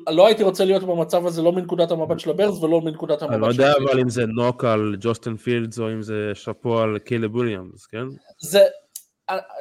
לא 0.09 0.27
הייתי 0.27 0.43
רוצה 0.43 0.65
להיות 0.65 0.83
במצב 0.83 1.25
הזה 1.25 1.41
לא 1.41 1.51
מנקודת 1.51 1.91
המבט 1.91 2.19
של 2.19 2.29
הברז 2.29 2.63
ולא 2.63 2.81
מנקודת 2.81 3.21
המבט 3.21 3.33
של... 3.33 3.35
אני 3.35 3.41
לא 3.41 3.47
יודע 3.47 3.73
אבל 3.77 3.99
אם 3.99 4.09
זה 4.09 4.25
נוק 4.25 4.63
על 4.63 4.95
ג'וסטין 4.99 5.37
פילדס 5.37 5.79
או 5.79 5.91
אם 5.93 6.01
זה 6.01 6.31
שאפו 6.33 6.79
על 6.79 6.99
קילב 6.99 7.35
וויליאמס, 7.35 7.85
כן? 7.85 8.05
זה, 8.39 8.59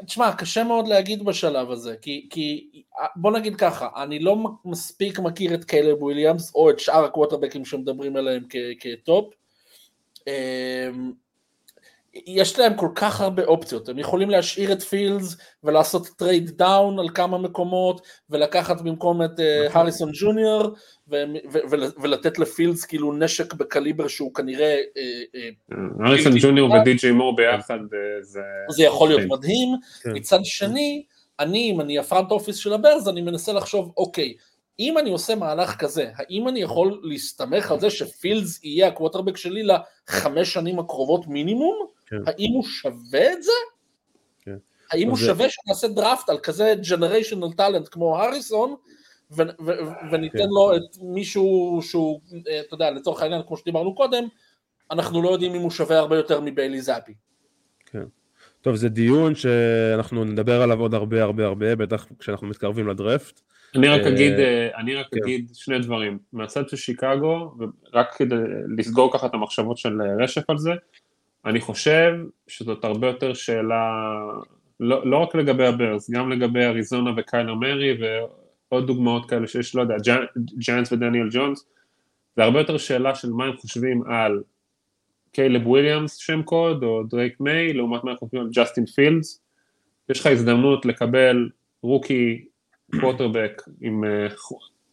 תשמע, 0.07 0.33
קשה 0.33 0.65
מאוד 0.65 0.89
להגיד 0.89 1.25
בשלב 1.25 1.71
הזה, 1.71 1.97
כי, 2.03 2.27
כי 2.31 2.71
בוא 3.17 3.33
נגיד 3.33 3.57
ככה, 3.57 3.89
אני 4.03 4.19
לא 4.19 4.37
מספיק 4.65 5.19
מכיר 5.19 5.55
את 5.55 5.65
קילב 5.65 6.03
וויליאמס 6.03 6.55
או 6.55 6.71
את 6.71 6.79
שאר 6.79 7.05
הקווטרבקים 7.05 7.65
שמדברים 7.65 8.17
עליהם 8.17 8.45
כ 8.81 8.99
top. 8.99 9.35
יש 12.15 12.59
להם 12.59 12.75
כל 12.75 12.89
כך 12.95 13.21
הרבה 13.21 13.45
אופציות, 13.45 13.89
הם 13.89 13.99
יכולים 13.99 14.31
להשאיר 14.31 14.73
את 14.73 14.83
פילדס 14.83 15.37
ולעשות 15.65 16.09
trade 16.17 16.51
down 16.51 16.99
על 16.99 17.09
כמה 17.09 17.39
מקומות 17.39 18.01
ולקחת 18.31 18.81
במקום 18.81 19.23
את 19.23 19.41
הריסון 19.73 20.11
אה, 20.11 20.13
ג'וניור 20.21 20.75
ולתת 22.03 22.39
לפילדס 22.39 22.85
כאילו 22.85 23.13
נשק 23.13 23.55
בקליבר 23.55 24.09
שהוא 24.09 24.35
כנראה... 24.35 24.77
הריסון 26.01 26.33
ג'וניור 26.41 26.71
ודי.ג'יי 26.71 27.13
מור 27.13 27.37
ביחד 27.37 27.79
זה... 28.21 28.41
זה 28.69 28.83
יכול 28.83 29.09
להיות 29.09 29.23
מדהים, 29.29 29.69
כן. 30.03 30.11
מצד 30.15 30.41
שני, 30.45 31.05
אני 31.41 31.71
אם 31.71 31.81
אני 31.81 31.99
ה 31.99 32.04
front 32.04 32.31
office 32.31 32.57
של 32.57 32.73
הברז 32.73 33.09
אני 33.09 33.21
מנסה 33.21 33.53
לחשוב 33.53 33.93
אוקיי, 33.97 34.35
אם 34.81 34.99
אני 34.99 35.11
עושה 35.11 35.35
מהלך 35.35 35.77
כזה, 35.77 36.11
האם 36.15 36.49
אני 36.49 36.61
יכול 36.61 37.01
להסתמך 37.03 37.71
על 37.71 37.81
זה 37.81 37.91
שפילדס 37.91 38.65
יהיה 38.65 38.89
הקווטרבק 38.89 39.37
שלי 39.37 39.63
לחמש 39.63 40.53
שנים 40.53 40.79
הקרובות 40.79 41.27
מינימום? 41.27 41.98
כן. 42.11 42.17
האם 42.27 42.53
הוא 42.53 42.65
שווה 42.65 43.33
את 43.33 43.43
זה? 43.43 43.53
כן. 44.43 44.57
האם 44.93 45.09
הוא 45.09 45.19
זה... 45.19 45.27
שווה 45.27 45.47
שנעשה 45.49 45.89
דראפט 45.89 46.29
על 46.29 46.39
כזה 46.39 46.75
ג'נריישנל 46.91 47.53
טאלנט 47.57 47.89
כמו 47.91 48.19
הריסון, 48.19 48.75
ו- 49.31 49.43
ו- 49.67 49.73
וניתן 50.13 50.39
כן. 50.39 50.49
לו 50.49 50.77
את 50.77 50.97
מישהו 51.03 51.81
שהוא, 51.83 52.21
אה, 52.49 52.61
אתה 52.61 52.75
יודע, 52.75 52.91
לצורך 52.91 53.23
העניין, 53.23 53.43
כמו 53.47 53.57
שדיברנו 53.57 53.95
קודם, 53.95 54.25
אנחנו 54.91 55.23
לא 55.23 55.31
יודעים 55.31 55.55
אם 55.55 55.61
הוא 55.61 55.71
שווה 55.71 55.99
הרבה 55.99 56.17
יותר 56.17 56.41
מביילי 56.41 56.81
זאפי. 56.81 57.15
כן. 57.87 58.05
טוב, 58.61 58.77
זה 58.77 58.89
דיון 58.89 59.35
שאנחנו 59.35 60.25
נדבר 60.25 60.63
עליו 60.63 60.81
עוד 60.81 60.95
הרבה 60.95 61.23
הרבה 61.23 61.47
הרבה, 61.47 61.77
בטח 61.77 62.07
כשאנחנו 62.19 62.47
מתקרבים 62.47 62.89
לדרפט. 62.89 63.41
אני 63.75 63.89
רק 63.89 64.01
אה, 64.01 64.09
אגיד, 64.09 64.33
אה, 64.33 64.69
אני 64.77 64.95
רק 64.95 65.07
כן. 65.11 65.21
אגיד 65.23 65.51
שני 65.55 65.79
דברים. 65.79 66.19
מהצד 66.33 66.69
של 66.69 66.77
שיקגו, 66.77 67.55
ורק 67.59 68.15
כדי 68.17 68.37
לסגור 68.79 69.13
ככה 69.13 69.27
את 69.27 69.35
המחשבות 69.35 69.79
של 69.79 70.03
רשף 70.21 70.51
על 70.51 70.59
זה, 70.59 70.71
אני 71.47 71.61
חושב 71.61 72.15
שזאת 72.47 72.85
הרבה 72.85 73.07
יותר 73.07 73.35
שאלה, 73.35 74.15
לא, 74.81 75.07
לא 75.07 75.17
רק 75.17 75.35
לגבי 75.35 75.67
הברס, 75.67 76.11
גם 76.11 76.33
לגבי 76.33 76.65
אריזונה 76.65 77.11
וקיילר 77.17 77.55
מרי 77.55 77.99
ועוד 78.01 78.87
דוגמאות 78.87 79.31
כאלה 79.31 79.47
שיש, 79.47 79.75
לא 79.75 79.83
יודע, 79.83 79.97
ג'יינטס 80.59 80.93
ודניאל 80.93 81.29
ג'ונס, 81.31 81.67
זה 82.37 82.45
הרבה 82.45 82.59
יותר 82.59 82.79
שאלה 82.79 83.15
של 83.15 83.31
מה 83.31 83.45
הם 83.45 83.57
חושבים 83.57 84.03
על 84.03 84.43
קיילב 85.33 85.67
וויליאמס 85.67 86.17
שם 86.17 86.43
קוד 86.43 86.83
או 86.83 87.03
דרייק 87.03 87.41
מיי, 87.41 87.73
לעומת 87.73 88.05
מה 88.05 88.11
הם 88.11 88.17
חושבים 88.17 88.43
על 88.43 88.49
ג'סטין 88.53 88.87
פילדס, 88.87 89.43
יש 90.09 90.21
לך 90.21 90.27
הזדמנות 90.27 90.87
לקבל 90.87 91.49
rookie 91.83 92.45
quarterback 93.01 93.63
עם, 93.81 94.05
אה, 94.05 94.27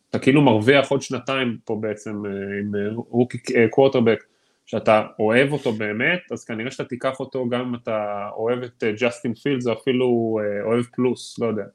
אתה 0.10 0.20
כאילו 0.20 0.42
מרוויח 0.42 0.92
עוד 0.92 1.02
שנתיים 1.02 1.58
פה 1.66 1.78
בעצם 1.82 2.26
אה, 2.26 2.32
עם 2.32 2.76
אה, 2.76 2.90
rookie 2.96 3.38
קווטרבק 3.70 4.24
שאתה 4.66 5.08
אוהב 5.20 5.52
אותו 5.52 5.72
באמת, 5.72 6.32
אז 6.32 6.46
כנראה 6.46 6.72
שאתה 6.72 6.86
תיקח 6.86 7.20
אותו 7.20 7.50
גם 7.50 7.62
אם 7.62 7.76
אתה 7.76 8.30
אוהב 8.36 8.64
את 8.64 8.84
ג'סטין 9.00 9.34
פילדס 9.34 9.68
או 9.68 9.74
אפילו 9.74 10.40
אוהב 10.66 10.86
פלוס, 10.86 11.40
לא 11.40 11.46
יודע, 11.48 11.66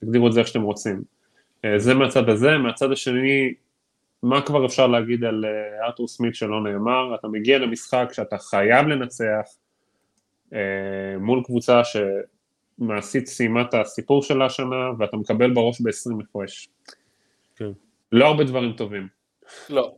תגדירו 0.00 0.28
את 0.28 0.32
זה 0.32 0.40
איך 0.40 0.48
שאתם 0.48 0.62
רוצים. 0.62 1.02
זה 1.76 1.94
מהצד 1.94 2.28
הזה, 2.28 2.58
מהצד 2.58 2.92
השני, 2.92 3.54
מה 4.22 4.42
כבר 4.42 4.66
אפשר 4.66 4.86
להגיד 4.86 5.24
על 5.24 5.44
ארתור 5.82 6.08
סמית 6.08 6.34
שלא 6.34 6.62
נאמר, 6.62 7.14
אתה 7.14 7.28
מגיע 7.28 7.58
למשחק 7.58 8.08
שאתה 8.12 8.38
חייב 8.38 8.86
לנצח 8.86 9.46
מול 11.18 11.42
קבוצה 11.44 11.84
ש... 11.84 11.96
מעשית 12.78 13.26
סיימה 13.26 13.62
את 13.62 13.74
הסיפור 13.74 14.22
שלה 14.22 14.46
השנה, 14.46 14.90
ואתה 14.98 15.16
מקבל 15.16 15.54
בראש 15.54 15.80
ב-20 15.80 16.22
הפרש. 16.22 16.68
כן. 17.56 17.70
לא 18.12 18.26
הרבה 18.26 18.44
דברים 18.44 18.72
טובים. 18.72 19.08
לא. 19.70 19.94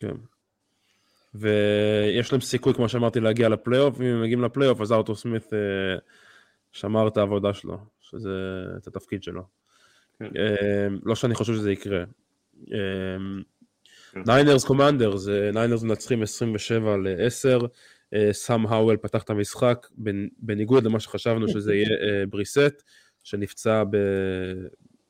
כן. 0.00 0.14
ויש 1.34 2.32
להם 2.32 2.40
סיכוי, 2.40 2.74
כמו 2.74 2.88
שאמרתי, 2.88 3.20
להגיע 3.20 3.48
לפלייאוף, 3.48 3.94
ואם 3.98 4.06
הם 4.06 4.22
מגיעים 4.22 4.42
לפלייאוף, 4.42 4.80
אז 4.80 4.92
ארתור 4.92 5.16
סמית 5.16 5.52
אה, 5.52 5.58
שמר 6.72 7.08
את 7.08 7.16
העבודה 7.16 7.54
שלו, 7.54 7.78
שזה 8.00 8.30
את 8.76 8.86
התפקיד 8.86 9.22
שלו. 9.22 9.42
כן. 10.18 10.24
אה, 10.36 10.88
לא 11.02 11.14
שאני 11.14 11.34
חושב 11.34 11.54
שזה 11.54 11.72
יקרה. 11.72 12.04
ניינרס 14.16 14.64
קומנדרס, 14.64 15.28
ניינרס 15.52 15.82
מנצחים 15.82 16.22
27 16.22 16.96
ל-10, 16.96 17.66
סאם 18.32 18.66
האוול 18.66 18.96
פתח 18.96 19.22
את 19.22 19.30
המשחק, 19.30 19.86
בניגוד 20.38 20.84
למה 20.84 21.00
שחשבנו 21.00 21.48
שזה 21.48 21.74
יהיה 21.74 21.88
אה, 21.88 22.26
בריסט, 22.26 22.82
שנפצע 23.22 23.84
ב, 23.84 23.96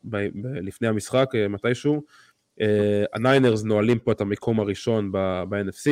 ב, 0.05 0.17
ב, 0.17 0.47
לפני 0.47 0.89
המשחק 0.89 1.31
אה, 1.35 1.49
מתישהו. 1.49 2.03
אה, 2.61 3.05
הניינרס 3.15 3.63
נועלים 3.65 3.99
פה 3.99 4.13
את 4.13 4.21
המקום 4.21 4.61
הראשון 4.61 5.13
ב-NFC, 5.13 5.91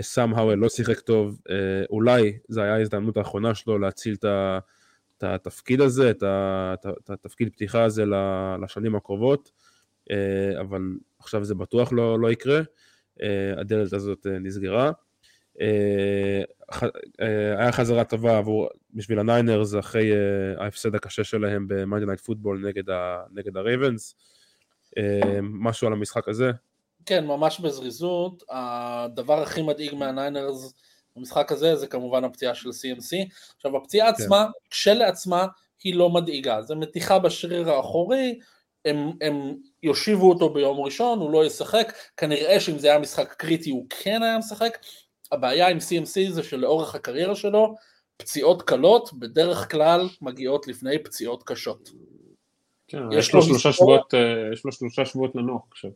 סאם 0.00 0.34
האוול 0.34 0.54
לא 0.54 0.68
שיחק 0.68 1.00
טוב, 1.00 1.40
אולי 1.90 2.38
זו 2.48 2.60
הייתה 2.60 2.74
ההזדמנות 2.74 3.16
האחרונה 3.16 3.54
שלו 3.54 3.78
להציל 3.78 4.14
את 4.14 5.22
התפקיד 5.22 5.80
הזה, 5.80 6.10
את 6.10 7.10
התפקיד 7.10 7.52
פתיחה 7.52 7.84
הזה 7.84 8.04
לשנים 8.62 8.96
הקרובות, 8.96 9.50
אבל 10.60 10.82
עכשיו 11.18 11.44
זה 11.44 11.54
בטוח 11.54 11.92
לא, 11.92 12.20
לא 12.20 12.32
יקרה, 12.32 12.60
הדלת 13.56 13.92
הזאת 13.92 14.26
נסגרה. 14.40 14.92
אה, 15.60 16.42
אה, 17.20 17.60
היה 17.60 17.72
חזרה 17.72 18.04
טובה 18.04 18.38
עבור, 18.38 18.68
בשביל 18.94 19.18
הניינרס 19.18 19.74
אחרי 19.74 20.12
אה, 20.12 20.64
ההפסד 20.64 20.94
הקשה 20.94 21.24
שלהם 21.24 21.68
ב 21.68 21.73
Monday 21.73 22.06
Night 22.06 22.20
Football 22.20 22.64
נגד 23.32 23.56
הרייבנס. 23.56 24.16
משהו 25.42 25.86
על 25.86 25.92
המשחק 25.92 26.28
הזה? 26.28 26.50
כן, 27.06 27.26
ממש 27.26 27.60
בזריזות. 27.60 28.42
הדבר 28.50 29.42
הכי 29.42 29.62
מדאיג 29.62 29.94
מהניינרס 29.94 30.74
במשחק 31.16 31.52
הזה 31.52 31.76
זה 31.76 31.86
כמובן 31.86 32.24
הפציעה 32.24 32.54
של 32.54 32.68
CMC. 32.68 33.32
עכשיו 33.56 33.76
הפציעה 33.76 34.12
כן. 34.12 34.22
עצמה, 34.22 34.46
כשלעצמה, 34.70 35.46
היא 35.84 35.94
לא 35.94 36.10
מדאיגה. 36.10 36.62
זה 36.62 36.74
מתיחה 36.74 37.18
בשריר 37.18 37.70
האחורי, 37.70 38.38
הם, 38.84 39.10
הם 39.20 39.56
יושיבו 39.82 40.28
אותו 40.28 40.48
ביום 40.48 40.80
ראשון, 40.80 41.18
הוא 41.18 41.30
לא 41.30 41.46
ישחק, 41.46 41.92
כנראה 42.16 42.60
שאם 42.60 42.78
זה 42.78 42.88
היה 42.88 42.98
משחק 42.98 43.34
קריטי 43.38 43.70
הוא 43.70 43.86
כן 43.90 44.22
היה 44.22 44.38
משחק, 44.38 44.78
הבעיה 45.32 45.68
עם 45.68 45.76
CMC 45.78 46.30
זה 46.30 46.42
שלאורך 46.42 46.94
הקריירה 46.94 47.36
שלו, 47.36 47.74
פציעות 48.16 48.62
קלות 48.62 49.12
בדרך 49.12 49.70
כלל 49.70 50.08
מגיעות 50.22 50.66
לפני 50.66 50.98
פציעות 50.98 51.42
קשות. 51.42 51.90
כן, 52.92 53.12
יש 53.12 53.34
לו 53.34 53.42
שלושה 53.42 53.72
שבועות, 53.72 54.14
אה, 54.14 54.52
יש 54.52 54.64
לו 54.64 54.72
שלושה 54.72 55.04
שבועות 55.04 55.34
לנוח 55.34 55.62
עכשיו. 55.70 55.90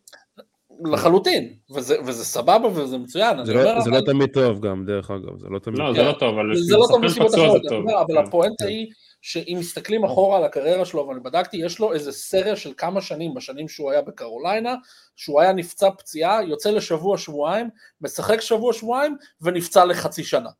לחלוטין, 0.84 1.54
וזה, 1.70 1.96
וזה 2.06 2.24
סבבה 2.24 2.68
וזה 2.68 2.98
מצוין. 2.98 3.44
זה, 3.44 3.54
לא, 3.54 3.58
אומר, 3.60 3.80
זה 3.80 3.90
לא 3.90 3.96
אבל... 3.96 4.06
לא 4.06 4.12
תמיד 4.12 4.30
טוב 4.32 4.60
גם, 4.60 4.86
דרך 4.86 5.10
אגב, 5.10 5.38
זה 5.38 5.46
לא 5.48 5.58
תמיד 5.58 5.78
לא, 5.78 5.86
טוב. 5.86 5.96
זה 5.96 6.02
לא 6.02 6.12
טוב, 6.12 6.38
אבל 6.38 6.56
זה 6.56 6.76
לא 6.76 6.86
טוב 6.88 7.04
מסיבות 7.04 7.34
אחרות, 7.34 7.62
אבל 7.66 8.14
כן. 8.14 8.26
הפואנטה. 8.26 8.66
היא 8.66 8.86
שאם 9.20 9.56
מסתכלים 9.60 10.04
אחורה 10.04 10.36
על 10.38 10.44
הקריירה 10.44 10.84
שלו, 10.84 11.08
ואני 11.08 11.20
בדקתי, 11.20 11.56
יש 11.56 11.78
לו 11.78 11.92
איזה 11.92 12.12
סריה 12.12 12.56
של 12.56 12.72
כמה 12.76 13.00
שנים, 13.00 13.34
בשנים 13.34 13.68
שהוא 13.68 13.90
היה 13.90 14.02
בקרוליינה, 14.02 14.74
שהוא 15.16 15.40
היה 15.40 15.52
נפצע 15.52 15.90
פציעה, 15.90 16.44
יוצא 16.44 16.70
לשבוע 16.70 17.18
שבועיים, 17.18 17.70
משחק 18.00 18.40
שבוע 18.40 18.72
שבועיים, 18.72 19.16
ונפצע 19.40 19.84
לחצי 19.84 20.24
שנה. 20.24 20.50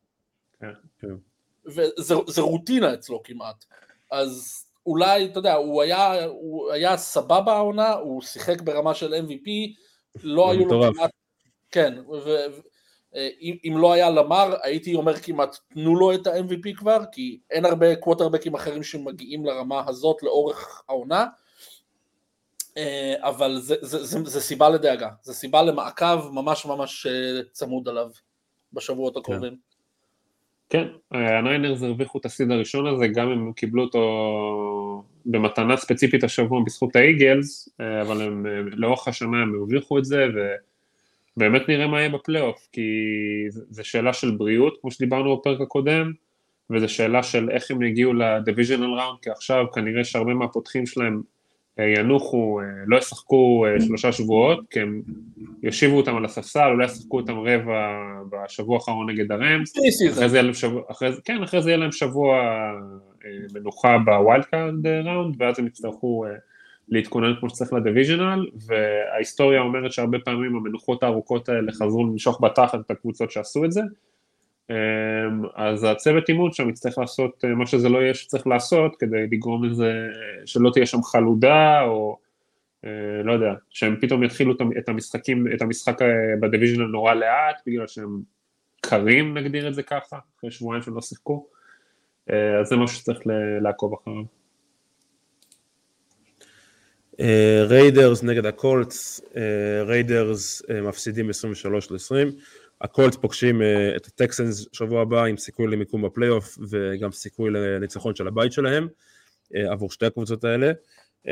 כן, 0.61 0.73
כן. 1.01 1.15
וזה 1.67 2.41
רוטינה 2.41 2.95
אצלו 2.95 3.23
כמעט. 3.23 3.65
אז 4.11 4.66
אולי, 4.87 5.25
אתה 5.25 5.39
יודע, 5.39 5.55
הוא 5.55 5.83
היה, 5.83 6.25
הוא 6.25 6.73
היה 6.73 6.97
סבבה 6.97 7.53
העונה, 7.57 7.93
הוא 7.93 8.23
שיחק 8.23 8.61
ברמה 8.61 8.95
של 8.95 9.15
MVP, 9.15 9.51
לא 10.23 10.51
היו 10.51 10.67
לו 10.67 10.83
כמעט... 10.93 11.11
כן, 11.71 11.95
ואם 13.13 13.75
לא 13.79 13.93
היה 13.93 14.11
למר, 14.11 14.55
הייתי 14.63 14.95
אומר 14.95 15.17
כמעט 15.17 15.57
תנו 15.75 15.97
לו 15.97 16.15
את 16.15 16.27
ה-MVP 16.27 16.77
כבר, 16.77 16.99
כי 17.13 17.41
אין 17.51 17.65
הרבה 17.65 17.97
קווטרבקים 17.97 18.55
אחרים 18.55 18.83
שמגיעים 18.83 19.47
לרמה 19.47 19.85
הזאת 19.89 20.23
לאורך 20.23 20.83
העונה, 20.89 21.27
אה, 22.77 23.15
אבל 23.21 23.59
זה, 23.61 23.77
זה, 23.81 24.05
זה, 24.05 24.19
זה 24.25 24.41
סיבה 24.41 24.69
לדאגה, 24.69 25.09
זה 25.23 25.35
סיבה 25.35 25.63
למעקב 25.63 26.29
ממש 26.33 26.67
ממש 26.67 27.07
אה, 27.07 27.43
צמוד 27.53 27.89
עליו 27.89 28.11
בשבועות 28.73 29.15
כן. 29.15 29.21
הקרובים. 29.21 29.57
כן. 30.71 30.87
הניינרס 31.11 31.83
הרוויחו 31.83 32.19
את 32.19 32.25
ה 32.25 32.30
seed 32.30 32.51
הראשון 32.51 32.87
הזה, 32.87 33.09
גם 33.09 33.29
הם 33.29 33.53
קיבלו 33.53 33.83
אותו 33.83 35.05
במתנה 35.27 35.77
ספציפית 35.77 36.25
השבוע 36.25 36.63
בזכות 36.67 36.97
האיגלס, 36.97 37.69
אבל 38.03 38.23
הם, 38.23 38.47
לאורך 38.73 39.09
השנה 39.09 39.43
הם 39.43 39.55
הרוויחו 39.55 39.99
את 39.99 40.05
זה, 40.05 40.27
ובאמת 41.37 41.69
נראה 41.69 41.87
מה 41.87 42.01
יהיה 42.01 42.09
בפלייאוף, 42.09 42.69
כי 42.73 42.91
זו 43.49 43.85
שאלה 43.85 44.13
של 44.13 44.31
בריאות, 44.31 44.79
כמו 44.81 44.91
שדיברנו 44.91 45.37
בפרק 45.37 45.61
הקודם, 45.61 46.13
וזו 46.71 46.89
שאלה 46.89 47.23
של 47.23 47.51
איך 47.51 47.71
הם 47.71 47.83
יגיעו 47.83 48.15
ל 48.15 48.21
divisional 48.21 48.85
round, 48.85 49.19
כי 49.23 49.31
עכשיו 49.31 49.65
כנראה 49.75 50.05
שהרבה 50.05 50.35
מהפותחים 50.35 50.87
שלהם 50.87 51.23
ינוחו, 51.79 52.61
לא 52.87 52.97
ישחקו 52.97 53.67
אה, 53.67 53.81
שלושה 53.81 54.13
שבועות, 54.13 54.61
כי 54.71 54.81
הם 54.81 55.03
יושיבו 55.63 55.97
אותם 55.97 56.17
על 56.17 56.25
הספסל, 56.25 56.69
אולי 56.71 56.85
ישחקו 56.85 57.21
אותם 57.21 57.39
רבע 57.39 58.03
בשבוע 58.31 58.77
האחרון 58.77 59.11
נגד 59.11 59.33
הרמס, 59.33 59.73
אחרי 60.13 60.29
זה, 60.29 60.55
שבוע, 60.55 60.83
אחרי, 60.91 61.11
כן, 61.25 61.43
אחרי 61.43 61.63
זה 61.63 61.71
יהיה 61.71 61.77
להם 61.77 61.93
שבוע 61.93 62.37
אה, 63.25 63.31
מנוחה 63.55 63.99
ב 64.05 64.13
wild 64.13 64.45
card 64.45 64.87
round, 64.87 65.35
ואז 65.39 65.59
הם 65.59 65.67
יצטרכו 65.67 66.27
אה, 66.27 66.31
להתכונן 66.89 67.35
כמו 67.41 67.51
שצריך 67.51 67.73
ל 67.73 67.79
divisional, 67.79 68.47
וההיסטוריה 68.67 69.61
אומרת 69.61 69.93
שהרבה 69.93 70.19
פעמים 70.19 70.57
המנוחות 70.57 71.03
הארוכות 71.03 71.49
האלה 71.49 71.73
חזרו 71.73 72.05
למשוך 72.05 72.41
בתחת 72.43 72.81
את 72.87 72.91
הקבוצות 72.91 73.31
שעשו 73.31 73.65
את 73.65 73.73
זה, 73.73 73.81
אז 75.55 75.85
הצוות 75.85 76.29
אימון 76.29 76.53
שם 76.53 76.69
יצטרך 76.69 76.99
לעשות 76.99 77.45
אה, 77.45 77.55
מה 77.55 77.67
שזה 77.67 77.89
לא 77.89 77.99
יהיה 77.99 78.15
שצריך 78.15 78.47
לעשות 78.47 78.97
כדי 78.99 79.27
לגרום 79.31 79.65
לזה 79.65 79.93
שלא 80.45 80.71
תהיה 80.71 80.87
שם 80.87 81.03
חלודה 81.03 81.83
או 81.83 82.19
אה, 82.85 82.91
לא 83.25 83.33
יודע, 83.33 83.53
שהם 83.71 83.97
פתאום 84.01 84.23
יתחילו 84.23 84.55
את 84.79 84.89
המשחקים, 84.89 85.47
את 85.55 85.63
המשחק 85.63 86.03
אה, 86.03 86.09
ב 86.41 86.45
division 86.45 86.83
נורא 86.83 87.15
לאט 87.15 87.63
בגלל 87.67 87.87
שהם 87.87 88.23
קרים 88.81 89.39
נגדיר 89.39 89.69
את 89.69 89.75
זה 89.75 89.83
ככה, 89.83 90.19
אחרי 90.39 90.51
שבועיים 90.51 90.83
שהם 90.83 90.95
לא 90.95 91.01
שיחקו, 91.01 91.47
אז 92.61 92.69
זה 92.69 92.77
משהו 92.77 92.97
שצריך 92.97 93.19
לעקוב 93.61 93.95
אחריו. 93.95 94.23
ריידרס 97.69 98.23
נגד 98.23 98.47
הקולטס, 98.47 99.21
ריידרס 99.87 100.63
מפסידים 100.83 101.31
23 101.31 101.91
ל-20 101.91 102.37
הקולטס 102.81 103.15
פוגשים 103.15 103.61
אה, 103.61 103.97
את 103.97 104.07
הטקסנס 104.07 104.67
שבוע 104.73 105.03
הבא 105.03 105.25
עם 105.25 105.37
סיכוי 105.37 105.67
למיקום 105.67 106.03
בפלייאוף 106.03 106.59
וגם 106.71 107.13
סיכוי 107.13 107.51
לניצחון 107.51 108.15
של 108.15 108.29
הבית 108.29 108.53
שלהם 108.53 108.89
אה, 109.45 109.59
עבור 109.71 109.91
שתי 109.91 110.07
הקבוצות 110.07 110.45
האלה. 110.45 110.73
אה, 111.27 111.31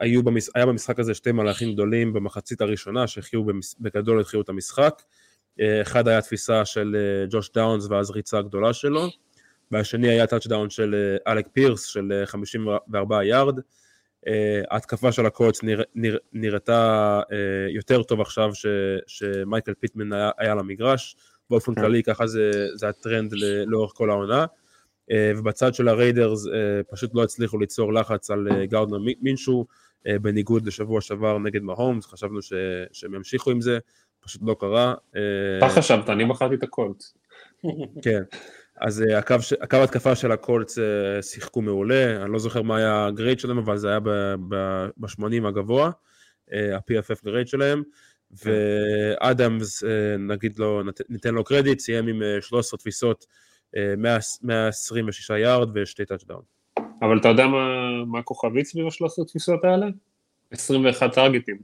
היו 0.00 0.22
במש... 0.22 0.48
היה 0.54 0.66
במשחק 0.66 0.98
הזה 0.98 1.14
שתי 1.14 1.32
מהלכים 1.32 1.72
גדולים 1.72 2.12
במחצית 2.12 2.60
הראשונה 2.60 3.06
שהחיו 3.06 3.44
במש... 3.44 3.74
בגדול 3.80 4.20
התחילו 4.20 4.42
את 4.42 4.48
המשחק. 4.48 5.02
אחד 5.82 6.08
היה 6.08 6.20
תפיסה 6.20 6.64
של 6.64 6.96
ג'וש 7.30 7.50
דאונס 7.54 7.86
ואז 7.86 8.10
ריצה 8.10 8.42
גדולה 8.42 8.72
שלו, 8.72 9.08
והשני 9.70 10.08
היה 10.08 10.26
טאצ'דאון 10.26 10.70
של 10.70 11.16
אלק 11.26 11.48
פירס 11.52 11.84
של 11.84 12.22
אה, 12.24 12.26
54 12.26 13.24
יארד. 13.24 13.58
אה, 14.28 14.62
ההתקפה 14.70 15.12
של 15.12 15.26
הקולץ 15.26 15.62
נרא, 15.62 15.84
נרא, 15.94 16.18
נראתה 16.32 17.20
אה, 17.22 17.34
יותר 17.70 18.02
טוב 18.02 18.20
עכשיו 18.20 18.54
ש, 18.54 18.66
שמייקל 19.06 19.74
פיטמן 19.74 20.12
היה, 20.12 20.30
היה 20.38 20.54
למגרש, 20.54 21.16
באופן 21.50 21.74
כן. 21.74 21.80
כללי 21.80 22.02
ככה 22.02 22.26
זה, 22.26 22.50
זה 22.74 22.88
הטרנד 22.88 23.32
לאורך 23.66 23.92
כל 23.94 24.10
העונה, 24.10 24.44
אה, 24.44 25.14
ובצד 25.38 25.74
של 25.74 25.88
הריידרס 25.88 26.46
אה, 26.46 26.50
פשוט 26.90 27.14
לא 27.14 27.22
הצליחו 27.22 27.58
ליצור 27.58 27.94
לחץ 27.94 28.30
על 28.30 28.48
גארדנר 28.64 28.98
מינשו, 29.20 29.66
בניגוד 30.22 30.66
לשבוע 30.66 31.00
שעבר 31.00 31.38
נגד 31.38 31.62
מהומס, 31.62 32.06
חשבנו 32.06 32.42
ש, 32.42 32.52
שהם 32.92 33.14
ימשיכו 33.14 33.50
עם 33.50 33.60
זה, 33.60 33.78
פשוט 34.20 34.42
לא 34.44 34.56
קרה. 34.60 34.94
אתה 35.58 35.68
חשבת, 35.68 36.10
אני 36.10 36.24
בחרתי 36.24 36.54
את 36.54 36.62
הקולץ. 36.62 37.14
כן. 38.02 38.22
אז 38.80 39.04
אה, 39.08 39.16
הקו, 39.16 39.34
הקו 39.60 39.76
התקפה 39.76 40.14
של 40.14 40.32
הקולץ 40.32 40.78
אה, 40.78 40.82
שיחקו 41.22 41.62
מעולה, 41.62 42.22
אני 42.22 42.32
לא 42.32 42.38
זוכר 42.38 42.62
מה 42.62 42.76
היה 42.76 43.06
ה 43.06 43.11
grade 43.11 43.38
שלהם, 43.40 43.58
אבל 43.58 43.76
זה 43.76 43.88
היה 43.88 44.00
ב-80 44.00 45.48
הגבוה, 45.48 45.90
אה, 45.90 46.52
ה-PFF 46.74 47.24
grade 47.24 47.48
שלהם, 47.48 47.82
כן. 48.42 48.50
ואדמס, 49.20 49.82
נגיד 50.18 50.58
לו, 50.58 50.82
ניתן 51.08 51.34
לו 51.34 51.44
קרדיט, 51.44 51.78
סיים 51.78 52.08
עם 52.08 52.22
אה, 52.38 52.42
13 52.42 52.78
תפיסות, 52.78 53.26
אה, 53.76 53.78
126 54.42 55.30
יארד 55.30 55.68
ושתי 55.74 56.04
טאצ'דאון. 56.04 56.42
אבל 57.02 57.18
אתה 57.18 57.28
יודע 57.28 57.46
מה, 57.46 57.90
מה 58.06 58.18
הכוכבית 58.18 58.66
סביב 58.66 58.86
ה-13 58.86 59.24
תפיסות 59.28 59.64
האלה? 59.64 59.86
21 60.50 61.14
טרגטים. 61.14 61.58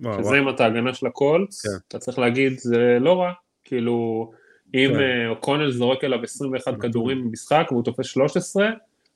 שזה 0.00 0.38
אם 0.38 0.48
אתה 0.48 0.66
הגנה 0.66 0.94
של 0.94 1.06
הקולץ, 1.06 1.62
כן. 1.62 1.68
אתה 1.88 1.98
צריך 1.98 2.18
להגיד, 2.18 2.58
זה 2.58 2.98
לא 3.00 3.20
רע, 3.20 3.32
כאילו... 3.64 4.30
אם 4.74 4.90
כן. 4.92 5.00
אה, 5.00 5.28
אוקונל 5.28 5.70
זורק 5.70 6.04
אליו 6.04 6.22
21 6.22 6.74
כדורים 6.80 7.24
במשחק 7.24 7.66
והוא 7.70 7.84
תופס 7.84 8.06
13, 8.06 8.70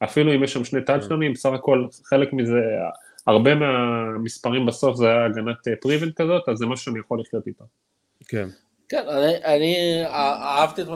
אפילו 0.04 0.34
אם 0.34 0.44
יש 0.44 0.52
שם 0.52 0.64
שני 0.64 0.84
טאצ'דאונים, 0.84 1.32
בסך 1.32 1.50
הכל 1.54 1.86
חלק 2.04 2.32
מזה, 2.32 2.60
הרבה 3.26 3.54
מהמספרים 3.54 4.66
בסוף 4.66 4.96
זה 4.96 5.06
היה 5.06 5.24
הגנת 5.24 5.56
פריבנט 5.80 6.20
אה, 6.20 6.26
כזאת, 6.26 6.48
אז 6.48 6.58
זה 6.58 6.66
משהו 6.66 6.84
שאני 6.84 6.98
יכול 6.98 7.20
לחיות 7.20 7.46
איתו. 7.46 7.64
כן. 8.28 8.48
כן, 8.88 9.02
אני, 9.08 9.44
אני 9.44 10.02
אהבתי 10.06 10.82
את... 10.82 10.88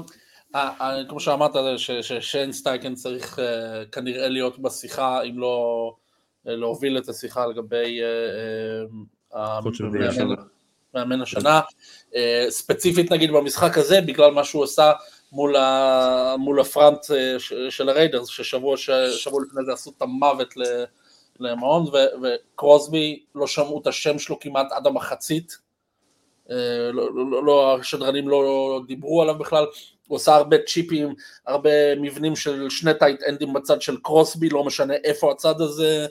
כמו 1.09 1.21
שאמרת, 1.21 1.53
ששיין 1.77 2.53
סטייקן 2.53 2.95
צריך 2.95 3.39
אה, 3.39 3.85
כנראה 3.93 4.29
להיות 4.29 4.59
בשיחה, 4.59 5.23
אם 5.23 5.39
לא 5.39 5.95
להוביל 6.45 6.99
את 6.99 7.09
השיחה 7.09 7.47
לגבי 7.47 8.01
מאמן 10.95 11.21
השנה, 11.21 11.61
אה, 12.17 12.47
ספציפית 12.49 13.13
נגיד 13.13 13.31
במשחק 13.31 13.79
הזה, 13.79 14.01
בגלל 14.01 14.31
מה 14.31 14.45
שהוא 14.45 14.65
עשה 14.65 14.93
מול, 15.33 15.57
ה, 15.57 16.35
מול 16.39 16.61
הפרנט 16.61 17.11
אה, 17.11 17.37
של 17.71 17.89
הריידרס, 17.89 18.29
ששבוע 18.29 18.77
שבוע 19.17 19.43
לפני 19.43 19.65
זה 19.65 19.73
עשו 19.73 19.93
את 19.97 20.03
המוות 20.03 20.55
למעון, 21.41 21.87
וקרוסבי 22.23 23.23
לא 23.35 23.47
שמעו 23.47 23.81
את 23.83 23.87
השם 23.87 24.19
שלו 24.19 24.41
כמעט 24.41 24.67
עד 24.73 24.87
המחצית, 24.87 25.59
אה, 26.51 26.57
לא, 26.93 27.09
לא, 27.31 27.45
לא, 27.45 27.77
השדרנים 27.81 28.29
לא 28.29 28.81
דיברו 28.87 29.23
עליו 29.23 29.39
בכלל, 29.39 29.67
הוא 30.09 30.17
עשה 30.17 30.35
הרבה 30.35 30.57
צ'יפים, 30.67 31.15
הרבה 31.47 31.95
מבנים 31.97 32.37
של 32.37 32.71
שני 32.71 32.95
טייט 32.99 33.23
אנדים 33.29 33.53
בצד 33.53 33.83
של 33.83 33.97
קרוסבי, 34.03 34.49
לא 34.49 34.65
משנה 34.65 34.95
איפה 34.95 35.33
הצד 35.33 35.61
הזה, 35.61 36.07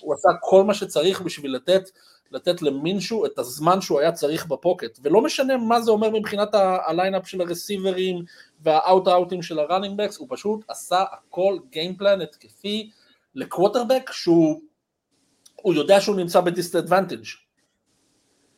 הוא 0.00 0.14
עשה 0.14 0.28
כל 0.40 0.64
מה 0.64 0.74
שצריך 0.74 1.20
בשביל 1.20 1.54
לתת 1.54 1.90
לתת 2.30 2.62
למינשו 2.62 3.26
את 3.26 3.38
הזמן 3.38 3.80
שהוא 3.80 4.00
היה 4.00 4.12
צריך 4.12 4.46
בפוקט, 4.46 4.98
ולא 5.02 5.22
משנה 5.22 5.56
מה 5.56 5.80
זה 5.80 5.90
אומר 5.90 6.10
מבחינת 6.10 6.48
ה 6.86 6.92
lineup 6.92 7.28
של 7.28 7.40
הרסיברים 7.40 8.24
והאוט-אאוטים 8.60 9.42
של 9.42 9.58
ה 9.58 9.63
running 9.63 9.98
backs, 9.98 10.18
הוא 10.18 10.28
פשוט 10.30 10.64
עשה 10.68 11.04
הכל 11.12 11.58
game 11.70 11.95
plan 11.95 12.20
התקפי 12.20 12.90
לקווטרבק 13.34 14.10
שהוא 14.12 14.60
הוא 15.62 15.74
יודע 15.74 16.00
שהוא 16.00 16.16
נמצא 16.16 16.40
ב 16.40 16.47
disadvantage 16.47 17.24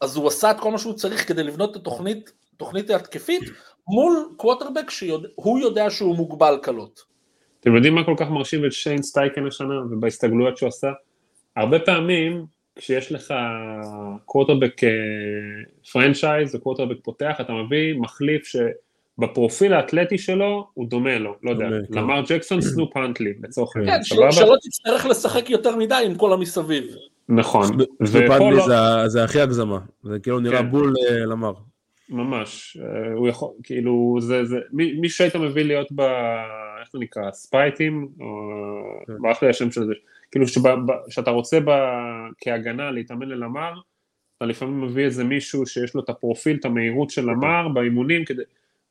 אז 0.01 0.17
הוא 0.17 0.29
עשה 0.29 0.51
את 0.51 0.61
כל 0.61 0.71
מה 0.71 0.79
שהוא 0.79 0.95
צריך 0.95 1.29
כדי 1.29 1.43
לבנות 1.43 1.71
את 1.71 1.77
התוכנית, 1.77 2.33
תוכנית 2.57 2.91
התקפית 2.91 3.43
מול 3.89 4.35
קווטרבק 4.37 4.91
שהוא 4.91 5.59
יודע 5.59 5.91
שהוא 5.91 6.17
מוגבל 6.17 6.59
קלות. 6.63 7.01
אתם 7.61 7.75
יודעים 7.75 7.95
מה 7.95 8.05
כל 8.05 8.15
כך 8.17 8.29
מרשים 8.31 8.65
את 8.65 8.73
שיין 8.73 9.03
סטייקן 9.03 9.47
השנה 9.47 9.75
ובהסתגלויות 9.91 10.57
שהוא 10.57 10.69
עשה? 10.69 10.89
הרבה 11.57 11.79
פעמים 11.79 12.47
כשיש 12.79 13.13
לך 13.13 13.35
קווטרבק 14.25 14.81
franchise 15.93 16.55
או 16.55 16.61
קווטרבק 16.61 16.97
פותח, 17.03 17.37
אתה 17.41 17.53
מביא 17.53 17.95
מחליף 17.95 18.43
שבפרופיל 18.47 19.75
האתלטי 19.75 20.19
שלו 20.19 20.69
הוא 20.75 20.89
דומה 20.89 21.19
לו, 21.19 21.35
לא 21.43 21.51
יודע, 21.51 21.69
כן. 21.93 21.99
למר 21.99 22.23
ג'קסון 22.29 22.61
סנופ 22.75 22.97
הנטלי 22.97 23.33
לצורך 23.43 23.77
העניין, 23.77 23.97
כן, 23.97 24.03
שלא 24.31 24.57
תצטרך 24.63 25.07
לשחק 25.07 25.51
יותר 25.51 25.77
מדי 25.77 26.03
עם 26.07 26.15
כל 26.15 26.33
המסביב. 26.33 26.85
נכון. 27.29 27.67
סנופ 28.05 28.31
הנטלי 28.31 28.61
זה 29.07 29.25
הכי 29.25 29.41
הגזמה, 29.41 29.79
זה 30.03 30.19
כאילו 30.19 30.41
נראה 30.41 30.59
כן. 30.59 30.71
בול 30.71 30.95
אה, 31.11 31.27
למר. 31.27 31.53
ממש, 32.11 32.77
אה, 32.81 33.13
הוא 33.13 33.29
יכול, 33.29 33.49
כאילו, 33.63 34.17
זה, 34.21 34.45
זה, 34.45 34.57
מי 34.73 35.09
שהיית 35.09 35.37
מביא 35.37 35.65
להיות 35.65 35.87
ב... 35.95 36.01
איך 36.81 36.89
זה 36.93 36.99
נקרא? 36.99 37.31
spy 37.33 37.61
team? 37.61 38.09
או... 38.21 38.27
ברח 39.21 39.43
לי 39.43 39.49
השם 39.49 39.71
של 39.71 39.85
זה. 39.85 39.93
כאילו 40.31 40.47
שאתה 41.09 41.31
רוצה 41.31 41.61
ב, 41.61 41.71
כהגנה 42.41 42.91
להתאמן 42.91 43.29
ללמר, 43.29 43.73
אתה 44.37 44.47
לפעמים 44.47 44.81
מביא 44.81 45.05
איזה 45.05 45.25
מישהו 45.25 45.67
שיש 45.67 45.95
לו 45.95 46.01
את 46.01 46.09
הפרופיל, 46.09 46.57
את 46.61 46.65
המהירות 46.65 47.11
של 47.11 47.31
למר 47.31 47.69
באימונים, 47.69 48.25
כדי, 48.25 48.43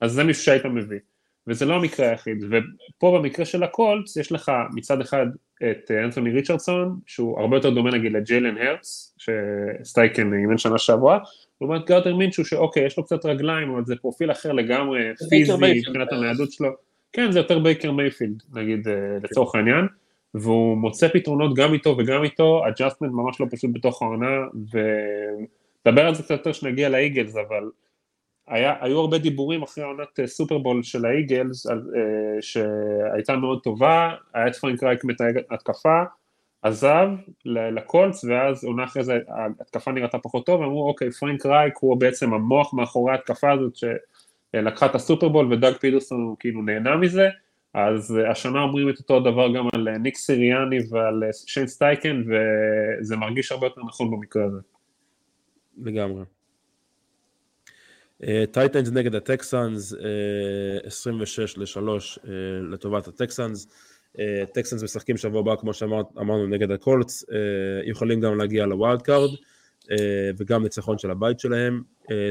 אז 0.02 0.12
זה 0.12 0.24
מישהו 0.24 0.44
שהיית 0.44 0.66
מביא. 0.66 1.00
וזה 1.48 1.66
לא 1.66 1.76
המקרה 1.76 2.10
היחיד, 2.10 2.44
ופה 2.50 3.20
במקרה 3.20 3.46
של 3.46 3.64
הקולטס 3.64 4.18
יש 4.18 4.32
לך 4.32 4.52
מצד 4.74 5.02
אחד 5.02 5.26
את 5.64 5.92
אנתוני 5.92 6.32
ריצ'רדסון, 6.32 7.00
שהוא 7.06 7.40
הרבה 7.40 7.58
יותר 7.58 7.70
דומה 7.70 7.92
נגיד 7.92 8.12
לג'יילן 8.12 8.58
הרץ, 8.58 9.16
שסטייקן 9.18 10.34
אימן 10.34 10.58
שנה 10.58 10.78
שעברה, 10.78 11.20
לעומת 11.62 11.86
גארדנר 11.86 12.16
מינשו 12.16 12.46
שאוקיי, 12.46 12.86
יש 12.86 12.98
לו 12.98 13.04
קצת 13.04 13.26
רגליים, 13.26 13.70
אבל 13.70 13.86
זה 13.86 13.96
פרופיל 13.96 14.32
אחר 14.32 14.52
לגמרי, 14.52 15.00
פיזי, 15.30 15.52
מבחינת 15.54 16.12
הניידות 16.12 16.52
שלו, 16.52 16.70
כן, 17.14 17.32
זה 17.32 17.40
יותר 17.40 17.60
בייקר 17.60 17.92
מייפילד, 17.92 18.44
נגיד, 18.54 18.88
אה, 18.88 18.94
לצורך 19.24 19.56
העניין. 19.56 19.88
והוא 20.42 20.78
מוצא 20.78 21.08
פתרונות 21.08 21.56
גם 21.56 21.74
איתו 21.74 21.96
וגם 21.98 22.24
איתו, 22.24 22.62
adjustment 22.68 23.12
ממש 23.12 23.42
לא 23.42 23.46
פשוט 23.52 23.70
בתוך 23.74 24.02
העונה, 24.02 24.38
ונדבר 24.54 26.08
על 26.08 26.16
זה 26.16 26.24
קצת 26.24 26.32
יותר 26.32 26.52
כשנגיע 26.52 26.90
לאיגלס, 26.90 27.36
אבל 27.36 27.70
היה, 28.48 28.74
היו 28.82 29.00
הרבה 29.00 29.18
דיבורים 29.18 29.64
אחרי 29.64 29.84
העונת 29.84 30.20
אה, 30.20 30.28
סופרבול 30.28 30.84
של 30.84 31.06
האיגלס, 31.06 31.68
אה, 31.68 31.72
שהייתה 32.42 33.36
מאוד 33.36 33.60
טובה, 33.64 34.12
היה 34.34 34.48
את 34.48 34.56
פרנק 34.56 34.84
רייק 34.84 35.04
מתאם 35.04 35.38
התקפה, 35.52 36.04
עזב 36.62 37.08
לקולץ, 37.46 38.24
ואז 38.24 38.64
עונה 38.64 38.84
אחרי 38.84 39.04
זה 39.04 39.20
ההתקפה 39.28 39.92
נראתה 39.92 40.18
פחות 40.20 40.46
טוב, 40.46 40.62
אמרו 40.62 40.88
אוקיי, 40.88 41.12
פרנק 41.12 41.46
רייק 41.46 41.74
הוא 41.80 41.98
בעצם 42.00 42.34
המוח 42.34 42.74
מאחורי 42.74 43.12
ההתקפה 43.12 43.52
הזאת 43.52 43.74
שלקחה 43.76 44.86
את 44.86 44.96
הסופרבול 44.96 45.54
ודאג 45.54 45.74
פידרסון 45.74 46.36
כאילו 46.40 46.62
נהנה 46.62 46.96
מזה, 46.96 47.30
אז 47.78 48.18
אה, 48.18 48.32
השנה 48.32 48.62
אומרים 48.62 48.90
את 48.90 48.98
אותו 49.00 49.18
הדבר 49.18 49.54
גם 49.54 49.68
על 49.74 49.88
אה, 49.88 49.98
ניק 49.98 50.18
סיריאני 50.18 50.80
ועל 50.90 51.24
אה, 51.24 51.30
שיין 51.34 51.68
סטייקן, 51.68 52.24
וזה 52.28 53.16
מרגיש 53.16 53.52
הרבה 53.52 53.66
יותר 53.66 53.82
נכון 53.88 54.12
במקרה 54.12 54.46
הזה. 54.46 54.60
לגמרי. 55.84 56.24
טייטנס 58.52 58.90
נגד 58.92 59.16
הטקסאנס, 59.16 59.94
26 60.84 61.58
ל-3 61.58 61.80
לטובת 62.72 63.08
הטקסאנס. 63.08 63.68
טקסאנס 64.54 64.84
משחקים 64.84 65.18
שבוע 65.18 65.40
הבא, 65.40 65.56
כמו 65.56 65.74
שאמרנו, 65.74 66.48
נגד 66.48 66.72
הקולטס, 66.72 67.26
יכולים 67.86 68.22
גם 68.22 68.38
להגיע 68.38 68.66
ל 68.66 68.73
wild 68.73 69.02
card, 69.02 69.30
וגם 70.38 70.64
ניצחון 70.64 70.98
של 70.98 71.12
הבית 71.12 71.40
שלהם. 71.40 71.82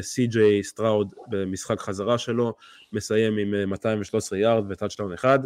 סי.ג'יי 0.01 0.63
סטראוד 0.63 1.15
במשחק 1.29 1.81
חזרה 1.81 2.19
שלו, 2.19 2.55
מסיים 2.93 3.39
עם 3.39 3.71
213 3.71 4.39
יארד 4.39 4.65
וטאצ'דאון 4.71 5.13
אחד. 5.13 5.39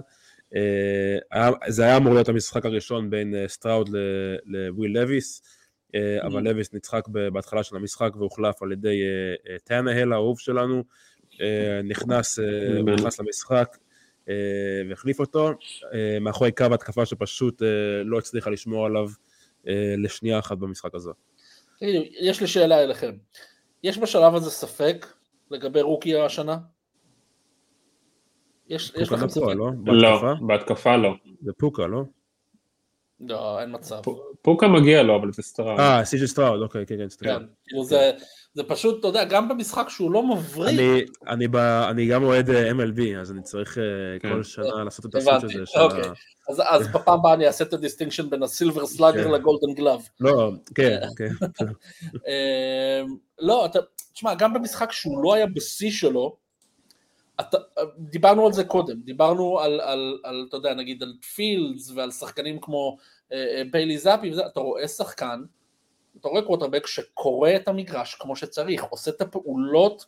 זה 1.69 1.85
היה 1.85 1.97
אמור 1.97 2.15
להיות 2.15 2.29
המשחק 2.29 2.67
הראשון 2.67 3.11
בין 3.11 3.35
סטראוד 3.47 3.91
לוויל 4.45 4.93
לוויס, 4.93 5.43
אבל 6.23 6.43
לוויס 6.43 6.75
נצחק 6.75 7.09
בהתחלה 7.09 7.63
של 7.63 7.77
המשחק 7.77 8.17
והוחלף 8.17 8.63
על 8.63 8.73
ידי 8.73 9.03
טאנהיל 9.65 10.13
האהוב 10.13 10.39
שלנו, 10.39 10.85
נכנס, 11.85 12.39
נכנס 12.85 13.21
למשחק 13.21 13.77
והחליף 14.89 15.21
אותו, 15.21 15.51
מאחורי 16.21 16.53
קו 16.53 16.65
התקפה 16.75 17.07
שפשוט 17.07 17.63
לא 18.05 18.19
הצליחה 18.19 18.51
לשמור 18.51 18.87
עליו 18.87 19.09
לשנייה 19.97 20.39
אחת 20.39 20.59
במשחק 20.59 20.95
הזה. 20.95 21.11
יש 22.21 22.41
לי 22.41 22.47
שאלה 22.47 22.83
אליכם. 22.83 23.13
יש 23.83 23.99
בשלב 23.99 24.35
הזה 24.35 24.51
ספק 24.51 25.07
לגבי 25.51 25.83
rookie 25.83 26.21
השנה? 26.21 26.59
יש, 28.69 28.93
יש 28.97 29.13
לכם 29.13 29.29
ספק? 29.29 29.47
לא? 29.57 29.71
לא, 29.87 30.35
בהתקפה 30.47 30.97
לא. 30.97 31.15
זה 31.43 31.53
פוקה, 31.59 31.87
לא? 31.87 32.03
לא, 33.21 33.61
אין 33.61 33.75
מצב. 33.75 34.01
פוקה 34.43 34.69
מגיע 34.69 35.03
לו, 35.03 35.17
אבל 35.17 35.33
זה 35.33 35.43
סטראוד. 35.43 35.81
אה, 35.81 36.05
סי.ג'י 36.05 36.27
סטראוד, 36.27 36.63
אוקיי, 36.63 36.87
כן, 36.87 36.97
כן, 36.99 37.09
סטראוד. 37.09 37.43
כן, 37.43 37.47
כאילו 37.67 37.85
זה, 37.85 38.11
זה 38.55 38.63
פשוט, 38.63 39.01
אתה 39.01 39.09
יודע, 39.09 39.25
גם 39.25 39.49
במשחק 39.49 39.89
שהוא 39.89 40.11
לא 40.11 40.23
מבריק. 40.23 40.81
אני, 40.81 41.03
אני, 41.27 41.49
ב, 41.49 41.57
אני 41.57 42.09
גם 42.09 42.23
אוהד 42.23 42.51
אה, 42.51 42.71
MLB, 42.71 43.21
אז 43.21 43.33
אני 43.33 43.43
צריך 43.43 43.79
אה, 43.79 43.85
כן. 44.21 44.33
כל 44.33 44.43
שנה 44.43 44.85
לעשות 44.85 45.07
את 45.07 45.15
הסוט 45.15 45.45
הזה. 45.45 45.63
אוקיי, 45.77 46.11
אז, 46.51 46.63
אז 46.69 46.89
בפעם 46.89 47.19
הבאה 47.19 47.35
אני 47.35 47.47
אעשה 47.47 47.65
את 47.65 47.73
ה 47.73 47.77
distinction 47.77 48.31
בין 48.31 48.43
ה 48.43 48.49
Silver 48.49 48.87
Slugger 48.87 49.25
כן. 49.25 49.31
ל 49.31 49.37
Golden 49.37 49.75
Glove. 49.75 50.09
לא, 50.21 50.51
כן, 50.75 51.01
כן. 51.17 51.29
אמ, 52.29 53.17
לא, 53.39 53.67
אתה, 53.67 53.79
תשמע, 54.13 54.35
גם 54.35 54.55
במשחק 54.55 54.93
שהוא 54.93 55.23
לא 55.23 55.35
היה 55.35 55.47
בשיא 55.47 55.91
שלו, 55.91 56.37
אתה, 57.41 57.59
דיברנו 57.99 58.47
על 58.47 58.53
זה 58.53 58.65
קודם, 58.65 59.01
דיברנו 59.01 59.61
על, 59.61 59.81
על, 59.81 60.19
על, 60.25 60.47
אתה 60.49 60.57
יודע, 60.57 60.75
נגיד 60.75 61.03
על 61.03 61.15
פילדס 61.35 61.91
ועל 61.95 62.11
שחקנים 62.11 62.61
כמו 62.61 62.97
אה, 63.33 63.57
אה, 63.57 63.63
ביילי 63.71 63.99
זאפי, 63.99 64.33
אתה 64.47 64.61
רואה 64.61 64.89
שחקן, 64.89 65.43
אתה 66.21 66.29
רואה 66.29 66.43
קווטרבק 66.43 66.87
שקורא 66.87 67.51
את 67.57 67.69
המגרש 67.69 68.15
כמו 68.15 68.37
שצריך, 68.37 68.85
עושה 68.85 69.11
את 69.11 69.21
הפעולות 69.21 70.07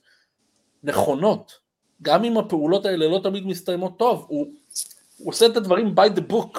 נכונות, 0.82 1.59
גם 2.03 2.24
אם 2.24 2.38
הפעולות 2.38 2.86
האלה 2.86 3.09
לא 3.09 3.20
תמיד 3.22 3.47
מסתיימות 3.47 3.99
טוב, 3.99 4.26
הוא, 4.28 4.47
הוא 5.23 5.33
עושה 5.33 5.47
את 5.47 5.57
הדברים 5.57 5.95
by 5.97 6.18
the 6.18 6.33
book, 6.33 6.59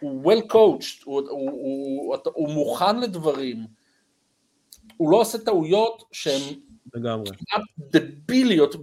הוא 0.00 0.32
well 0.32 0.52
coached, 0.52 1.02
הוא, 1.04 1.20
הוא, 1.20 1.50
הוא, 1.50 2.14
הוא, 2.14 2.32
הוא 2.34 2.48
מוכן 2.48 3.00
לדברים, 3.00 3.56
הוא 4.96 5.10
לא 5.10 5.20
עושה 5.20 5.38
טעויות 5.38 6.04
שהן 6.12 6.40
לגמרי. 6.94 7.30
דביליות, 7.78 8.76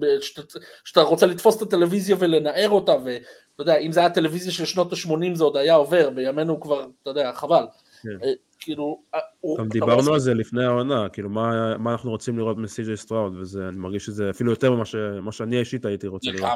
שאתה 0.85 1.01
רוצה 1.01 1.25
לתפוס 1.25 1.57
את 1.57 1.61
הטלוויזיה 1.61 2.15
ולנער 2.19 2.69
אותה, 2.69 2.91
ואתה 2.91 3.21
יודע, 3.59 3.77
אם 3.77 3.91
זה 3.91 3.99
היה 3.99 4.09
טלוויזיה 4.09 4.51
של 4.51 4.65
שנות 4.65 4.93
ה-80 4.93 5.35
זה 5.35 5.43
עוד 5.43 5.57
היה 5.57 5.75
עובר, 5.75 6.09
בימינו 6.09 6.59
כבר, 6.59 6.85
אתה 7.01 7.09
יודע, 7.09 7.31
חבל. 7.33 7.65
כן. 8.03 8.09
אה, 8.23 8.33
כאילו... 8.59 9.01
אה, 9.15 9.19
גם 9.57 9.69
דיברנו 9.69 10.13
על 10.13 10.19
זה 10.19 10.33
לפני 10.33 10.65
העונה, 10.65 11.09
כאילו 11.09 11.29
מה, 11.29 11.77
מה 11.77 11.91
אנחנו 11.91 12.11
רוצים 12.11 12.37
לראות 12.37 12.57
מסי.ג'יי 12.57 12.97
סטראוד, 12.97 13.35
וזה, 13.35 13.67
אני 13.67 13.77
מרגיש 13.77 14.05
שזה 14.05 14.29
אפילו 14.29 14.51
יותר 14.51 14.71
ממה 14.71 15.31
שאני 15.31 15.59
אישית 15.59 15.85
הייתי 15.85 16.07
רוצה 16.07 16.31
לראות. 16.31 16.49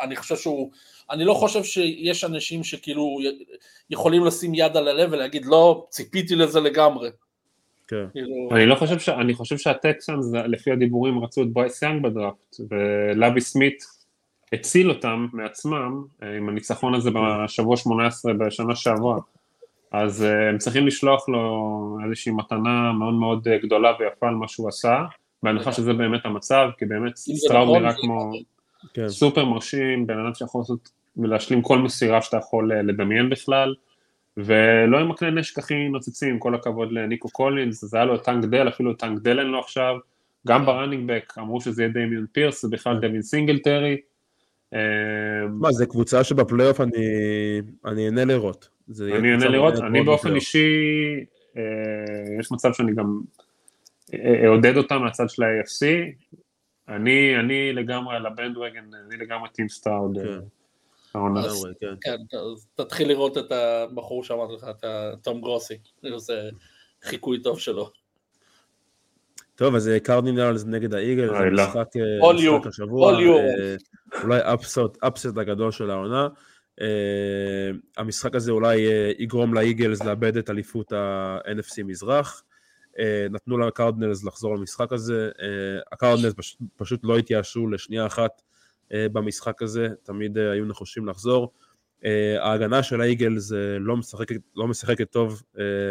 אני 0.00 0.16
חושב 0.16 0.36
שהוא, 0.36 0.70
אני 1.10 1.24
לא 1.24 1.34
חושב 1.34 1.64
שיש 1.64 2.24
אנשים 2.24 2.64
שכאילו 2.64 3.18
יכולים 3.90 4.24
לשים 4.24 4.54
יד 4.54 4.76
על 4.76 4.88
הלב 4.88 5.12
ולהגיד 5.12 5.46
לא, 5.46 5.86
ציפיתי 5.90 6.34
לזה 6.34 6.60
לגמרי. 6.60 7.10
כן. 7.88 8.04
כאילו- 8.12 8.48
אני 8.52 8.66
לא 8.66 8.74
חושב, 8.74 8.98
ש... 8.98 9.08
אני 9.08 9.34
חושב 9.34 9.58
שהטקסאנס, 9.58 10.32
לפי 10.32 10.70
הדיבורים, 10.70 11.24
רצו 11.24 11.42
את 11.42 11.52
ברייס 11.52 11.82
יאנג 11.82 12.02
בדראפט, 12.02 12.56
ולאבי 12.70 13.40
סמית 13.40 13.84
הציל 14.52 14.90
אותם 14.90 15.26
מעצמם 15.32 16.04
אה, 16.22 16.36
עם 16.36 16.48
הניצחון 16.48 16.94
הזה 16.94 17.10
בשבוע 17.10 17.76
18 17.76 18.32
בשנה 18.32 18.76
שעברה. 18.76 19.18
אז 19.92 20.24
אה, 20.24 20.48
הם 20.48 20.58
צריכים 20.58 20.86
לשלוח 20.86 21.28
לו 21.28 21.98
איזושהי 22.04 22.32
מתנה 22.32 22.92
מאוד 22.92 23.14
מאוד 23.14 23.48
אה, 23.48 23.58
גדולה 23.58 23.92
ויפה 24.00 24.28
על 24.28 24.34
מה 24.34 24.48
שהוא 24.48 24.68
עשה, 24.68 25.04
בהנחה 25.42 25.72
שזה 25.72 25.92
באמת 25.92 26.20
המצב, 26.24 26.68
כי 26.78 26.84
באמת 26.84 27.16
סטראוד 27.16 27.68
נכון, 27.68 27.82
נראה 27.82 27.92
כמו 28.00 28.32
כן. 28.94 29.08
סופר 29.08 29.44
מרשים, 29.44 30.06
בן 30.06 30.18
אדם 30.18 30.34
שיכול 30.34 30.60
לעשות 30.60 30.90
ולהשלים 31.16 31.62
כל 31.62 31.78
מסירה 31.78 32.22
שאתה 32.22 32.36
יכול 32.36 32.72
לדמיין 32.74 33.30
בכלל. 33.30 33.74
ולא 34.36 34.98
עם 34.98 35.10
הכלי 35.10 35.30
נשק 35.30 35.58
הכי 35.58 35.88
נוצצים, 35.88 36.38
כל 36.38 36.54
הכבוד 36.54 36.92
לניקו 36.92 37.28
קולינס, 37.28 37.84
זה 37.84 37.96
היה 37.96 38.06
לו 38.06 38.18
טנק 38.18 38.44
דל, 38.44 38.68
אפילו 38.68 38.94
טנק 38.94 39.22
דל 39.22 39.38
אין 39.38 39.46
לו 39.46 39.60
עכשיו, 39.60 39.96
גם 40.46 40.66
ב 40.66 40.72
running 40.72 41.12
back 41.12 41.38
אמרו 41.38 41.60
שזה 41.60 41.82
יהיה 41.82 41.92
דמיון 41.92 42.26
פירס, 42.32 42.62
זה 42.62 42.68
בכלל 42.68 42.98
דמיון 43.00 43.22
סינגלטרי. 43.22 43.96
מה, 45.48 45.72
זה 45.72 45.86
קבוצה 45.86 46.24
שבפלייאוף 46.24 46.80
אני 46.80 48.04
אהנה 48.04 48.24
לראות. 48.24 48.68
אני 49.00 49.32
אהנה 49.32 49.48
לראות, 49.48 49.74
אני 49.74 50.02
באופן 50.02 50.34
אישי, 50.34 50.66
אה, 51.56 51.62
יש 52.40 52.52
מצב 52.52 52.72
שאני 52.72 52.94
גם 52.94 53.20
אעודד 54.44 54.76
אותם 54.76 55.02
מהצד 55.02 55.28
של 55.28 55.42
ה-AFC, 55.42 55.86
אני 56.88 57.72
לגמרי 57.72 58.16
על 58.16 58.26
ה 58.26 58.31
bandwagon, 58.31 58.84
אני 59.06 59.16
לגמרי 59.16 59.48
טים 59.48 59.68
סטארד. 59.68 60.18
כן. 60.18 60.40
אז, 61.36 61.66
כן. 61.80 61.94
כן, 62.00 62.38
אז 62.38 62.66
תתחיל 62.74 63.08
לראות 63.08 63.38
את 63.38 63.52
הבחור 63.52 64.24
שאמרתי 64.24 64.52
לך, 64.54 64.66
את 64.70 64.84
תום 65.22 65.40
גרוסי, 65.40 65.74
זה 66.16 66.50
חיקוי 67.02 67.42
טוב 67.42 67.58
שלו. 67.58 67.90
טוב, 69.54 69.74
אז 69.74 69.90
קרדינלס 70.02 70.64
נגד 70.64 70.94
האיגלס, 70.94 71.28
זה 71.28 71.50
משחק, 71.52 71.88
אה, 71.96 72.32
משחק 72.32 72.66
השבוע, 72.66 73.12
אה, 73.20 73.76
אולי 74.22 74.40
upset 75.06 75.36
הגדול 75.36 75.70
של 75.70 75.90
העונה. 75.90 76.28
המשחק 77.96 78.34
הזה 78.34 78.52
אולי 78.52 78.80
יגרום 79.18 79.54
לאיגלס 79.54 80.04
לאבד 80.04 80.36
את 80.36 80.50
אליפות 80.50 80.92
ה-NFC 80.92 81.82
מזרח. 81.84 82.42
נתנו 83.30 83.58
לקרדנלס 83.58 84.24
לחזור 84.24 84.56
למשחק 84.56 84.92
הזה, 84.92 85.30
הקרדנלס 85.92 86.34
פשוט, 86.36 86.58
פשוט 86.76 87.00
לא 87.04 87.18
התייאשו 87.18 87.68
לשנייה 87.68 88.06
אחת 88.06 88.42
במשחק 88.90 89.62
הזה, 89.62 89.88
תמיד 90.02 90.38
היו 90.38 90.64
נחושים 90.64 91.08
לחזור. 91.08 91.52
ההגנה 92.40 92.82
של 92.82 93.00
האיגלס 93.00 93.52
לא 93.80 93.96
משחקת, 93.96 94.36
לא 94.56 94.68
משחקת 94.68 95.10
טוב, 95.10 95.42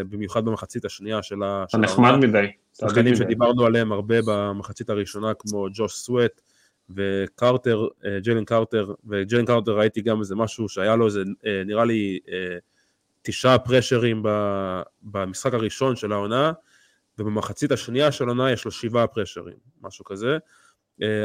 במיוחד 0.10 0.46
במחצית 0.46 0.86
השנייה 0.86 1.24
של 1.24 1.44
העונה. 1.44 1.66
נחמד 1.78 2.16
מדי. 2.16 2.48
שחקנים 2.74 3.16
שדיברנו 3.16 3.66
עליהם 3.66 3.92
הרבה 3.92 4.16
במחצית 4.26 4.90
הראשונה, 4.90 5.34
כמו 5.34 5.68
ג'וש 5.74 5.94
סווט 5.94 6.42
וקרטר, 6.90 7.88
ג'לן 8.24 8.46
קרטר, 8.46 8.94
וג'לן 9.06 9.46
קרטר 9.46 9.78
ראיתי 9.78 10.02
גם 10.02 10.20
איזה 10.20 10.36
משהו 10.36 10.70
שהיה 10.70 10.96
לו 10.96 11.06
איזה, 11.06 11.24
נראה 11.66 11.86
לי, 11.86 12.20
תשעה 13.22 13.60
פרשרים 13.60 14.24
במשחק 15.04 15.54
הראשון 15.54 15.96
של 15.96 16.12
העונה, 16.12 16.52
ובמחצית 17.20 17.72
השנייה 17.72 18.12
של 18.12 18.26
העונה 18.26 18.52
יש 18.52 18.66
לו 18.66 18.72
שבעה 18.72 19.08
פרשרים, 19.08 19.58
משהו 19.82 20.06
כזה. 20.06 20.38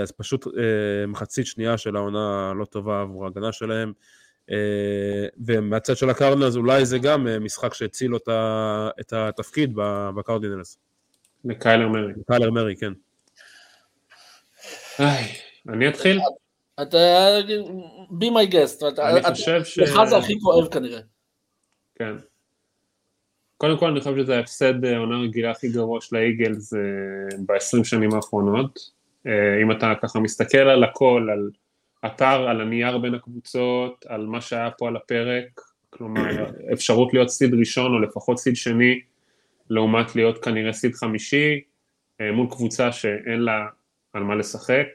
אז 0.03 0.13
פשוט 0.13 0.47
מחצית 1.09 1.47
שנייה 1.47 1.79
של 1.79 1.97
העונה 1.97 2.53
לא 2.57 2.65
טובה 2.65 3.01
עבור 3.01 3.25
ההגנה 3.25 3.53
שלהם. 3.53 3.93
ומהצד 5.47 5.97
של 5.97 6.11
הקרדינלס 6.11 6.57
אולי 6.57 6.87
זה 6.87 6.99
גם 6.99 7.27
משחק 7.41 7.75
שהציל 7.75 8.11
לו 8.11 8.19
את 9.01 9.13
התפקיד 9.13 9.73
בקרדינלס. 10.17 10.79
לקיילר 11.45 11.89
מרי. 11.89 12.13
לקיילר 12.21 12.51
מרי, 12.51 12.75
כן. 12.77 12.93
אני 15.69 15.89
אתחיל? 15.89 16.21
אתה, 16.83 16.99
be 18.21 18.25
my 18.25 18.53
guest. 18.53 19.01
אני 19.01 19.23
חושב 19.23 19.65
ש... 19.65 19.79
לך 19.79 20.05
זה 20.05 20.17
הכי 20.17 20.41
כואב 20.41 20.69
כנראה. 20.69 21.01
כן. 21.95 22.15
קודם 23.59 23.79
כל 23.79 23.87
אני 23.87 24.01
חושב 24.01 24.17
שזה 24.17 24.37
ההפסד 24.37 24.85
העונה 24.85 25.19
רגילה 25.19 25.51
הכי 25.51 25.69
גרוע 25.69 26.01
של 26.01 26.17
האיגלס 26.17 26.75
ב-20 27.47 27.85
שנים 27.85 28.15
האחרונות. 28.15 28.97
אם 29.63 29.73
אתה 29.73 29.93
ככה 30.03 30.21
מסתכל 30.21 30.59
על 30.59 30.85
הכל, 30.85 31.29
על 31.33 31.51
אתר, 32.07 32.49
על 32.49 32.61
הנייר 32.61 32.99
בין 32.99 33.15
הקבוצות, 33.15 34.07
על 34.09 34.27
מה 34.27 34.41
שהיה 34.41 34.71
פה 34.71 34.89
על 34.89 34.97
הפרק, 34.97 35.61
כלומר 35.91 36.47
אפשרות 36.73 37.15
להיות 37.15 37.29
סיד 37.29 37.55
ראשון 37.55 37.93
או 37.95 37.99
לפחות 37.99 38.39
סיד 38.39 38.57
שני, 38.57 39.01
לעומת 39.71 40.17
להיות 40.17 40.45
כנראה 40.45 40.73
סיד 40.73 40.95
חמישי, 40.95 41.61
מול 42.33 42.47
קבוצה 42.51 42.93
שאין 42.93 43.41
לה 43.41 43.67
על 44.13 44.23
מה 44.23 44.35
לשחק, 44.35 44.87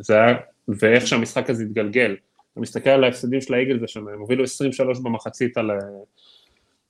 זה 0.00 0.14
היה, 0.14 0.36
ואיך 0.68 1.06
שהמשחק 1.06 1.50
הזה 1.50 1.62
התגלגל. 1.64 2.16
אתה 2.52 2.60
מסתכל 2.60 2.90
על 2.90 3.04
ההפסדים 3.04 3.40
של 3.40 3.54
האיגלס 3.54 3.82
השנה, 3.82 4.10
הם 4.12 4.20
הובילו 4.20 4.44
23 4.44 5.00
במחצית 5.00 5.56
על, 5.56 5.70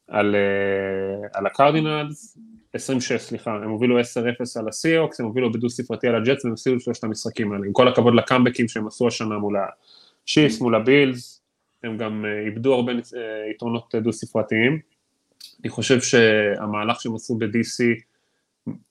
על, 0.08 0.36
על 1.34 1.46
הקרדינלס, 1.46 2.38
26 2.72 3.22
סליחה, 3.22 3.50
הם 3.50 3.70
הובילו 3.70 4.00
10-0 4.00 4.02
על 4.58 4.68
הסיוקס, 4.68 5.20
הם 5.20 5.26
הובילו 5.26 5.52
בדו 5.52 5.70
ספרתי 5.70 6.08
על 6.08 6.14
הג'טס 6.14 6.44
והם 6.44 6.52
הפסידו 6.52 6.80
שלושת 6.80 7.04
המשחקים 7.04 7.52
האלה, 7.52 7.66
עם 7.66 7.72
כל 7.72 7.88
הכבוד 7.88 8.14
לקאמבקים 8.14 8.68
שהם 8.68 8.86
עשו 8.86 9.08
השנה 9.08 9.38
מול 9.38 9.56
השיפס, 10.26 10.60
מול 10.60 10.74
הבילס, 10.74 11.42
הם 11.84 11.96
גם 11.96 12.24
איבדו 12.46 12.74
הרבה 12.74 12.92
יתרונות 13.50 13.94
דו 13.94 14.12
ספרתיים. 14.12 14.78
אני 15.60 15.70
חושב 15.70 16.00
שהמהלך 16.00 17.00
שהם 17.00 17.14
עשו 17.14 17.34
ב-DC, 17.34 18.02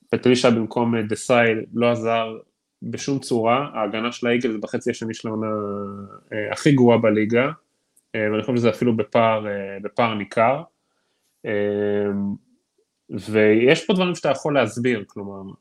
פטרישה 0.09 0.51
במקום 0.51 0.97
דסאי 1.01 1.53
לא 1.73 1.91
עזר 1.91 2.37
בשום 2.83 3.19
צורה, 3.19 3.69
ההגנה 3.73 4.11
של 4.11 4.27
האיגל 4.27 4.51
זה 4.51 4.57
בחצי 4.57 4.91
השני 4.91 5.13
של 5.13 5.27
העונה 5.27 5.47
הכי 6.51 6.71
גרועה 6.71 6.97
בליגה, 6.97 7.51
ואני 8.13 8.41
חושב 8.41 8.57
שזה 8.57 8.69
אפילו 8.69 8.97
בפער, 8.97 9.45
בפער 9.81 10.13
ניכר. 10.13 10.63
ויש 13.09 13.85
פה 13.85 13.93
דברים 13.93 14.15
שאתה 14.15 14.29
יכול 14.29 14.53
להסביר, 14.53 15.03
כלומר, 15.07 15.53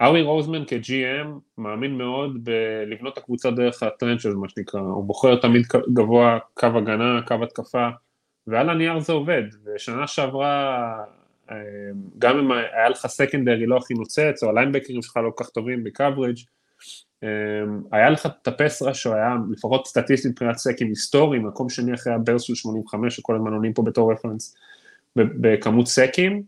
ארי 0.00 0.22
רוזמן 0.22 0.64
כ-GM 0.66 1.28
מאמין 1.58 1.98
מאוד 1.98 2.44
בלבנות 2.44 3.12
את 3.12 3.18
הקבוצה 3.18 3.50
דרך 3.50 3.82
הטרנצ'ז, 3.82 4.26
מה 4.26 4.48
שנקרא, 4.48 4.80
הוא 4.80 5.04
בוחר 5.04 5.36
תמיד 5.36 5.66
גבוה 5.92 6.38
קו 6.54 6.66
הגנה, 6.66 7.20
קו 7.26 7.34
התקפה, 7.42 7.88
ועל 8.46 8.70
הנייר 8.70 9.00
זה 9.00 9.12
עובד, 9.12 9.42
ושנה 9.64 10.06
שעברה, 10.06 11.04
גם 12.18 12.38
אם 12.38 12.52
היה 12.52 12.88
לך 12.88 13.06
סקנדרי 13.06 13.66
לא 13.66 13.76
הכי 13.76 13.94
נוצץ, 13.94 14.42
או 14.42 14.48
הליינבקרים 14.48 15.02
שלך 15.02 15.16
לא 15.16 15.30
כל 15.34 15.44
כך 15.44 15.50
טובים 15.50 15.84
בקוורג', 15.84 16.36
היה 17.92 18.10
לך 18.10 18.26
את 18.26 18.48
הפסרה 18.48 18.94
שהוא 18.94 19.14
היה 19.14 19.36
לפחות 19.50 19.86
סטטיסטית 19.86 20.30
מבחינת 20.30 20.56
סקים 20.56 20.88
היסטורי, 20.88 21.38
מקום 21.38 21.68
שני 21.68 21.94
אחרי 21.94 22.12
הברס 22.12 22.42
של 22.42 22.54
85, 22.54 23.16
שכל 23.16 23.36
הזמן 23.36 23.52
עונים 23.52 23.72
פה 23.72 23.82
בתור 23.82 24.12
רפרנס, 24.12 24.56
בכמות 25.16 25.86
סקים, 25.86 26.42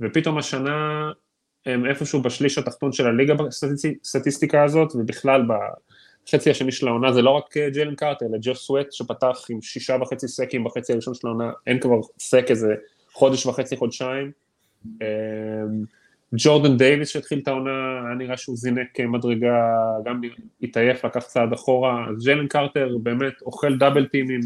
ופתאום 0.00 0.38
השנה 0.38 1.10
הם 1.66 1.86
איפשהו 1.86 2.22
בשליש 2.22 2.58
התחתון 2.58 2.92
של 2.92 3.06
הליגה 3.06 3.34
בסטטיסטיקה 3.34 4.64
הזאת, 4.64 4.92
ובכלל 4.94 5.42
בחצי 6.26 6.50
השני 6.50 6.72
של 6.72 6.88
העונה 6.88 7.12
זה 7.12 7.22
לא 7.22 7.30
רק 7.30 7.56
ג'יילן 7.72 7.94
קארטר, 7.94 8.26
אלא 8.26 8.38
ג'וש 8.40 8.66
סווט 8.66 8.92
שפתח 8.92 9.46
עם 9.50 9.62
שישה 9.62 9.96
וחצי 10.00 10.28
סקים 10.28 10.64
בחצי 10.64 10.92
הראשון 10.92 11.14
של 11.14 11.26
העונה, 11.26 11.50
אין 11.66 11.80
כבר 11.80 12.00
sack 12.18 12.46
איזה 12.50 12.74
חודש 13.12 13.46
וחצי, 13.46 13.76
חודשיים. 13.76 14.30
ג'ורדן 16.34 16.76
דייוויס 16.76 17.08
שהתחיל 17.08 17.38
את 17.38 17.48
העונה, 17.48 18.00
היה 18.06 18.14
נראה 18.14 18.36
שהוא 18.36 18.56
זינק 18.56 19.00
מדרגה, 19.00 19.72
גם 20.04 20.20
התעייף, 20.62 21.04
לקח 21.04 21.24
צעד 21.24 21.52
אחורה, 21.52 22.06
אז 22.10 22.24
ג'יילן 22.24 22.46
קארטר 22.46 22.96
באמת 23.02 23.42
אוכל 23.42 23.76
double 23.78 24.06
team 24.06 24.29
ים 24.29 24.40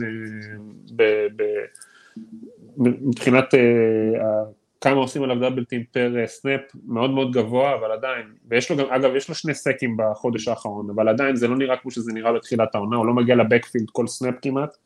מבחינת 2.79 3.55
אה, 3.55 3.61
כמה 4.81 5.01
עושים 5.01 5.23
עליו 5.23 5.41
double 5.41 5.65
team 5.65 5.85
per 5.93 6.15
snap 6.27 6.61
מאוד 6.87 7.11
מאוד 7.11 7.33
גבוה, 7.33 7.75
אבל 7.75 7.93
עדיין, 7.93 8.27
ויש 8.49 8.71
לו 8.71 8.77
גם, 8.77 8.87
אגב, 8.91 9.17
יש 9.17 9.29
לו 9.29 9.35
שני 9.35 9.55
סקים 9.55 9.97
בחודש 9.99 10.49
האחרון, 10.49 10.91
אבל 10.91 11.09
עדיין 11.09 11.37
זה 11.37 11.49
לא 11.49 11.57
נראה 11.57 11.77
כמו 11.77 11.91
שזה 11.91 12.13
נראה 12.13 12.33
בתחילת 12.33 12.75
העונה, 12.75 12.97
הוא 12.97 13.07
לא 13.07 13.15
מגיע 13.15 13.35
ל 13.35 13.40
backfield 13.40 13.91
כל 13.93 14.07
snap 14.07 14.35
כמעט, 14.43 14.77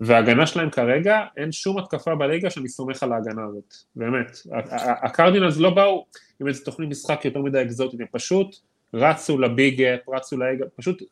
וההגנה 0.00 0.46
שלהם 0.46 0.70
כרגע, 0.70 1.20
אין 1.36 1.52
שום 1.52 1.78
התקפה 1.78 2.14
בליגה 2.14 2.50
שאני 2.50 2.68
סומך 2.68 3.02
על 3.02 3.12
ההגנה 3.12 3.42
הזאת, 3.44 3.74
באמת. 3.96 4.38
הקרדינלס 5.02 5.56
לא 5.56 5.70
באו 5.70 6.06
עם 6.40 6.48
איזה 6.48 6.64
תוכנית 6.64 6.88
משחק 6.88 7.24
יותר 7.24 7.42
מדי 7.42 7.62
אקזוטית, 7.62 8.00
הם 8.00 8.06
פשוט 8.12 8.56
רצו 8.94 9.38
לביג 9.38 9.82
אפ, 9.82 10.08
רצו 10.08 10.36
לאגה, 10.36 10.64
פשוט 10.76 11.02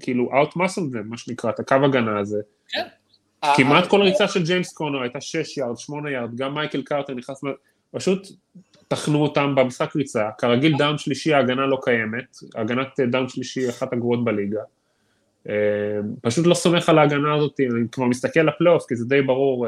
כאילו 0.00 0.30
out 0.32 0.50
muscle 0.50 0.94
them, 0.94 1.04
מה 1.04 1.16
שנקרא, 1.16 1.50
את 1.50 1.60
הקו 1.60 1.74
הגנה 1.84 2.18
הזה. 2.18 2.40
כן. 2.68 2.86
כמעט 3.56 3.86
כל 3.86 4.02
ריצה 4.02 4.28
של 4.28 4.44
ג'יימס 4.44 4.72
קונור 4.72 5.02
הייתה 5.02 5.20
6 5.20 5.58
יארד, 5.58 5.78
8 5.78 6.10
יארד, 6.10 6.36
גם 6.36 6.54
מייקל 6.54 6.82
קארטר 6.82 7.14
נכנס, 7.14 7.40
פשוט 7.90 8.28
טחנו 8.88 9.22
אותם 9.22 9.54
במשחק 9.54 9.96
ריצה, 9.96 10.30
כרגיל 10.38 10.76
דאון 10.78 10.98
שלישי 10.98 11.34
ההגנה 11.34 11.66
לא 11.66 11.78
קיימת, 11.82 12.36
הגנת 12.54 13.00
דאון 13.00 13.28
שלישי 13.28 13.68
אחת 13.68 13.92
הגרועות 13.92 14.24
בליגה, 14.24 14.60
פשוט 16.20 16.46
לא 16.46 16.54
סומך 16.54 16.88
על 16.88 16.98
ההגנה 16.98 17.34
הזאת, 17.34 17.60
אני 17.60 17.88
כבר 17.92 18.04
מסתכל 18.04 18.40
לפלייאוף 18.40 18.84
כי 18.88 18.96
זה 18.96 19.04
די 19.04 19.22
ברור, 19.22 19.66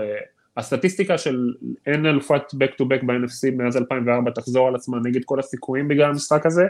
הסטטיסטיקה 0.57 1.19
של 1.19 1.53
אין 1.87 2.07
אלופת 2.07 2.43
back 2.55 2.83
to 2.83 2.85
back 2.85 3.07
ב-NFC 3.07 3.57
מאז 3.57 3.77
2004 3.77 4.31
תחזור 4.31 4.69
על 4.69 4.75
עצמה 4.75 4.99
נגד 5.05 5.25
כל 5.25 5.39
הסיכויים 5.39 5.89
בגלל 5.89 6.11
המשחק 6.11 6.47
הזה, 6.47 6.67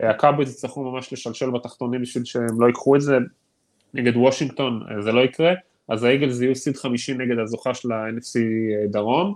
הקאובויז 0.00 0.50
יצטרכו 0.50 0.92
ממש 0.92 1.12
לשלשל 1.12 1.50
בתחתונים 1.50 2.02
בשביל 2.02 2.24
שהם 2.24 2.60
לא 2.60 2.66
ייקחו 2.66 2.96
את 2.96 3.00
זה, 3.00 3.18
נגד 3.94 4.16
וושינגטון 4.16 4.82
זה 5.00 5.12
לא 5.12 5.20
יקרה, 5.20 5.52
אז 5.88 6.04
האיגלס 6.04 6.40
יהיו 6.40 6.54
seed 6.54 6.76
חמישי 6.76 7.14
נגד 7.14 7.38
הזוכה 7.38 7.74
של 7.74 7.92
ה-NFC 7.92 8.40
דרום, 8.90 9.34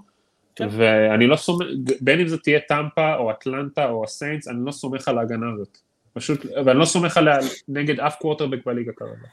כן. 0.57 0.69
ואני 0.71 1.27
לא 1.27 1.37
סומך, 1.37 1.67
בין 2.01 2.21
אם 2.21 2.29
זה 2.29 2.39
תהיה 2.39 2.61
טמפה 2.69 3.15
או 3.17 3.31
אטלנטה 3.31 3.91
או 3.91 4.05
הסיינטס, 4.05 4.49
אני 4.49 4.59
לא 4.65 4.71
סומך 4.71 5.09
על 5.09 5.19
ההגנה 5.19 5.47
הזאת. 5.55 5.79
פשוט, 6.15 6.47
ואני 6.67 6.79
לא 6.79 6.85
סומך 6.85 7.17
עליה 7.17 7.39
נגד 7.69 8.01
אף 8.01 8.17
קוורטרבק 8.21 8.67
בליגה 8.67 8.93
כרגע. 8.97 9.27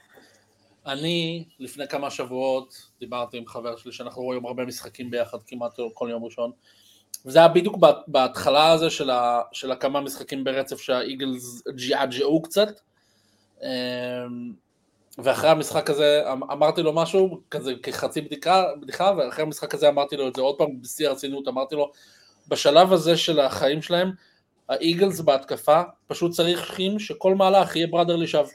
אני, 0.86 1.46
לפני 1.60 1.88
כמה 1.88 2.10
שבועות, 2.10 2.88
דיברתי 3.00 3.38
עם 3.38 3.48
חבר 3.48 3.78
שלי 3.78 3.92
שאנחנו 3.92 4.22
רואים 4.22 4.46
הרבה 4.46 4.66
משחקים 4.66 5.12
ביחד 5.12 5.38
כמעט 5.48 5.80
כל 5.94 6.08
יום 6.12 6.24
ראשון, 6.24 6.52
וזה 7.26 7.40
היה 7.40 7.48
בדיוק 7.48 7.78
בהתחלה 8.08 8.72
הזה 8.72 8.90
של, 8.90 9.10
ה, 9.10 9.42
של 9.52 9.72
הכמה 9.72 10.02
משחקים 10.02 10.44
ברצף 10.44 10.82
שהאיגלס 10.82 11.64
ג'עג'עו 11.88 12.42
קצת, 12.42 12.80
אמ, 13.64 13.68
ואחרי 15.18 15.50
המשחק 15.50 15.90
הזה 15.90 16.24
אמ, 16.34 16.44
אמרתי 16.44 16.82
לו 16.82 16.94
משהו, 16.94 17.42
כזה 17.52 17.74
כחצי 17.84 18.22
בדיחה, 18.22 18.66
בדיחה, 18.82 19.14
ואחרי 19.18 19.44
המשחק 19.44 19.74
הזה 19.74 19.90
אמרתי 19.90 20.18
לו 20.18 20.28
את 20.28 20.36
זה 20.36 20.42
עוד 20.42 20.58
פעם 20.58 20.82
בשיא 20.82 21.08
הרצינות, 21.08 21.48
אמרתי 21.48 21.76
לו, 21.76 21.92
בשלב 22.48 22.94
הזה 22.94 23.18
של 23.18 23.40
החיים 23.40 23.82
שלהם, 23.82 24.12
האיגלס 24.72 25.20
בהתקפה 25.20 25.82
פשוט 26.08 26.32
צריכים 26.32 27.00
שכל 27.00 27.36
מהלך 27.36 27.76
יהיה 27.76 27.88
brotherly 27.88 28.28
shove. 28.28 28.46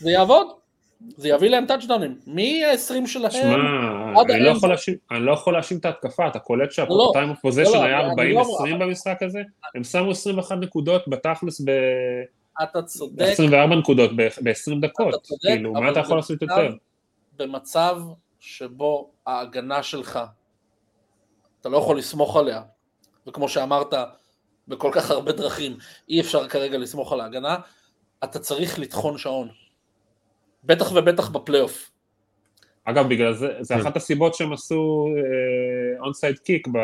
זה 0.00 0.10
יעבוד, 0.10 0.46
זה 1.16 1.28
יביא 1.28 1.50
להם 1.50 1.66
טאצ'דאונים, 1.66 2.18
מ-20 2.26 3.06
שלהם 3.06 3.30
שמע, 3.30 3.54
אני, 4.30 4.40
לא 4.40 4.54
אני 5.10 5.20
לא 5.26 5.32
יכול 5.32 5.52
להאשים 5.52 5.78
את 5.78 5.84
ההתקפה, 5.84 6.28
אתה 6.28 6.38
קולט 6.38 6.72
שה 6.72 6.97
time 6.97 7.30
of 7.30 7.40
possession 7.40 7.82
היה 7.82 8.10
40-20 8.10 8.12
לא 8.66 8.76
במשחק 8.78 9.22
הזה? 9.22 9.42
הם 9.74 9.84
שמו 9.84 10.10
21 10.10 10.56
נקודות 10.60 11.08
בתכלס 11.08 11.60
אתה 12.62 12.82
צודק. 12.82 13.22
24 13.22 13.76
נקודות 13.76 14.10
ב-20 14.16 14.80
דקות, 14.80 15.28
כאילו, 15.40 15.72
מה 15.72 15.90
אתה 15.90 16.00
יכול 16.00 16.16
לעשות 16.16 16.42
יותר? 16.42 16.68
במצב 17.36 18.00
שבו 18.40 19.10
ההגנה 19.26 19.82
שלך, 19.82 20.20
אתה 21.60 21.68
לא 21.68 21.78
יכול 21.78 21.98
לסמוך 21.98 22.36
עליה, 22.36 22.62
וכמו 23.26 23.48
שאמרת, 23.48 23.94
בכל 24.68 24.90
כך 24.92 25.10
הרבה 25.10 25.32
דרכים, 25.32 25.76
אי 26.08 26.20
אפשר 26.20 26.48
כרגע 26.48 26.78
לסמוך 26.78 27.12
על 27.12 27.20
ההגנה, 27.20 27.56
אתה 28.24 28.38
צריך 28.38 28.78
לטחון 28.78 29.18
שעון. 29.18 29.48
בטח 30.64 30.92
ובטח 30.92 31.28
בפלייאוף. 31.28 31.90
אגב, 32.84 33.08
בגלל 33.08 33.34
זה, 33.34 33.48
זה 33.60 33.74
כן. 33.74 33.80
אחת 33.80 33.96
הסיבות 33.96 34.34
שהם 34.34 34.52
עשו 34.52 35.06
onside 36.00 36.36
uh, 36.36 36.40
kick 36.40 36.68
ב... 36.68 36.78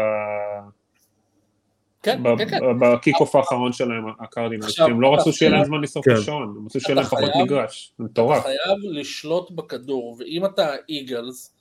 כן, 2.03 2.23
כן, 2.39 2.49
כן. 2.51 2.59
ב 2.81 3.17
kickoff 3.21 3.37
האחרון 3.37 3.73
שלהם, 3.73 4.05
הקרדינלס, 4.21 4.81
הם 4.81 5.01
לא 5.01 5.15
רצו 5.15 5.33
שיהיה 5.33 5.53
להם 5.53 5.65
זמן 5.65 5.81
לסוף 5.81 6.09
השעון, 6.09 6.43
הם 6.43 6.67
רצו 6.67 6.81
שיהיה 6.81 6.95
להם 6.95 7.05
פחות 7.05 7.31
מגרש, 7.43 7.93
זה 7.99 8.05
מטורף. 8.05 8.39
אתה 8.39 8.49
חייב 8.49 8.79
לשלוט 8.83 9.51
בכדור, 9.51 10.17
ואם 10.19 10.45
אתה 10.45 10.75
איגלס, 10.89 11.55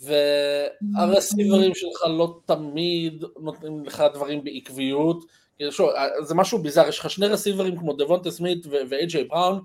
והרסיברים 0.00 1.74
שלך 1.74 2.02
לא 2.08 2.38
תמיד 2.46 3.24
נותנים 3.40 3.84
לך 3.84 4.04
דברים 4.14 4.44
בעקביות, 4.44 5.24
שוב, 5.70 5.90
זה 6.22 6.34
משהו 6.34 6.58
bizarre, 6.58 6.88
יש 6.88 6.98
לך 6.98 7.10
שני 7.10 7.26
רסיברים 7.26 7.78
כמו 7.78 7.92
דבונטה 7.92 8.30
סמית 8.30 8.66
ואיי-ג'יי 8.88 9.24
בראון, 9.24 9.60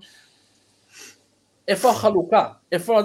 איפה 1.68 1.90
החלוקה? 1.90 2.48
איפה... 2.72 3.00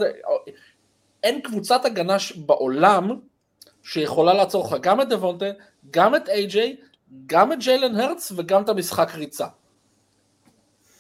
אין 1.24 1.42
קבוצת 1.42 1.86
הגנה 1.86 2.18
בעולם 2.36 3.20
שיכולה 3.84 4.34
לעצור 4.34 4.66
לך 4.66 4.76
גם 4.82 5.02
את 5.02 5.10
דבונטה, 5.10 5.46
גם 5.92 6.16
את 6.16 6.30
איי-ג'יי, 6.30 6.76
גם 7.26 7.54
את 7.54 7.60
ג'יילן 7.60 7.96
הרץ 7.96 8.32
וגם 8.36 8.64
את 8.64 8.70
המשחק 8.70 9.12
ריצה. 9.16 9.48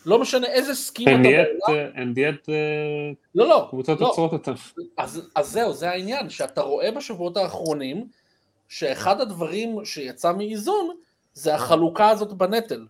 לא 0.05 0.19
משנה 0.19 0.47
איזה 0.47 0.75
סקים 0.75 1.07
אתה 1.07 1.29
בעולם. 1.67 1.85
אין 1.95 2.13
דיאט 2.13 2.49
לא, 3.35 3.47
לא. 3.47 3.67
קבוצות 3.69 4.01
לא. 4.01 4.07
עוצרות 4.07 4.33
אותם. 4.33 4.53
אז, 4.97 5.29
אז 5.35 5.51
זהו, 5.51 5.73
זה 5.73 5.89
העניין, 5.89 6.29
שאתה 6.29 6.61
רואה 6.61 6.91
בשבועות 6.91 7.37
האחרונים, 7.37 8.07
שאחד 8.67 9.21
הדברים 9.21 9.85
שיצא 9.85 10.33
מאיזון, 10.33 10.95
זה 11.33 11.55
החלוקה 11.55 12.09
הזאת 12.09 12.33
בנטל. 12.33 12.87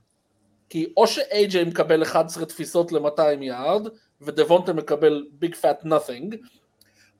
כי 0.69 0.93
או 0.97 1.07
ש-AJ 1.07 1.65
מקבל 1.67 2.03
11 2.03 2.45
תפיסות 2.45 2.91
ל-200 2.91 3.41
יארד, 3.41 3.87
ודבונטה 4.21 4.73
מקבל 4.73 5.25
big 5.31 5.55
fat 5.55 5.85
nothing, 5.85 6.35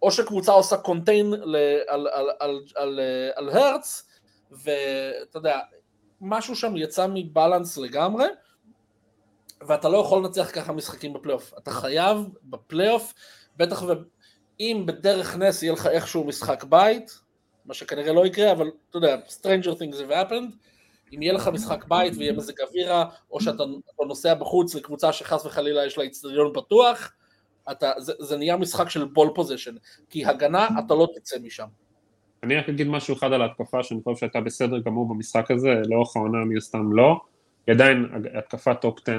או 0.02 0.12
שקבוצה 0.12 0.52
עושה 0.52 0.78
contain 0.78 1.34
על, 1.34 1.56
על, 1.88 2.08
על, 2.08 2.30
על, 2.40 2.62
על, 2.76 3.00
על 3.36 3.50
הרץ, 3.50 4.08
ואתה 4.52 5.38
יודע, 5.38 5.60
משהו 6.22 6.56
שם 6.56 6.78
יצא 6.78 7.08
מ 7.14 7.22
balance 7.22 7.78
לגמרי, 7.78 8.26
ואתה 9.68 9.90
לא 9.90 9.98
יכול 9.98 10.20
לנצח 10.20 10.50
ככה 10.54 10.74
משחקים 10.74 11.14
בפלייאוף. 11.14 11.54
אתה 11.58 11.72
חייב 11.72 12.18
בפלייאוף, 12.44 13.14
בטח 13.58 13.84
ואם 13.84 14.84
בדרך 14.86 15.36
נס 15.36 15.64
יהיה 15.64 15.74
לך 15.74 15.88
איכשהו 15.88 16.24
משחק 16.24 16.64
בית, 16.64 17.20
מה 17.66 17.74
שכנראה 17.74 18.14
לא 18.14 18.26
יקרה, 18.26 18.52
אבל 18.52 18.72
אתה 18.90 18.98
יודע, 18.98 19.18
Stranger 19.28 19.76
Things 19.80 19.96
have 19.96 20.12
happened, 20.12 20.56
אם 21.16 21.22
יהיה 21.22 21.34
לך 21.34 21.48
משחק 21.48 21.86
בית 21.88 22.14
ויהיה 22.18 22.34
מזג 22.34 22.62
אוויר 22.62 22.89
רע, 22.89 23.06
או 23.32 23.42
שאתה 23.42 23.64
נוסע 24.08 24.34
בחוץ 24.34 24.76
לקבוצה 24.76 25.14
שחס 25.14 25.46
וחלילה 25.46 25.86
יש 25.86 25.98
לה 25.98 26.06
אצטדיון 26.06 26.52
פתוח, 26.54 27.12
אתה, 27.72 27.92
זה, 27.98 28.14
זה 28.20 28.38
נהיה 28.38 28.58
משחק 28.58 28.90
של 28.90 29.06
ball 29.06 29.30
possession, 29.36 29.76
כי 30.10 30.26
הגנה 30.26 30.68
אתה 30.86 30.94
לא 30.94 31.08
תצא 31.16 31.38
משם. 31.44 31.68
אני 32.44 32.56
רק 32.56 32.70
אגיד 32.70 32.88
משהו 32.88 33.16
אחד 33.16 33.34
על 33.34 33.42
ההתקפה 33.42 33.84
שאני 33.84 34.00
חושב 34.04 34.20
שהייתה 34.20 34.42
בסדר 34.42 34.80
גמור 34.80 35.10
במשחק 35.10 35.52
הזה, 35.52 35.82
לאורך 35.90 36.16
העונה 36.16 36.38
מן 36.38 36.58
הסתם 36.58 36.94
לא, 36.94 37.22
היא 37.68 37.76
עדיין 37.76 38.06
התקפת 38.38 38.82
top 38.82 39.00
10 39.02 39.12
אה, 39.12 39.18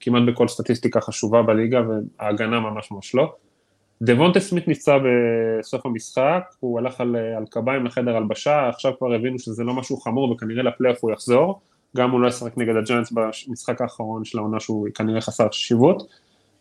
כמעט 0.00 0.22
בכל 0.26 0.48
סטטיסטיקה 0.48 1.00
חשובה 1.00 1.42
בליגה 1.42 1.80
וההגנה 1.88 2.60
ממש 2.60 2.90
ממש 2.90 3.14
לא. 3.14 3.34
דבונטה 4.02 4.40
סמית 4.40 4.68
נפצע 4.68 4.98
בסוף 4.98 5.86
המשחק, 5.86 6.42
הוא 6.60 6.78
הלך 6.78 7.00
על, 7.00 7.16
על 7.16 7.44
קביים 7.50 7.86
לחדר 7.86 8.16
הלבשה, 8.16 8.68
עכשיו 8.68 8.92
כבר 8.98 9.14
הבינו 9.14 9.38
שזה 9.38 9.64
לא 9.64 9.74
משהו 9.74 9.96
חמור 9.96 10.30
וכנראה 10.30 10.62
לפלייאוף 10.62 10.98
הוא 11.00 11.12
יחזור, 11.12 11.60
גם 11.96 12.10
הוא 12.10 12.20
לא 12.20 12.28
ישחק 12.28 12.58
נגד 12.58 12.76
הג'יינטס 12.76 13.12
במשחק 13.12 13.80
האחרון 13.80 14.24
של 14.24 14.38
העונה 14.38 14.60
שהוא 14.60 14.88
כנראה 14.94 15.20
חסר 15.20 15.48
חשיבות. 15.48 16.02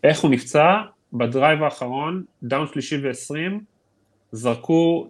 איך 0.04 0.20
הוא 0.20 0.32
נפצע? 0.32 0.76
ב 1.14 1.22
drive 1.22 1.64
האחרון, 1.64 2.24
דאון 2.44 2.68
שלישי 2.68 2.98
ועשרים, 3.04 3.62
זרקו 4.32 5.08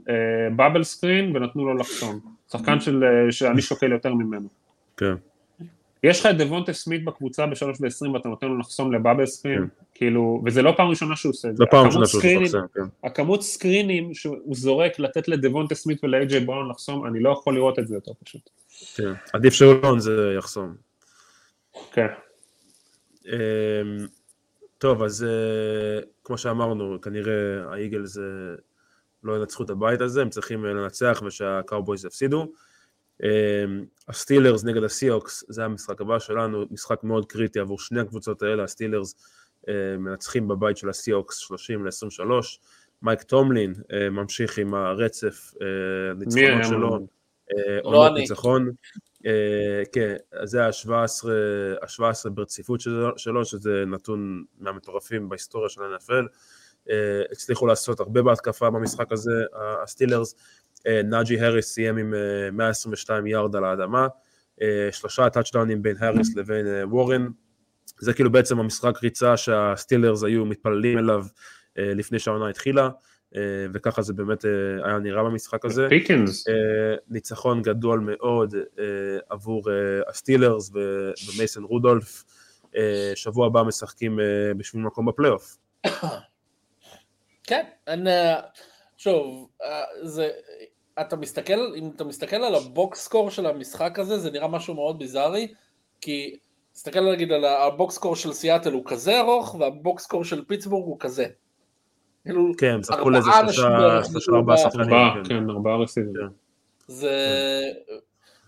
bubble 0.56 0.82
uh, 0.82 0.84
screen 0.84 1.36
ונתנו 1.36 1.66
לו 1.66 1.74
לחסום. 1.74 2.20
שחקן 2.52 2.80
של, 2.80 3.04
uh, 3.04 3.32
שאני 3.32 3.62
שוקל 3.62 3.92
יותר 3.92 4.14
ממנו. 4.14 4.48
כן. 4.98 5.14
יש 6.04 6.20
לך 6.20 6.26
את 6.26 6.38
דבונטה 6.38 6.74
סמית 6.74 7.06
בקבוצה 7.06 7.46
ב-3 7.46 7.66
ו-20 7.82 8.10
ואתה 8.14 8.30
נותן 8.30 8.48
לו 8.48 8.58
לחסום 8.58 8.94
ל 8.94 8.98
bubble 8.98 9.26
screen, 9.26 9.62
כן. 9.62 9.68
כאילו, 9.94 10.42
וזה 10.46 10.62
לא 10.62 10.74
פעם 10.78 10.88
ראשונה 10.90 11.16
שהוא 11.16 11.30
עושה 11.30 11.50
את 11.50 11.58
זה. 11.58 11.64
לא 11.64 11.70
פעם 11.72 11.86
ראשונה 11.86 12.08
שהוא 12.08 12.22
עושה, 12.44 12.58
כן. 12.76 12.82
הכמות 13.04 13.44
screen 13.44 13.96
ים 13.96 14.14
שהוא 14.14 14.56
זורק 14.56 15.00
לתת 15.00 15.28
לדבונטה 15.28 15.76
סמית 15.76 16.04
ולאיי-ג'יי 16.04 16.40
בראון 16.40 16.70
לחסום, 16.70 17.06
אני 17.06 17.20
לא 17.20 17.30
יכול 17.30 17.56
לראות 17.56 17.80
את 17.80 17.88
זה 17.88 17.96
יותר 17.96 18.12
פשוט. 18.24 18.50
כן, 18.96 19.14
עדיף 19.34 19.54
שאולון 19.54 20.00
זה 20.00 20.34
יחסום. 20.38 20.76
כן. 21.92 22.08
אמ, 23.26 23.32
טוב, 24.78 25.04
אז 25.04 25.24
אה, 25.24 26.02
כמו 26.24 26.38
שאמרנו, 26.38 27.02
כנראה 27.02 27.34
האיגלס 27.72 28.18
לא 29.24 29.38
ינצחו 29.38 29.64
את 29.64 29.70
הבית 29.70 30.02
הזה, 30.02 30.22
הם 30.22 30.30
צריכים 30.30 30.66
אה, 30.66 30.74
לנצח 30.74 31.22
ושהקאובויז 31.26 32.06
יפסידו. 32.06 32.52
אמ, 33.24 33.86
הסטילרס 34.08 34.64
נגד 34.64 34.84
הסיהוקס, 34.84 35.44
זה 35.50 35.66
המשחק 35.66 36.02
הבא 36.02 36.20
שלנו, 36.20 36.66
משחק 36.72 37.04
מאוד 37.04 37.26
קריטי 37.26 37.60
עבור 37.60 37.80
שני 37.80 38.00
הקבוצות 38.00 38.42
האלה, 38.42 38.64
הסטילרס 38.64 39.16
אה, 39.70 39.98
מנצחים 39.98 40.48
בבית 40.48 40.78
של 40.78 40.90
הסיהוקס 40.90 41.38
30 41.38 41.86
ל-23, 41.86 42.32
מייק 43.02 43.22
טומלין 43.24 43.74
אה, 43.94 44.10
ממשיך 44.10 44.58
עם 44.58 44.74
הרצף 44.74 45.54
הניצחונות 46.12 46.66
שלו, 46.68 47.08
לא 47.84 48.08
אני. 48.08 48.20
ניצחון, 48.20 48.72
כן, 49.92 50.16
זה 50.44 50.66
ה-17 50.66 52.30
ברציפות 52.30 52.82
שלו, 53.18 53.46
שזה 53.46 53.84
נתון 53.88 54.44
מהמטורפים 54.60 55.30
בהיסטוריה 55.30 55.70
של 55.70 55.82
ה-NFL, 55.82 56.26
הצליחו 57.32 57.68
לעשות 57.68 58.00
הרבה 58.00 58.22
בהתקפה 58.22 58.70
במשחק 58.70 59.12
הזה, 59.12 59.44
הסטילרס, 59.84 60.36
נאג'י 61.04 61.40
הריס 61.40 61.74
סיים 61.74 61.98
עם 61.98 62.14
122 62.52 63.26
אה, 63.26 63.32
יארד 63.32 63.56
על 63.56 63.64
האדמה, 63.64 64.08
אה, 64.62 64.90
שלושה 64.92 65.30
טאצ'דאונים 65.30 65.82
בין 65.82 65.96
הריס 66.00 66.36
לבין 66.36 66.66
וורן, 66.84 67.28
זה 68.00 68.14
כאילו 68.14 68.32
בעצם 68.32 68.60
המשחק 68.60 69.04
ריצה 69.04 69.38
שהסטילרס 69.38 70.24
היו 70.24 70.46
מתפללים 70.46 70.98
אליו 70.98 71.26
לפני 71.76 72.20
שהעונה 72.20 72.50
התחילה, 72.50 72.90
וככה 73.74 74.02
זה 74.02 74.14
באמת 74.14 74.46
היה 74.84 75.00
נראה 75.00 75.24
במשחק 75.24 75.66
הזה. 75.66 75.86
פיקינס. 75.90 76.46
ניצחון 77.08 77.62
גדול 77.62 78.00
מאוד 78.00 78.56
עבור 79.30 79.64
הסטילרס 80.08 80.72
ומייסון 81.28 81.64
רודולף, 81.64 82.24
שבוע 83.16 83.48
הבא 83.48 83.64
משחקים 83.64 84.20
בשביל 84.58 84.82
מקום 84.82 85.06
בפלייאוף. 85.06 85.58
כן, 87.48 87.64
שוב, 88.98 89.50
זה, 90.04 90.30
אתה 91.02 91.16
מסתכל, 91.16 91.74
אם 91.76 91.90
אתה 91.96 92.04
מסתכל 92.04 92.36
על 92.36 92.56
ה 92.56 92.68
box 92.68 93.04
score 93.04 93.32
של 93.32 93.46
המשחק 93.46 94.00
הזה, 94.00 94.18
זה 94.18 94.32
נראה 94.32 94.48
משהו 94.48 94.74
מאוד 94.74 95.00
ביזארי, 95.00 95.48
כי 96.02 96.38
תסתכל 96.74 97.12
נגיד 97.12 97.32
על 97.32 97.46
ה 97.46 97.58
box 97.58 97.96
score 97.96 98.16
של 98.16 98.34
סיאטל 98.34 98.74
הוא 98.74 98.84
כזה 98.86 99.20
ארוך, 99.20 99.56
וה 99.60 99.77
box 99.77 100.04
score 100.04 100.24
של 100.24 100.46
פיטסבורג 100.46 100.86
הוא 100.86 101.00
כזה. 101.00 101.26
כאילו, 102.26 102.52
כן, 102.58 102.84
זכו 102.84 103.10
לזה 103.10 103.32
שלושה 104.10 104.32
ארבעה 104.32 104.58
שחקנים. 104.58 104.90
כן. 104.90 105.30
כן, 105.30 105.50
ארבעה 105.50 105.78
receivers. 105.78 106.14
כן. 106.14 106.34
זה... 106.88 107.12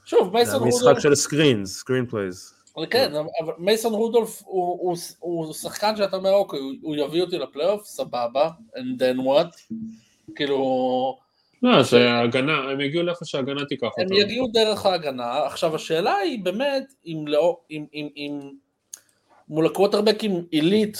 שוב, 0.06 0.34
מייסון 0.34 0.56
רודולף... 0.56 0.74
זה 0.74 0.90
משחק 0.90 1.00
של 1.00 1.16
screens, 1.16 1.78
screen 1.78 2.06
plays. 2.06 2.54
כן, 2.90 3.12
אבל 3.16 3.54
מייסון 3.58 3.94
רודולף 3.94 4.44
הוא 5.20 5.54
שחקן 5.54 5.96
שאתה 5.96 6.16
אומר, 6.16 6.34
אוקיי, 6.34 6.60
הוא 6.82 6.96
יביא 6.96 7.22
אותי 7.22 7.38
לפלייאוף, 7.38 7.86
סבבה, 7.86 8.50
and 8.76 9.02
then 9.02 9.20
what? 9.20 9.76
כאילו... 10.36 11.29
לא, 11.64 11.84
זה 11.84 12.20
הגנה, 12.20 12.58
הם 12.72 12.82
יגיעו 12.82 13.04
לאיפה 13.04 13.26
שההגנה 13.26 13.66
תיקח 13.66 13.84
אותם. 13.84 14.02
הם 14.02 14.14
יגיעו 14.14 14.48
דרך 14.54 14.86
ההגנה. 14.86 15.46
עכשיו 15.46 15.76
השאלה 15.76 16.16
היא 16.16 16.44
באמת, 16.44 16.94
אם, 17.06 17.24
לא, 17.28 17.60
אם, 17.72 17.86
אם, 17.94 18.10
אם 18.16 18.40
מול 19.50 19.66
הקווטרבקים 19.66 20.46
עילית 20.52 20.98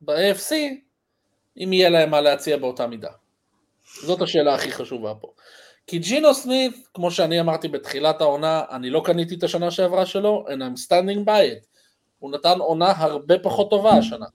ב-AFC, 0.00 0.52
אם 1.56 1.72
יהיה 1.72 1.88
להם 1.88 2.10
מה 2.10 2.20
להציע 2.20 2.56
באותה 2.56 2.86
מידה. 2.86 3.10
זאת 4.02 4.22
השאלה 4.22 4.54
הכי 4.54 4.72
חשובה 4.72 5.14
פה. 5.14 5.28
כי 5.86 5.98
ג'ינו 5.98 6.34
סמית, 6.34 6.88
כמו 6.94 7.10
שאני 7.10 7.40
אמרתי 7.40 7.68
בתחילת 7.68 8.20
העונה, 8.20 8.62
אני 8.70 8.90
לא 8.90 9.02
קניתי 9.04 9.34
את 9.34 9.42
השנה 9.42 9.70
שעברה 9.70 10.06
שלו, 10.06 10.44
and 10.48 10.60
I'm 10.60 10.86
standing 10.86 11.26
by 11.26 11.28
it. 11.28 11.66
הוא 12.18 12.32
נתן 12.32 12.58
עונה 12.58 12.92
הרבה 12.96 13.38
פחות 13.38 13.70
טובה 13.70 13.90
השנה. 13.90 14.26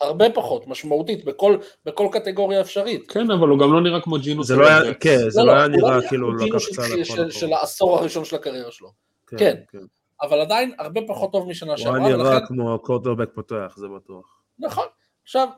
הרבה 0.00 0.30
פחות, 0.30 0.66
משמעותית, 0.66 1.24
בכל, 1.24 1.56
בכל 1.84 2.08
קטגוריה 2.12 2.60
אפשרית. 2.60 3.10
כן, 3.10 3.30
אבל 3.30 3.48
הוא 3.48 3.58
גם 3.58 3.72
לא 3.72 3.80
נראה 3.80 4.00
כמו 4.00 4.18
ג'ינוס. 4.18 4.46
זה 4.46 4.56
לא 4.56 4.68
היה, 4.68 4.94
כן, 4.94 5.30
זה 5.30 5.40
לא, 5.40 5.46
לא 5.46 5.52
היה 5.52 5.68
נראה 5.68 6.08
כאילו 6.08 6.26
הוא 6.26 6.34
לקח 6.34 6.58
צעד 6.74 7.00
אחורה. 7.02 7.30
של 7.30 7.52
העשור 7.52 7.98
הראשון 7.98 8.24
של 8.24 8.36
הקריירה 8.36 8.70
שלו. 8.70 8.92
כן. 9.26 9.36
כן. 9.36 9.56
כן. 9.72 9.78
אבל 10.22 10.40
עדיין 10.40 10.72
הרבה 10.78 11.00
פחות 11.08 11.32
טוב 11.32 11.48
משנה 11.48 11.76
שעברה. 11.78 11.98
הוא 11.98 12.08
נראה 12.08 12.46
כמו 12.46 12.78
קורטרבק 12.78 13.28
פותח, 13.34 13.74
זה 13.76 13.86
בטוח. 13.96 14.40
נכון. 14.58 14.86
עכשיו, 15.22 15.48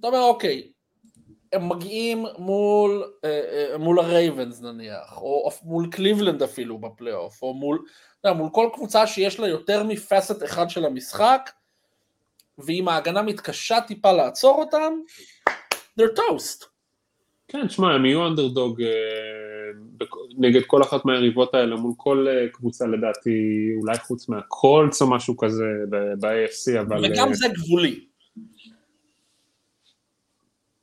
אתה 0.00 0.06
אומר, 0.06 0.22
אוקיי, 0.22 0.72
הם 1.52 1.68
מגיעים 1.68 2.24
מול, 2.38 3.04
אה, 3.24 3.70
אה, 3.72 3.78
מול 3.78 3.98
הרייבנס 3.98 4.60
נניח, 4.60 5.16
או 5.16 5.50
מול 5.62 5.88
קליבלנד 5.90 6.42
אפילו 6.42 6.78
בפלייאוף, 6.78 7.42
או 7.42 7.54
מול, 7.54 7.84
מול 8.36 8.48
כל 8.52 8.68
קבוצה 8.74 9.06
שיש 9.06 9.40
לה 9.40 9.48
יותר 9.48 9.82
מפסט 9.82 10.44
אחד 10.44 10.70
של 10.70 10.84
המשחק, 10.84 11.50
ואם 12.58 12.88
ההגנה 12.88 13.22
מתקשה 13.22 13.80
טיפה 13.80 14.12
לעצור 14.12 14.60
אותם, 14.60 14.92
they're 16.00 16.16
toast. 16.16 16.64
כן, 17.48 17.66
תשמע, 17.66 17.94
הם 17.94 18.04
יהיו 18.04 18.26
אנדרדוג 18.26 18.82
אה, 18.82 18.88
נגד 20.38 20.62
כל 20.66 20.82
אחת 20.82 21.04
מהיריבות 21.04 21.54
האלה, 21.54 21.76
מול 21.76 21.92
כל 21.96 22.26
אה, 22.28 22.48
קבוצה 22.52 22.86
לדעתי, 22.86 23.68
אולי 23.80 23.98
חוץ 23.98 24.28
מהקולץ 24.28 25.02
או 25.02 25.10
משהו 25.10 25.36
כזה 25.36 25.64
ב-AFC, 26.20 26.80
אבל... 26.80 27.04
וגם 27.04 27.28
אה, 27.28 27.34
זה 27.34 27.48
גבולי. 27.48 28.04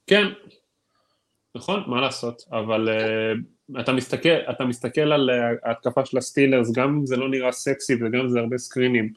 כן, 0.07 0.27
נכון, 1.55 1.83
מה 1.87 2.01
לעשות, 2.01 2.41
אבל 2.51 2.89
uh, 2.89 3.79
אתה, 3.79 3.93
מסתכל, 3.93 4.29
אתה 4.29 4.65
מסתכל 4.65 5.01
על 5.01 5.29
ההתקפה 5.63 6.05
של 6.05 6.17
הסטילרס, 6.17 6.71
גם 6.71 6.89
אם 6.89 7.05
זה 7.05 7.17
לא 7.17 7.29
נראה 7.29 7.51
סקסי 7.51 7.93
וגם 7.95 8.19
אם 8.21 8.29
זה 8.29 8.39
הרבה 8.39 8.57
סקרינים, 8.57 9.13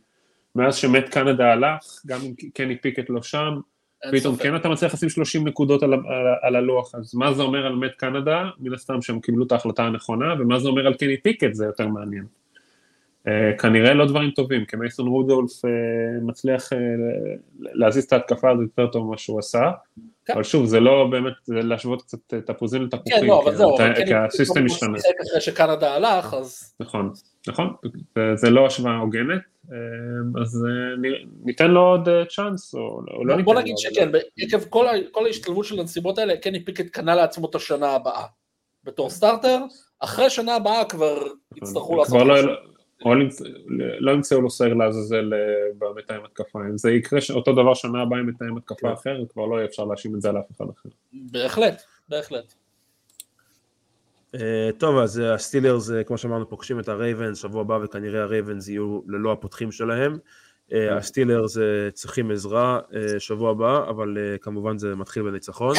מאז 0.54 0.76
שמת 0.76 1.08
קנדה 1.08 1.52
הלך, 1.52 1.82
גם 2.06 2.20
אם 2.20 2.34
קני 2.54 2.78
פיקט 2.78 3.10
לא 3.10 3.22
שם, 3.22 3.60
פתאום 4.12 4.36
כן 4.36 4.56
אתה 4.56 4.68
מצליח 4.68 4.94
לשים 4.94 5.08
30 5.08 5.48
נקודות 5.48 5.82
על, 5.82 5.92
על, 5.92 6.02
על 6.42 6.56
הלוח, 6.56 6.94
אז 6.94 7.14
מה 7.14 7.32
זה 7.32 7.42
אומר 7.42 7.66
על 7.66 7.74
מת 7.76 7.94
קנדה? 7.96 8.44
מן 8.58 8.74
הסתם 8.74 9.02
שהם 9.02 9.20
קיבלו 9.20 9.46
את 9.46 9.52
ההחלטה 9.52 9.82
הנכונה, 9.82 10.34
ומה 10.38 10.58
זה 10.58 10.68
אומר 10.68 10.86
על 10.86 10.94
קני 10.94 11.16
פיקט 11.22 11.54
זה 11.54 11.64
יותר 11.64 11.86
מעניין. 11.86 12.26
Uh, 13.18 13.58
כנראה 13.58 13.94
לא 13.94 14.06
דברים 14.06 14.30
טובים, 14.30 14.64
כי 14.64 14.76
מייסון 14.76 15.06
רודולף 15.06 15.64
uh, 15.64 15.68
מצליח 16.22 16.72
uh, 16.72 16.76
להזיז 17.58 18.04
את 18.04 18.12
ההתקפה 18.12 18.50
הזאת 18.50 18.62
יותר 18.62 18.86
טוב 18.92 19.06
ממה 19.06 19.18
שהוא 19.18 19.38
עשה, 19.38 19.70
כן. 20.24 20.32
אבל 20.32 20.42
שוב, 20.42 20.66
זה 20.66 20.80
לא 20.80 21.08
באמת, 21.10 21.32
זה 21.44 21.54
להשוות 21.54 22.02
קצת 22.02 22.18
תפוזים 22.46 22.82
לתפוחים, 22.82 23.20
כן, 23.20 23.26
לא, 23.26 23.74
כי 23.96 24.06
כן, 24.06 24.16
הסיסטם 24.16 24.64
משתנה. 24.64 24.98
אחרי 24.98 25.40
שקנדה 25.40 25.94
הלך, 25.94 26.34
אז... 26.34 26.74
נכון, 26.80 27.12
נכון, 27.48 27.74
זה 28.34 28.50
לא 28.50 28.66
השוואה 28.66 28.96
הוגנת, 28.96 29.40
אז 30.42 30.66
ניתן 31.44 31.70
לו 31.70 31.80
עוד 31.80 32.08
צ'אנס, 32.28 32.74
או 32.74 33.00
לא 33.06 33.24
ניתן 33.24 33.38
לו. 33.38 33.44
בוא 33.44 33.54
נגיד 33.54 33.78
שכן, 33.78 34.08
עקב 34.38 34.64
כל 35.10 35.26
ההשתלבות 35.26 35.64
של 35.64 35.80
הנסיבות 35.80 36.18
האלה, 36.18 36.36
קני 36.36 36.64
פיקט 36.64 36.86
קנה 36.86 37.14
לעצמו 37.14 37.50
את 37.50 37.54
השנה 37.54 37.90
הבאה, 37.90 38.24
בתור 38.84 39.10
starter, 39.10 39.58
אחרי 40.00 40.30
שנה 40.30 40.54
הבאה 40.54 40.84
כבר 40.84 41.14
נכון, 41.16 41.38
יצטרכו 41.56 41.96
לעשות 41.96 42.22
משהו. 42.26 42.77
או 43.04 43.14
לא 44.00 44.12
ימצאו 44.12 44.40
לו 44.40 44.50
סייר 44.50 44.74
לעזאזל 44.74 45.34
אה, 45.34 45.38
במתאם 45.78 46.24
התקפה, 46.24 46.58
אם 46.70 46.78
זה 46.78 46.90
יקרה 46.90 47.18
אותו 47.30 47.52
דבר 47.52 47.74
שנה 47.74 48.02
הבאה 48.02 48.18
עם 48.18 48.26
מתאם 48.26 48.56
התקפה 48.56 48.88
כן. 48.88 48.92
אחר, 48.92 49.24
כבר 49.32 49.46
לא 49.46 49.56
יהיה 49.56 49.66
אפשר 49.66 49.84
להאשים 49.84 50.14
את 50.14 50.20
זה 50.20 50.28
על 50.28 50.38
אף 50.38 50.50
אחד 50.56 50.64
אחר. 50.64 50.88
בהחלט, 51.12 51.82
בהחלט. 52.08 52.54
אה, 54.34 54.70
טוב, 54.78 54.98
אז 54.98 55.20
אה, 55.20 55.34
הסטילרס, 55.34 55.90
כמו 56.06 56.18
שאמרנו, 56.18 56.48
פוגשים 56.48 56.80
את 56.80 56.88
הרייבנס 56.88 57.38
שבוע 57.38 57.60
הבא, 57.60 57.78
וכנראה 57.82 58.22
הרייבנס 58.22 58.68
יהיו 58.68 59.00
ללא 59.06 59.32
הפותחים 59.32 59.72
שלהם. 59.72 60.18
כן. 60.70 60.88
הסטילרס 60.92 61.58
צריכים 61.92 62.30
עזרה 62.30 62.80
שבוע 63.18 63.50
הבא, 63.50 63.90
אבל 63.90 64.16
כמובן 64.40 64.78
זה 64.78 64.94
מתחיל 64.94 65.22
בניצחון. 65.22 65.74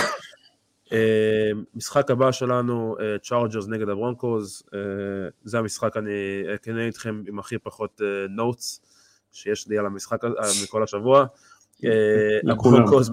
אה, 0.92 1.52
משחק 1.76 2.12
הבא 2.12 2.32
שלנו, 2.32 2.96
צ'ארג'רס 3.24 3.66
אה, 3.66 3.70
נגד 3.70 3.90
הברונקוז, 3.90 4.64
אה, 4.74 4.80
זה 5.44 5.60
המשחק, 5.60 5.98
אני 5.98 6.44
אהיה 6.56 6.70
כנה 6.70 6.86
איתכם 6.86 7.24
עם 7.28 7.40
הכי 7.40 7.58
פחות 7.58 8.02
notes 8.30 8.82
שיש 9.32 9.68
לי 9.68 9.78
על 9.78 9.86
המשחק 9.86 10.22
מכל 10.64 10.84
השבוע. 10.84 11.26
הברונקוז 12.52 13.12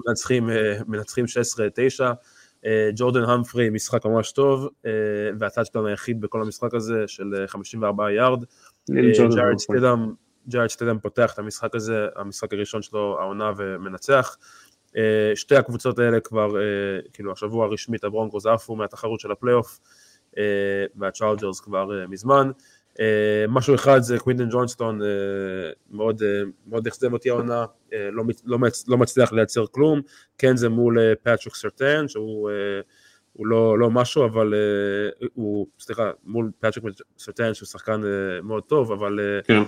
מנצחים 0.87 1.25
16-9, 1.25 2.67
ג'ורדן 2.95 3.23
המפרי 3.23 3.69
משחק 3.69 4.05
ממש 4.05 4.31
טוב, 4.31 4.69
והטאצ'דאון 5.39 5.85
היחיד 5.85 6.21
בכל 6.21 6.41
המשחק 6.41 6.73
הזה 6.73 7.03
של 7.07 7.45
54 7.47 8.11
יארד. 8.11 8.43
ג'ארד 10.49 10.67
סטידהם 10.69 10.99
פותח 10.99 11.33
את 11.33 11.39
המשחק 11.39 11.75
הזה, 11.75 12.07
המשחק 12.15 12.53
הראשון 12.53 12.81
שלו 12.81 13.17
העונה 13.19 13.51
ומנצח. 13.57 14.37
אה, 14.97 15.35
שתי 15.35 15.55
הקבוצות 15.55 15.99
האלה 15.99 16.19
כבר, 16.19 16.57
אה, 16.57 16.99
כאילו 17.13 17.31
השבוע 17.31 17.65
הרשמית 17.65 18.03
הברונקוז 18.03 18.45
עפו 18.45 18.75
מהתחרות 18.75 19.19
של 19.19 19.31
הפלייאוף 19.31 19.79
אה, 20.37 20.43
והצ'ארג'רס 20.95 21.59
כבר 21.59 21.89
מזמן. 22.09 22.51
משהו 23.49 23.75
אחד 23.75 23.99
זה 23.99 24.19
קווינטון 24.19 24.49
ג'ונסטון 24.49 24.99
מאוד, 25.91 26.21
מאוד 26.67 26.87
אכזב 26.87 27.13
אותי 27.13 27.29
העונה, 27.29 27.65
לא, 27.91 28.23
לא, 28.45 28.57
לא 28.87 28.97
מצליח 28.97 29.33
לייצר 29.33 29.65
כלום, 29.71 30.01
כן 30.37 30.55
זה 30.55 30.69
מול 30.69 30.97
פאטריק 31.23 31.55
סרטן 31.55 32.07
שהוא 32.07 32.49
הוא 33.33 33.47
לא, 33.47 33.79
לא 33.79 33.89
משהו, 33.89 34.25
אבל 34.25 34.53
הוא, 35.33 35.67
סליחה, 35.79 36.11
מול 36.25 36.51
פאטריק 36.59 36.85
סרטן 37.17 37.53
שהוא 37.53 37.67
שחקן 37.67 38.01
מאוד 38.43 38.63
טוב, 38.63 38.91
אבל, 38.91 39.19
כן. 39.43 39.61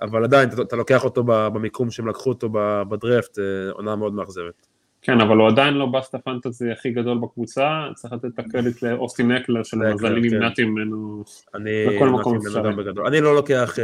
אבל 0.00 0.24
עדיין 0.24 0.48
אתה, 0.48 0.62
אתה 0.62 0.76
לוקח 0.76 1.04
אותו 1.04 1.24
במיקום 1.26 1.90
שהם 1.90 2.08
לקחו 2.08 2.30
אותו 2.30 2.48
בדרפט, 2.88 3.38
עונה 3.72 3.96
מאוד 3.96 4.14
מאכזבת. 4.14 4.66
כן, 5.06 5.20
אבל 5.20 5.36
הוא 5.36 5.48
עדיין 5.48 5.74
לא 5.74 5.86
bust 5.86 6.14
ה 6.14 6.21
fantasy 6.21 6.70
הכי 6.70 6.90
גדול 6.90 7.18
בקבוצה, 7.18 7.88
צריך 7.94 8.12
לתת 8.12 8.24
את 8.24 8.38
הקרדיט 8.38 8.82
לאוסטין 8.82 9.32
אקלר, 9.32 9.62
שלמזלי 9.62 10.30
כן. 10.30 10.36
נמנעתי 10.36 10.64
ממנו 10.64 11.24
בכל 11.54 12.08
מקום 12.08 12.36
אפשרי. 12.36 12.70
אני 13.06 13.20
לא 13.20 13.34
לוקח 13.34 13.76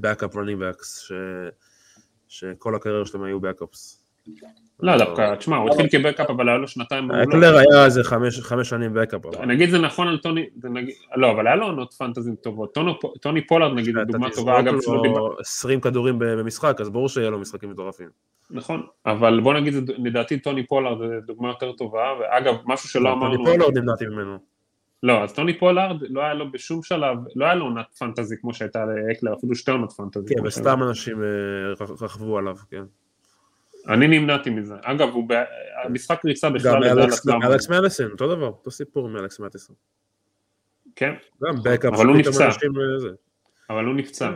backup 0.00 0.36
running 0.36 0.60
backs, 0.60 1.10
שכל 2.28 2.74
הקריירה 2.74 3.06
שלהם 3.06 3.24
היו 3.24 3.40
backups. 3.40 4.05
לא, 4.80 4.98
דווקא, 4.98 5.34
תשמע, 5.34 5.56
הוא 5.56 5.70
התחיל 5.70 5.86
כ 5.88 5.97
backup, 5.97 6.30
אבל 6.30 6.48
היה 6.48 6.58
לו 6.58 6.68
שנתיים 6.68 7.08
מעולות. 7.08 7.28
אקלר 7.28 7.56
היה 7.56 7.84
איזה 7.84 8.04
חמש 8.04 8.68
שנים 8.68 8.94
backup. 8.94 9.20
נגיד 9.46 9.70
זה 9.70 9.78
נכון 9.78 10.08
על 10.08 10.18
טוני, 10.18 10.46
לא, 11.16 11.30
אבל 11.30 11.46
היה 11.46 11.56
לו 11.56 11.66
עונות 11.66 11.94
fantasy 11.94 12.34
טובות. 12.34 12.78
טוני 13.20 13.46
פולארד 13.46 13.72
נגיד, 13.74 13.94
דוגמה 14.06 14.30
טובה, 14.30 14.58
אגב, 14.58 14.80
שלא 14.80 15.02
דיבר. 15.02 15.40
20 15.40 15.80
כדורים 15.80 16.18
במשחק, 16.18 16.80
אז 16.80 16.90
ברור 16.90 17.08
שיהיה 17.08 17.30
לו 17.30 17.38
משחקים 17.38 17.70
מטורפים. 17.70 18.08
נכון, 18.50 18.86
אבל 19.06 19.40
בוא 19.40 19.54
נגיד, 19.54 19.74
לדעתי 19.98 20.38
טוני 20.38 20.66
פולארד 20.66 20.98
זה 20.98 21.20
דוגמה 21.26 21.48
יותר 21.48 21.72
טובה, 21.72 22.04
ואגב, 22.20 22.54
משהו 22.64 22.88
שלא 22.88 23.12
אמרנו... 23.12 23.36
טוני 23.36 23.56
פולארד 23.56 23.78
נמנעתי 23.78 24.06
ממנו. 24.06 24.38
לא, 25.02 25.22
אז 25.22 25.32
טוני 25.32 25.58
פולארד 25.58 25.96
לא 26.10 26.20
היה 26.20 26.34
לו 26.34 26.52
בשום 26.52 26.82
שלב, 26.82 27.18
לא 27.36 27.44
היה 27.44 27.54
לו 27.54 27.64
עונת 27.64 27.86
fantasy 27.98 28.34
כמו 28.40 28.54
שהייתה 28.54 28.84
לאקלר, 28.84 29.34
אפילו 29.34 29.54
שתי 29.54 29.70
עונות 29.70 29.92
fantasy. 29.92 30.34
כן, 30.34 30.46
וסתם 30.46 30.82
אנשים 30.82 31.22
אה, 31.22 31.86
רכבו 32.00 32.38
עליו, 32.38 32.56
כן. 32.70 32.82
אני 33.88 34.06
נמנעתי 34.06 34.50
מזה. 34.50 34.74
אגב, 34.82 35.08
הוא 35.08 35.28
במשחק 35.84 36.24
ריצה 36.24 36.50
בכלל... 36.50 36.72
גם 37.26 37.38
מאלכס 37.38 37.68
מדיסון, 37.68 38.10
אותו 38.10 38.36
דבר, 38.36 38.46
אותו 38.46 38.70
סיפור 38.70 39.08
מאלכס 39.08 39.40
מדיסון. 39.40 39.76
כן. 40.96 41.14
גם 41.42 41.54
backup, 41.64 41.92
אבל 41.94 42.06
הוא 42.06 42.16
נפצע. 42.16 42.48
אבל 43.70 43.84
הוא 43.84 43.94
נפצע. 43.94 44.30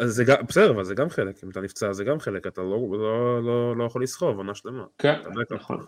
זה 0.00 0.24
גם, 0.24 0.36
בסדר, 0.48 0.70
אבל 0.70 0.84
זה 0.84 0.94
גם 0.94 1.10
חלק, 1.10 1.44
אם 1.44 1.50
אתה 1.50 1.60
נפצע 1.60 1.92
זה 1.92 2.04
גם 2.04 2.20
חלק, 2.20 2.46
אתה 2.46 2.60
לא, 2.62 2.88
לא, 2.92 3.44
לא, 3.44 3.76
לא 3.76 3.84
יכול 3.84 4.02
לסחוב 4.02 4.36
עונה 4.36 4.54
שלמה. 4.54 4.84
כן, 4.98 5.20
נכון. 5.50 5.84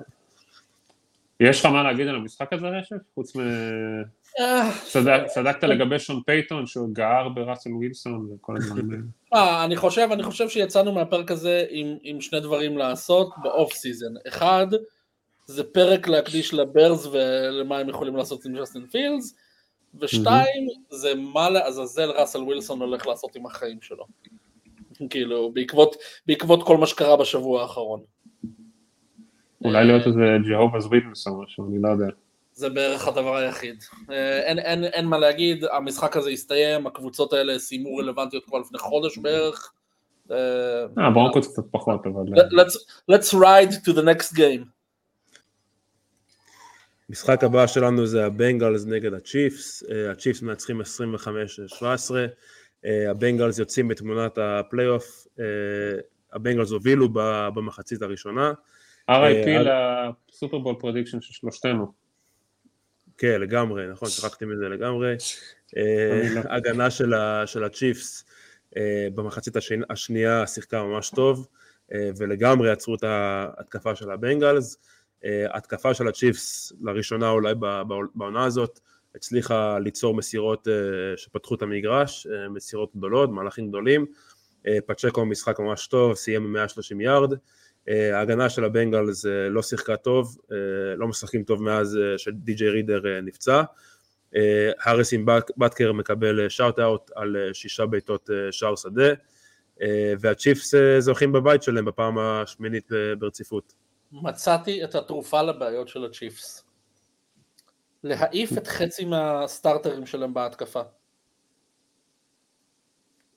יש 1.41 1.61
לך 1.61 1.67
מה 1.67 1.83
להגיד 1.83 2.09
על 2.09 2.17
המשחק 2.17 2.53
הזה 2.53 2.69
רשף? 2.69 2.97
חוץ 3.15 3.37
מ... 3.37 3.41
אה. 4.39 4.71
צדקת 5.27 5.65
לגבי 5.65 5.99
שון 5.99 6.23
פייתון 6.27 6.67
שהוא 6.67 6.89
גער 6.93 7.29
בראסל 7.29 7.73
ווילסון 7.73 8.29
וכל 8.35 8.57
הדברים 8.57 8.91
האלה. 8.91 9.03
אה, 9.35 9.65
אני 9.65 9.77
חושב, 9.77 10.09
אני 10.13 10.23
חושב 10.23 10.49
שיצאנו 10.49 10.93
מהפרק 10.93 11.31
הזה 11.31 11.67
עם, 11.71 11.97
עם 12.03 12.21
שני 12.21 12.41
דברים 12.41 12.79
לעשות 12.79 13.35
ב 13.43 13.50
off 13.50 13.73
season. 13.73 14.15
אחד, 14.29 14.67
זה 15.47 15.65
פרק 15.65 16.09
להקדיש 16.09 16.55
לברז 16.55 17.07
ולמה 17.07 17.79
הם 17.79 17.89
יכולים 17.89 18.17
לעשות 18.17 18.45
עם 18.45 18.59
ג'סטין 18.59 18.87
פילס, 18.87 19.37
ושתיים, 20.01 20.69
זה 20.91 21.15
מה 21.15 21.51
לעזאזל 21.51 22.11
ראסל 22.11 22.43
ווילסון 22.43 22.81
הולך 22.81 23.07
לעשות 23.07 23.37
עם 23.37 23.47
החיים 23.47 23.79
שלו. 23.81 24.05
כאילו, 25.11 25.53
בעקבות, 25.53 25.97
בעקבות 26.27 26.67
כל 26.67 26.77
מה 26.77 26.87
שקרה 26.87 27.17
בשבוע 27.17 27.63
האחרון. 27.63 28.01
אולי 29.65 29.87
להיות 29.87 30.07
איזה 30.07 30.21
ג'הובאז 30.49 30.87
וויטנס 30.87 31.27
או 31.27 31.43
משהו, 31.43 31.69
אני 31.69 31.83
לא 31.83 31.89
יודע. 31.89 32.26
זה 32.57 32.69
בערך 32.69 33.09
הדבר 33.09 33.37
היחיד. 33.37 33.85
אה, 34.11 34.39
אין, 34.43 34.59
אין, 34.59 34.85
אין 34.85 35.07
מה 35.07 35.19
להגיד, 35.19 35.65
המשחק 35.65 36.17
הזה 36.17 36.31
הסתיים, 36.31 36.87
הקבוצות 36.87 37.33
האלה 37.33 37.59
סיימו 37.59 37.97
רלוונטיות 37.97 38.45
כבר 38.45 38.59
לפני 38.59 38.79
חודש 38.79 39.19
בערך. 39.19 39.73
אה, 40.31 40.37
הברונקוז 40.99 41.47
קצת 41.47 41.63
פחות, 41.71 42.07
אבל... 42.07 42.23
Let's, 42.63 42.75
let's 43.13 43.35
ride 43.35 43.73
to 43.85 43.93
the 43.93 44.03
next 44.03 44.37
game. 44.37 44.65
המשחק 47.09 47.45
הבא 47.45 47.67
שלנו 47.67 48.07
זה 48.07 48.27
הבנגלס 48.27 48.87
נגד 48.87 49.15
הצ'יפס, 49.15 49.83
אה, 49.91 50.11
הצ'יפס 50.11 50.43
מנצחים 50.43 50.81
25-17, 50.81 50.85
הבנגלס 53.11 53.59
יוצאים 53.59 53.89
מתמונת 53.89 54.39
הפלייאוף, 54.39 55.27
הבנגלס 56.33 56.71
הובילו 56.71 57.09
במחצית 57.55 58.03
הראשונה. 58.03 58.53
RIP 59.11 59.69
ל 60.31 60.35
Super 60.35 60.57
Bowl 60.57 60.75
prediction 60.81 61.21
של 61.21 61.33
שלושתנו. 61.33 62.06
כן, 63.19 63.41
לגמרי, 63.41 63.87
נכון, 63.87 64.09
שכחתי 64.09 64.45
מזה 64.45 64.69
לגמרי. 64.69 65.17
אה, 65.77 66.29
לא. 66.35 66.41
הגנה 66.51 66.91
של 67.47 67.65
הצ'יפס, 67.65 68.25
במחצית 69.15 69.55
השנייה 69.91 70.47
שיחקה 70.47 70.83
ממש 70.83 71.11
טוב, 71.11 71.49
ולגמרי 71.95 72.71
עצרו 72.71 72.95
את 72.95 73.03
ההתקפה 73.03 73.95
של 73.95 74.11
הבנגלס. 74.11 74.77
התקפה 75.25 75.95
של 75.95 76.09
הצ'יפס, 76.09 76.73
לראשונה 76.81 77.31
אולי 77.31 77.55
בעונה 78.15 78.45
הזאת, 78.45 78.81
הצליחה 79.15 79.79
ליצור 79.79 80.15
מסירות 80.15 80.69
שפתחו 81.17 81.55
את 81.55 81.63
המגרש, 81.63 82.27
מסירות 82.51 82.97
גדולות, 82.97 83.31
מהלכים 83.31 83.69
גדולים. 83.69 84.07
פצ'קו 84.87 85.25
משחק 85.27 85.61
ממש 85.61 85.87
טוב, 85.87 86.15
סיים 86.15 86.45
עם 86.45 86.53
130 86.53 87.01
יארד. 87.01 87.33
ההגנה 87.89 88.51
של 88.51 88.65
הבנגלס 88.65 89.25
לא 89.51 89.63
שיחקה 89.63 89.97
טוב, 89.97 90.37
לא 90.97 91.09
משחקים 91.09 91.45
טוב 91.45 91.63
מאז 91.63 91.99
שדי.ג'יי 92.17 92.69
רידר 92.69 93.01
נפצע. 93.23 93.63
האריסים 94.81 95.27
בטקר 95.57 95.93
מקבל 95.93 96.49
שאוט 96.49 96.79
אאוט 96.79 97.11
על 97.15 97.37
שישה 97.53 97.87
בעיטות 97.87 98.31
שער 98.51 98.77
שדה, 98.77 99.13
והצ'יפס 100.21 100.75
זוכים 100.99 101.33
בבית 101.33 101.63
שלהם 101.63 101.85
בפעם 101.85 102.19
השמינית 102.19 102.91
ברציפות. 103.19 103.75
מצאתי 104.13 104.85
את 104.85 104.95
התרופה 104.95 105.43
לבעיות 105.43 105.89
של 105.89 106.05
הצ'יפס. 106.05 106.65
להעיף 108.05 108.59
את 108.59 108.67
חצי 108.67 109.05
מהסטארטרים 109.05 110.07
שלהם 110.07 110.35
בהתקפה. 110.35 110.81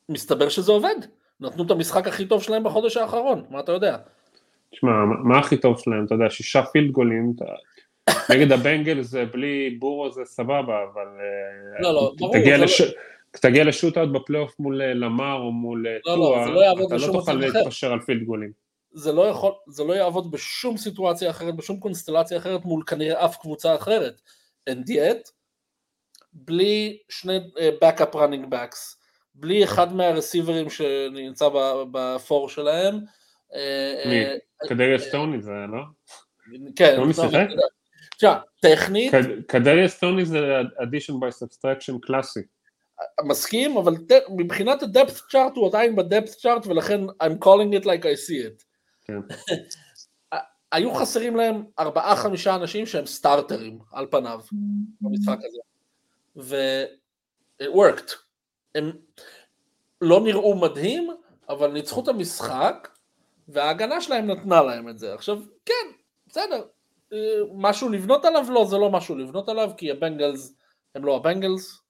מסתבר 0.10 0.50
שזה 0.50 0.72
עובד. 0.72 0.95
נתנו 1.39 1.66
את 1.66 1.72
המשחק 1.72 2.08
הכי 2.08 2.26
טוב 2.26 2.43
שלהם 2.43 2.64
בחודש 2.64 2.97
האחרון, 2.97 3.45
מה 3.50 3.60
אתה 3.60 3.72
יודע? 3.72 3.97
תשמע, 4.72 5.05
מה 5.05 5.39
הכי 5.39 5.57
טוב 5.57 5.80
שלהם? 5.80 6.05
אתה 6.05 6.15
יודע, 6.15 6.30
שישה 6.30 6.63
פילד 6.63 6.91
גולים, 6.91 7.34
נגד 8.30 8.51
הבנגל 8.51 9.01
זה 9.01 9.26
בלי 9.26 9.78
בורו 9.80 10.11
זה 10.11 10.22
סבבה, 10.26 10.84
אבל... 10.93 11.07
אה, 11.20 11.82
לא, 11.82 11.93
לא, 11.93 12.13
ברור. 12.17 12.34
תגיע 13.32 13.63
לשוט-אאוט 13.63 14.09
בפלייאוף 14.09 14.59
מול 14.59 14.82
אה, 14.82 14.93
למר 14.93 15.36
או 15.36 15.51
מול 15.51 15.88
אה, 15.88 15.97
לא, 16.05 16.15
טועה, 16.15 16.49
לא, 16.49 16.88
אתה 16.88 16.95
לא 16.95 17.13
תוכל 17.13 17.34
להתפשר 17.34 17.93
על 17.93 17.99
פילד 17.99 18.24
גולים. 18.24 18.51
זה 18.91 19.11
לא, 19.11 19.22
יכול, 19.22 19.51
זה 19.67 19.84
לא 19.84 19.93
יעבוד 19.93 20.32
בשום 20.32 20.78
סיטואציה 20.78 21.30
אחרת, 21.30 21.55
בשום 21.55 21.80
קונסטלציה 21.80 22.38
אחרת 22.38 22.65
מול 22.65 22.84
כנראה 22.88 23.26
אף 23.26 23.38
קבוצה 23.38 23.76
אחרת. 23.76 24.22
And 24.70 24.89
yet, 24.89 25.32
בלי 26.34 26.97
שני 27.09 27.38
backup 27.82 28.15
running 28.15 28.53
backs, 28.53 28.95
בלי 29.36 29.63
אחד 29.63 29.93
מהרסיברים 29.93 30.70
שנמצא 30.70 31.49
בפור 31.91 32.49
שלהם. 32.49 32.99
מי? 34.06 34.26
קדריה 34.68 35.00
סטוני 35.00 35.41
זה, 35.41 35.52
לא? 35.52 35.82
כן. 36.76 36.93
סטוני 36.93 37.14
שיחק? 37.14 37.47
תשמע, 38.18 38.38
טכנית... 38.60 39.14
קדריה 39.47 39.88
סטוני 39.88 40.26
זה 40.26 40.62
addition 40.62 41.14
by 41.14 41.43
subtraction 41.43 42.00
קלאסי. 42.02 42.39
מסכים, 43.24 43.78
אבל 43.78 43.93
מבחינת 44.38 44.84
ה-depth 44.84 45.18
chart 45.32 45.56
הוא 45.56 45.68
עדיין 45.68 45.95
ב-depth 45.95 46.34
chart 46.41 46.68
ולכן 46.68 47.02
I'm 47.04 47.45
calling 47.45 47.82
it 47.82 47.86
like 47.86 48.04
I 48.04 48.16
see 48.28 48.45
it. 48.47 48.64
כן. 49.06 49.20
היו 50.72 50.93
חסרים 50.93 51.36
להם 51.36 51.64
ארבעה 51.80 52.16
חמישה 52.16 52.56
אנשים 52.56 52.86
שהם 52.86 53.06
סטארטרים 53.06 53.80
על 53.91 54.08
פניו 54.12 54.41
במשחק 55.02 55.38
הזה. 55.38 55.60
ו... 56.38 56.56
it 57.64 57.76
worked. 57.76 58.14
הם 58.76 58.91
לא 60.02 60.22
נראו 60.22 60.56
מדהים, 60.56 61.10
אבל 61.50 61.72
ניצחו 61.72 62.04
את 62.04 62.08
המשחק, 62.08 62.88
וההגנה 63.50 64.02
שלהם 64.02 64.28
נתנה 64.28 64.62
להם 64.62 64.89
את 64.89 65.00
זה. 65.00 65.14
עכשיו, 65.14 65.39
כן, 65.66 65.74
בסדר, 66.28 66.64
משהו 67.56 67.89
לבנות 67.89 68.26
עליו? 68.26 68.45
לא, 68.50 68.66
זה 68.66 68.78
לא 68.78 68.89
משהו 68.91 69.16
לבנות 69.16 69.50
עליו, 69.50 69.72
כי 69.78 69.91
הבנגלס 69.91 70.54
הם 70.95 71.06
לא 71.06 71.16
הבנגלס. 71.16 71.82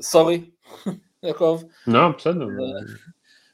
סורי, 0.00 0.50
יעקב. 1.22 1.62
לא, 1.86 2.00
בסדר, 2.18 2.46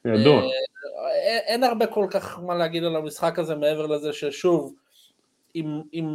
ידוע. 0.05 0.41
אה, 0.41 1.37
אין 1.37 1.63
הרבה 1.63 1.87
כל 1.87 2.07
כך 2.11 2.39
מה 2.39 2.55
להגיד 2.55 2.83
על 2.83 2.95
המשחק 2.95 3.39
הזה 3.39 3.55
מעבר 3.55 3.85
לזה 3.85 4.13
ששוב, 4.13 4.73
אם, 5.55 5.81
אם, 5.93 6.07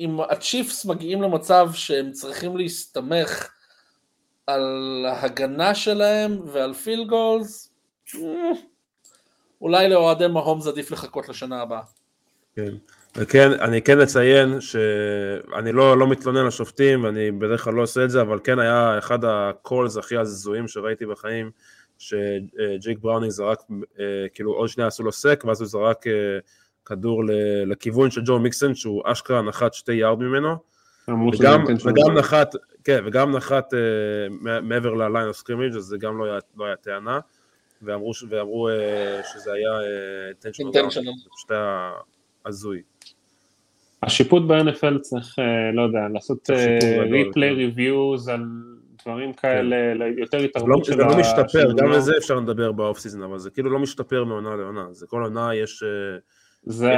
אם 0.00 0.20
הצ'יפס 0.20 0.84
מגיעים 0.84 1.22
למצב 1.22 1.70
שהם 1.74 2.12
צריכים 2.12 2.56
להסתמך 2.56 3.50
על 4.46 5.06
ההגנה 5.08 5.74
שלהם 5.74 6.40
ועל 6.46 6.74
field 6.74 7.04
goals, 7.04 7.72
אה, 8.14 8.20
אולי 9.60 9.88
לאוהדי 9.88 10.26
מהומס 10.26 10.66
עדיף 10.66 10.90
לחכות 10.90 11.28
לשנה 11.28 11.62
הבאה. 11.62 11.80
כן, 12.56 12.72
וכן, 13.16 13.52
אני 13.52 13.82
כן 13.82 14.00
אציין 14.00 14.60
שאני 14.60 15.72
לא, 15.72 15.98
לא 15.98 16.08
מתלונן 16.08 16.46
לשופטים 16.46 17.04
ואני 17.04 17.30
בדרך 17.30 17.64
כלל 17.64 17.74
לא 17.74 17.82
עושה 17.82 18.04
את 18.04 18.10
זה, 18.10 18.20
אבל 18.20 18.38
כן 18.44 18.58
היה 18.58 18.98
אחד 18.98 19.24
ה 19.24 19.36
calls 19.36 19.96
הכי 19.96 20.16
הזויים 20.16 20.68
שראיתי 20.68 21.06
בחיים, 21.06 21.50
שג'ייק 21.98 22.98
בראונינג 23.00 23.32
זרק, 23.32 23.58
אה, 24.00 24.04
כאילו 24.34 24.52
עוד 24.52 24.68
שנייה 24.68 24.86
עשו 24.88 25.02
לו 25.02 25.12
sack, 25.12 25.44
ואז 25.46 25.60
הוא 25.60 25.68
זרק 25.68 26.06
אה, 26.06 26.12
כדור 26.84 27.22
לכיוון 27.66 28.10
של 28.10 28.20
ג'ו 28.24 28.38
מיקסון, 28.38 28.74
שהוא 28.74 29.02
אשכרה 29.06 29.42
נחת 29.42 29.74
שתי 29.74 29.92
יארד 29.92 30.18
ממנו, 30.18 30.56
וגם, 31.08 31.64
וגם 31.84 32.14
נחת, 32.14 32.54
כן, 32.84 33.02
וגם 33.06 33.36
נחת 33.36 33.72
אה, 33.72 33.76
מעבר 34.62 34.94
ל 34.94 35.01
line 35.01 35.28
of 35.28 35.36
scrimmage 35.36 35.76
אז 35.76 35.82
זה 35.82 35.96
גם 36.00 36.18
לא 36.18 36.24
היה, 36.24 36.38
לא 36.56 36.64
היה 36.64 36.76
טענה, 36.76 37.20
ואמרו, 37.82 38.12
ואמרו 38.28 38.68
אה, 38.68 38.72
שזה 39.32 39.52
היה 39.52 39.70
intentional, 40.28 40.70
אה, 40.70 40.90
זה 40.90 41.30
פשוט 41.36 41.50
היה 41.50 41.92
הזוי. 42.46 42.82
השיפוט 44.02 44.42
ב-NFL 44.42 44.98
צריך, 45.00 45.38
אה, 45.38 45.42
לא 45.74 45.82
יודע, 45.82 46.00
לעשות 46.12 46.50
replay 47.10 47.50
reviews 47.50 48.28
על 48.28 48.44
דברים 49.02 49.32
כאלה, 49.32 49.76
כן. 49.98 50.18
יותר 50.18 50.38
התערבות 50.38 50.84
של 50.84 50.92
ה... 50.92 50.96
זה 50.96 51.02
לא 51.04 51.20
משתפר, 51.20 51.72
גם 51.76 51.90
לזה 51.90 52.12
אפשר 52.18 52.34
לדבר 52.34 52.72
ב 52.72 52.78
off 52.78 52.98
season, 52.98 53.22
אבל 53.22 53.38
זה 53.38 53.50
כאילו 53.50 53.70
לא 53.70 53.78
משתפר 53.78 54.24
מעונה 54.24 54.56
לעונה, 54.56 54.86
זה 54.90 55.06
כל 55.06 55.22
עונה 55.22 55.54
יש... 55.54 55.82
זה 56.64 56.94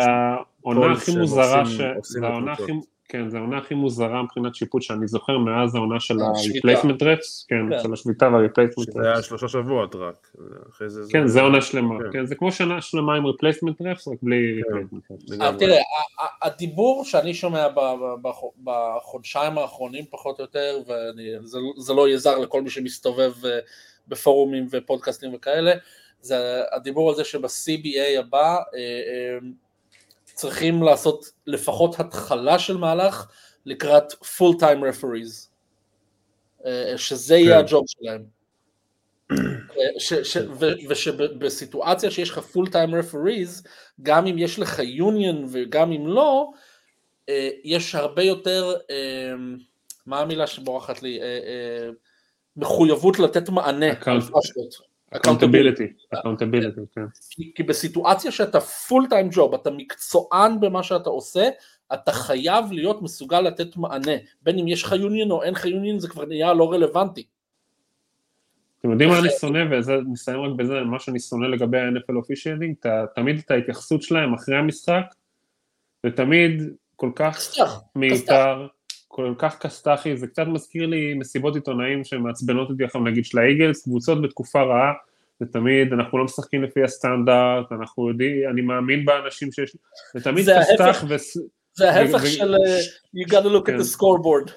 העונה 0.64 0.92
הכי 0.92 1.16
מוזרה, 1.16 1.62
זה 2.02 2.26
העונה 2.26 2.52
הכי... 2.52 2.72
כן, 3.12 3.28
זו 3.30 3.36
העונה 3.36 3.58
הכי 3.58 3.74
מוזרה 3.74 4.22
מבחינת 4.22 4.54
שיפוט 4.54 4.82
שאני 4.82 5.06
זוכר 5.06 5.38
מאז 5.38 5.74
העונה 5.74 6.00
של 6.00 6.20
ה-replacement 6.20 7.02
refs, 7.02 7.46
כן, 7.48 7.56
כן, 7.70 7.82
של 7.82 7.92
השביתה 7.92 8.28
וה-replacement 8.28 8.88
refs. 8.88 9.02
זה 9.02 9.12
היה 9.12 9.22
שלושה 9.22 9.48
שבועות 9.48 9.94
רק, 9.94 10.32
כן, 11.10 11.26
זה 11.26 11.40
עונה 11.40 11.62
שלמה, 11.62 11.98
כן. 11.98 12.12
כן, 12.12 12.26
זה 12.26 12.34
כמו 12.34 12.52
שנה 12.52 12.80
שלמה 12.80 13.14
עם 13.16 13.24
replacement 13.26 13.82
refs, 13.82 14.12
רק 14.12 14.18
בלי 14.22 14.60
replacement 14.60 15.32
refs. 15.32 15.42
אה, 15.42 15.58
תראה, 15.58 15.78
הדיבור 16.42 17.04
שאני 17.04 17.34
שומע 17.34 17.66
בחודשיים 18.64 19.58
האחרונים 19.58 20.04
פחות 20.10 20.38
או 20.38 20.44
יותר, 20.44 20.82
וזה 21.76 21.92
לא 21.92 22.08
יהיה 22.08 22.18
זר 22.18 22.38
לכל 22.38 22.62
מי 22.62 22.70
שמסתובב 22.70 23.32
אה, 23.44 23.58
בפורומים 24.08 24.66
ופודקאסטים 24.70 25.34
וכאלה, 25.34 25.72
זה 26.20 26.62
הדיבור 26.72 27.10
על 27.10 27.16
זה 27.16 27.24
שב-CBA 27.24 28.18
הבא, 28.18 28.56
אה, 28.56 29.38
צריכים 30.34 30.82
לעשות 30.82 31.30
לפחות 31.46 32.00
התחלה 32.00 32.58
של 32.58 32.76
מהלך 32.76 33.26
לקראת 33.66 34.12
full 34.12 34.58
time 34.58 34.84
referees, 34.84 35.50
שזה 36.96 37.36
יהיה 37.36 37.58
כן. 37.58 37.64
ה 37.64 37.69
job 37.69 37.84
שלהם. 37.86 38.24
ושבסיטואציה 40.88 42.10
שיש 42.10 42.30
לך 42.30 42.38
full 42.38 42.70
time 42.70 42.94
referees, 42.94 43.62
גם 44.02 44.26
אם 44.26 44.38
יש 44.38 44.58
לך 44.58 44.78
יוניון 44.78 45.46
וגם 45.48 45.92
אם 45.92 46.06
לא, 46.06 46.50
אה, 47.28 47.50
יש 47.64 47.94
הרבה 47.94 48.22
יותר, 48.22 48.74
אה, 48.90 49.32
מה 50.06 50.20
המילה 50.20 50.46
שבורחת 50.46 51.02
לי? 51.02 51.22
אה, 51.22 51.88
מחויבות 52.56 53.18
לתת 53.18 53.48
מענה. 53.48 53.94
accountability, 55.16 55.86
accountability, 56.10 56.80
כן. 56.94 57.04
כי 57.54 57.62
בסיטואציה 57.62 58.30
שאתה 58.30 58.60
full 58.60 59.06
time 59.08 59.28
job, 59.32 59.54
אתה 59.54 59.70
מקצוען 59.70 60.60
במה 60.60 60.82
שאתה 60.82 61.10
עושה, 61.10 61.48
אתה 61.94 62.12
חייב 62.12 62.72
להיות 62.72 63.02
מסוגל 63.02 63.40
לתת 63.40 63.76
מענה, 63.76 64.12
בין 64.42 64.58
אם 64.58 64.68
יש 64.68 64.82
לך 64.82 64.92
יוניון 64.92 65.30
או 65.30 65.42
אין 65.42 65.54
לך 65.54 65.64
יוניון 65.64 65.98
זה 65.98 66.08
כבר 66.08 66.24
נהיה 66.24 66.52
לא 66.52 66.72
רלוונטי. 66.72 67.26
אתם 68.80 68.90
יודעים 68.90 69.10
מה 69.10 69.18
אני 69.18 69.28
שונא, 69.40 69.58
וזה, 69.70 69.92
נסיים 70.12 70.40
רק 70.40 70.52
בזה, 70.56 70.80
מה 70.80 71.00
שאני 71.00 71.20
שונא 71.20 71.46
לגבי 71.46 71.78
ה-NFL 71.78 72.16
officiating, 72.16 72.74
תמיד 73.14 73.38
את 73.38 73.50
ההתייחסות 73.50 74.02
שלהם 74.02 74.34
אחרי 74.34 74.56
המשחק, 74.56 75.04
זה 76.02 76.10
תמיד 76.10 76.62
כל 76.96 77.10
כך 77.14 77.38
מיותר, 77.96 78.66
כל 79.14 79.34
כך 79.38 79.58
כסת"חי, 79.58 80.16
זה 80.16 80.26
קצת 80.26 80.46
מזכיר 80.46 80.86
לי 80.86 81.14
מסיבות 81.14 81.54
עיתונאים 81.54 82.04
שמעצבנות 82.04 82.70
אותי 82.70 82.84
עכשיו 82.84 83.00
נגיד 83.00 83.24
של 83.24 83.38
האיגלס, 83.38 83.84
קבוצות 83.84 84.22
בתקופה 84.22 84.62
רעה, 84.62 84.92
זה 85.40 85.46
תמיד, 85.46 85.92
אנחנו 85.92 86.18
לא 86.18 86.24
משחקים 86.24 86.62
לפי 86.62 86.82
הסטנדרט, 86.82 87.72
אנחנו 87.72 88.08
יודעים, 88.08 88.50
אני 88.50 88.60
מאמין 88.60 89.04
באנשים 89.04 89.52
שיש, 89.52 89.76
זה 90.14 90.24
תמיד 90.24 90.46
כסת"ח 90.46 91.04
ו... 91.08 91.16
זה 91.74 91.90
ההפך 91.90 92.26
של 92.26 92.54
you 93.16 93.28
gotta 93.28 93.46
look 93.46 93.68
at 93.68 93.80
the 93.80 93.96
scoreboard. 93.96 94.50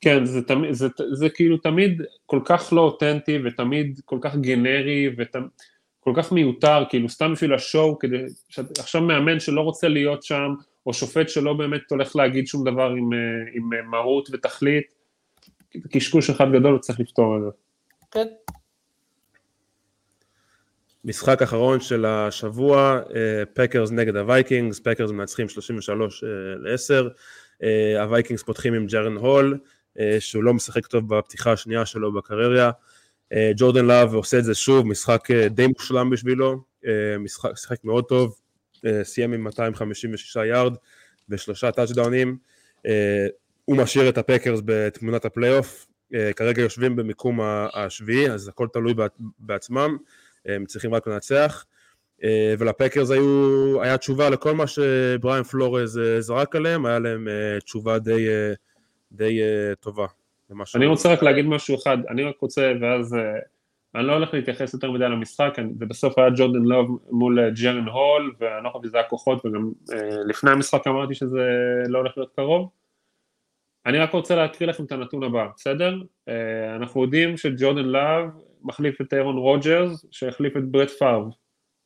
כן, 0.00 0.24
זה, 0.24 0.42
תמיד, 0.42 0.72
זה, 0.72 0.88
זה, 0.98 1.04
זה 1.12 1.28
כאילו 1.28 1.56
תמיד 1.56 2.02
כל 2.26 2.40
כך 2.44 2.72
לא 2.72 2.80
אותנטי 2.80 3.38
ותמיד 3.44 4.00
כל 4.04 4.18
כך 4.20 4.36
גנרי 4.36 5.10
וכל 5.18 6.12
כך 6.16 6.32
מיותר, 6.32 6.84
כאילו 6.88 7.08
סתם 7.08 7.32
בשביל 7.32 7.54
השואו, 7.54 7.98
כדי, 7.98 8.16
עכשיו 8.78 9.00
מאמן 9.02 9.40
שלא 9.40 9.60
רוצה 9.60 9.88
להיות 9.88 10.22
שם, 10.22 10.54
או 10.86 10.94
שופט 10.94 11.28
שלא 11.28 11.54
באמת 11.54 11.90
הולך 11.90 12.16
להגיד 12.16 12.46
שום 12.46 12.64
דבר 12.64 12.90
עם, 12.90 13.12
אה, 13.12 13.18
עם 13.52 13.72
אה, 13.72 13.82
מהות 13.82 14.28
ותכלית, 14.32 14.94
קשקוש 15.92 16.30
אחד 16.30 16.52
גדול 16.52 16.74
וצריך 16.74 17.00
לפתור 17.00 17.36
את 17.36 17.42
זה. 17.42 17.48
כן. 18.10 18.26
משחק 21.04 21.42
אחרון 21.42 21.80
של 21.80 22.04
השבוע, 22.04 23.00
פקרס 23.54 23.90
נגד 23.90 24.16
הווייקינגס, 24.16 24.80
פקרס 24.80 25.10
מנצחים 25.10 25.48
33 25.48 26.24
ל-10, 26.58 27.08
הווייקינגס 27.98 28.42
פותחים 28.42 28.74
עם 28.74 28.86
ג'רן 28.86 29.16
הול, 29.16 29.58
שהוא 30.18 30.44
לא 30.44 30.54
משחק 30.54 30.86
טוב 30.86 31.16
בפתיחה 31.16 31.52
השנייה 31.52 31.86
שלו 31.86 32.12
בקריירה, 32.12 32.70
ג'ורדן 33.56 33.84
לאב 33.84 34.14
עושה 34.14 34.38
את 34.38 34.44
זה 34.44 34.54
שוב, 34.54 34.86
משחק 34.86 35.30
די 35.30 35.66
מושלם 35.66 36.10
בשבילו, 36.10 36.64
משחק, 37.18 37.52
משחק 37.52 37.84
מאוד 37.84 38.04
טוב, 38.04 38.36
סיים 39.02 39.32
עם 39.32 39.44
256 39.44 40.36
יארד 40.36 40.74
ושלושה 41.28 41.72
טאצ'דאונים, 41.72 42.36
הוא 43.64 43.76
משאיר 43.76 44.08
את 44.08 44.18
הפקרס 44.18 44.60
בתמונת 44.64 45.24
הפלייאוף, 45.24 45.86
כרגע 46.36 46.62
יושבים 46.62 46.96
במיקום 46.96 47.40
השביעי, 47.74 48.30
אז 48.30 48.48
הכל 48.48 48.66
תלוי 48.72 48.94
בעצמם, 49.38 49.96
הם 50.46 50.66
צריכים 50.66 50.94
רק 50.94 51.06
לנצח, 51.06 51.64
ולפקרס 52.58 53.10
היו, 53.10 53.82
היה 53.82 53.98
תשובה 53.98 54.30
לכל 54.30 54.54
מה 54.54 54.66
שבריאן 54.66 55.42
פלורז 55.42 56.00
זרק 56.18 56.56
עליהם, 56.56 56.86
היה 56.86 56.98
להם 56.98 57.28
תשובה 57.64 57.98
די, 57.98 58.26
די 59.12 59.40
טובה. 59.80 60.06
אני 60.74 60.86
רוצה 60.86 61.12
רק 61.12 61.22
להגיד 61.22 61.46
משהו 61.46 61.76
אחד, 61.82 61.98
אני 62.08 62.24
רק 62.24 62.36
רוצה, 62.40 62.72
ואז 62.80 63.16
אני 63.94 64.06
לא 64.06 64.12
הולך 64.12 64.34
להתייחס 64.34 64.74
יותר 64.74 64.90
מדי 64.90 65.04
למשחק, 65.04 65.56
זה 65.78 65.86
בסוף 65.86 66.18
היה 66.18 66.30
ג'ורדן 66.36 66.62
לאב 66.62 66.98
מול 67.10 67.50
ג'רן 67.50 67.88
הול, 67.88 68.34
ואני 68.40 68.64
לא 68.64 68.70
חושב 68.70 68.88
שזה 68.88 68.96
היה 68.96 69.06
כוחות, 69.08 69.46
וגם 69.46 69.70
לפני 70.26 70.50
המשחק 70.50 70.86
אמרתי 70.86 71.14
שזה 71.14 71.48
לא 71.88 71.98
הולך 71.98 72.12
להיות 72.16 72.32
קרוב. 72.36 72.70
אני 73.86 73.98
רק 73.98 74.12
רוצה 74.12 74.36
להקריא 74.36 74.68
לכם 74.68 74.84
את 74.84 74.92
הנתון 74.92 75.22
הבא, 75.22 75.46
בסדר? 75.56 76.02
אנחנו 76.76 77.02
יודעים 77.02 77.36
שג'ורדן 77.36 77.84
לאב 77.84 78.30
מחליף 78.62 79.00
את 79.00 79.14
אירון 79.14 79.36
רוג'רס, 79.36 80.06
שהחליף 80.10 80.56
את 80.56 80.64
ברט 80.64 80.90
פארב, 80.90 81.24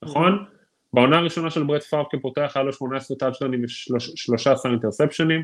נכון? 0.05 0.45
בעונה 0.93 1.19
הראשונה 1.19 1.51
של 1.51 1.63
ברט 1.63 1.83
פארב 1.83 2.05
כפותח 2.11 2.53
היה 2.55 2.65
לו 2.65 2.73
18 2.73 3.17
טאצ'דונים 3.17 3.63
ו-13 3.63 4.69
אינטרספשנים, 4.71 5.43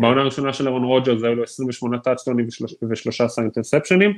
בעונה 0.00 0.20
הראשונה 0.20 0.52
של 0.52 0.66
אירון 0.66 0.84
רוג'רס 0.84 1.24
היו 1.24 1.34
לו 1.34 1.42
28 1.42 1.98
טאצ'דונים 1.98 2.46
ו-13 2.82 3.42
אינטרספשנים, 3.42 4.12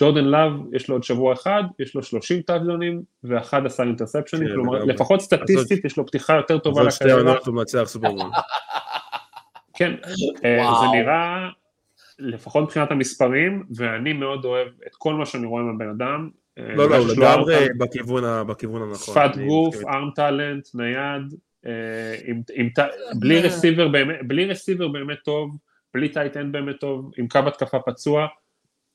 ג'ורדן 0.00 0.24
לאב 0.24 0.52
יש 0.72 0.88
לו 0.88 0.94
עוד 0.94 1.04
שבוע 1.04 1.32
אחד, 1.32 1.62
יש 1.78 1.94
לו 1.94 2.02
30 2.02 2.42
טאצ'דונים 2.42 3.02
ו-11 3.24 3.82
אינטרספשנים, 3.82 4.48
כלומר 4.54 4.84
לפחות 4.84 5.20
סטטיסטית 5.20 5.84
יש 5.84 5.96
לו 5.96 6.06
פתיחה 6.06 6.34
יותר 6.34 6.58
טובה 6.58 6.82
לקריירה. 6.82 6.90
אז 6.90 7.02
עוד 7.02 7.10
שתי 7.10 7.30
עונות 7.30 7.46
הוא 7.46 7.54
מנצח 7.54 7.82
סופרבול. 7.86 8.30
כן, 9.78 9.94
זה 10.42 10.86
נראה, 10.92 11.48
לפחות 12.18 12.64
מבחינת 12.64 12.90
המספרים, 12.90 13.64
ואני 13.76 14.12
מאוד 14.12 14.44
אוהב 14.44 14.68
את 14.86 14.96
כל 14.98 15.14
מה 15.14 15.26
שאני 15.26 15.46
רואה 15.46 15.62
מהבן 15.62 15.88
אדם. 15.88 16.30
לא, 16.56 16.90
לא, 16.90 16.96
הוא 16.96 17.06
לגמרי 17.08 17.66
בכיוון 17.78 18.82
הנכון. 18.82 19.14
שפת 19.14 19.36
גוף, 19.46 19.76
arm 19.86 20.10
talent, 20.14 20.68
נייד, 20.74 21.34
בלי 24.22 24.46
receiver 24.46 24.88
באמת 24.88 25.18
טוב, 25.24 25.56
בלי 25.94 26.08
tight 26.08 26.36
end 26.36 26.52
באמת 26.52 26.80
טוב, 26.80 27.10
עם 27.16 27.28
קו 27.28 27.38
התקפה 27.46 27.78
פצוע, 27.78 28.26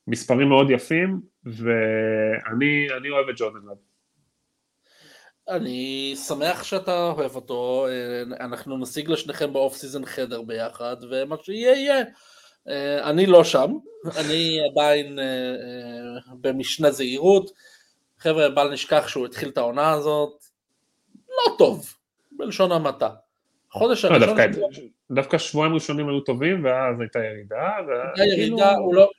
מספרים 0.08 0.50
מאוד 0.50 0.70
יפים, 0.70 1.22
ואני 1.46 3.10
אוהב 3.10 3.30
את 3.30 3.36
ג'ורדן 3.38 3.60
לאב. 3.72 3.78
אני 5.50 6.14
שמח 6.28 6.64
שאתה 6.64 7.12
אוהב 7.18 7.36
אותו, 7.36 7.88
אנחנו 8.40 8.78
נשיג 8.78 9.10
לשניכם 9.10 9.54
ב 9.54 9.59
off 9.59 9.76
season 9.76 10.06
חדר 10.06 10.42
ביחד, 10.42 10.96
ומה 11.10 11.36
שיהיה 11.44 11.72
יהיה. 11.72 12.04
אני 13.04 13.26
לא 13.26 13.44
שם, 13.44 13.72
אני 14.20 14.60
עדיין 14.72 15.20
במשנה 16.42 16.92
זהירות. 16.92 17.52
חבר'ה, 18.20 18.50
בל 18.50 18.72
נשכח 18.74 19.08
שהוא 19.08 19.26
התחיל 19.26 19.50
את 19.50 19.58
העונה 19.58 19.92
הזאת, 19.92 20.44
לא 21.30 21.56
טוב, 21.58 21.94
בלשון 22.32 22.72
המעטה. 22.72 23.10
חודש 23.72 24.06
לא, 24.06 24.16
הראשון... 24.16 24.38
דווקא 25.12 25.38
שבועיים 25.38 25.74
ראשונים 25.74 26.10
היו 26.10 26.20
טובים, 26.20 26.66
ואז 26.66 27.00
הייתה 27.00 27.20
ירידה. 27.20 27.72
הייתה 28.16 28.36
ירידה, 28.36 28.72
הוא 28.72 28.96
לא... 28.96 29.10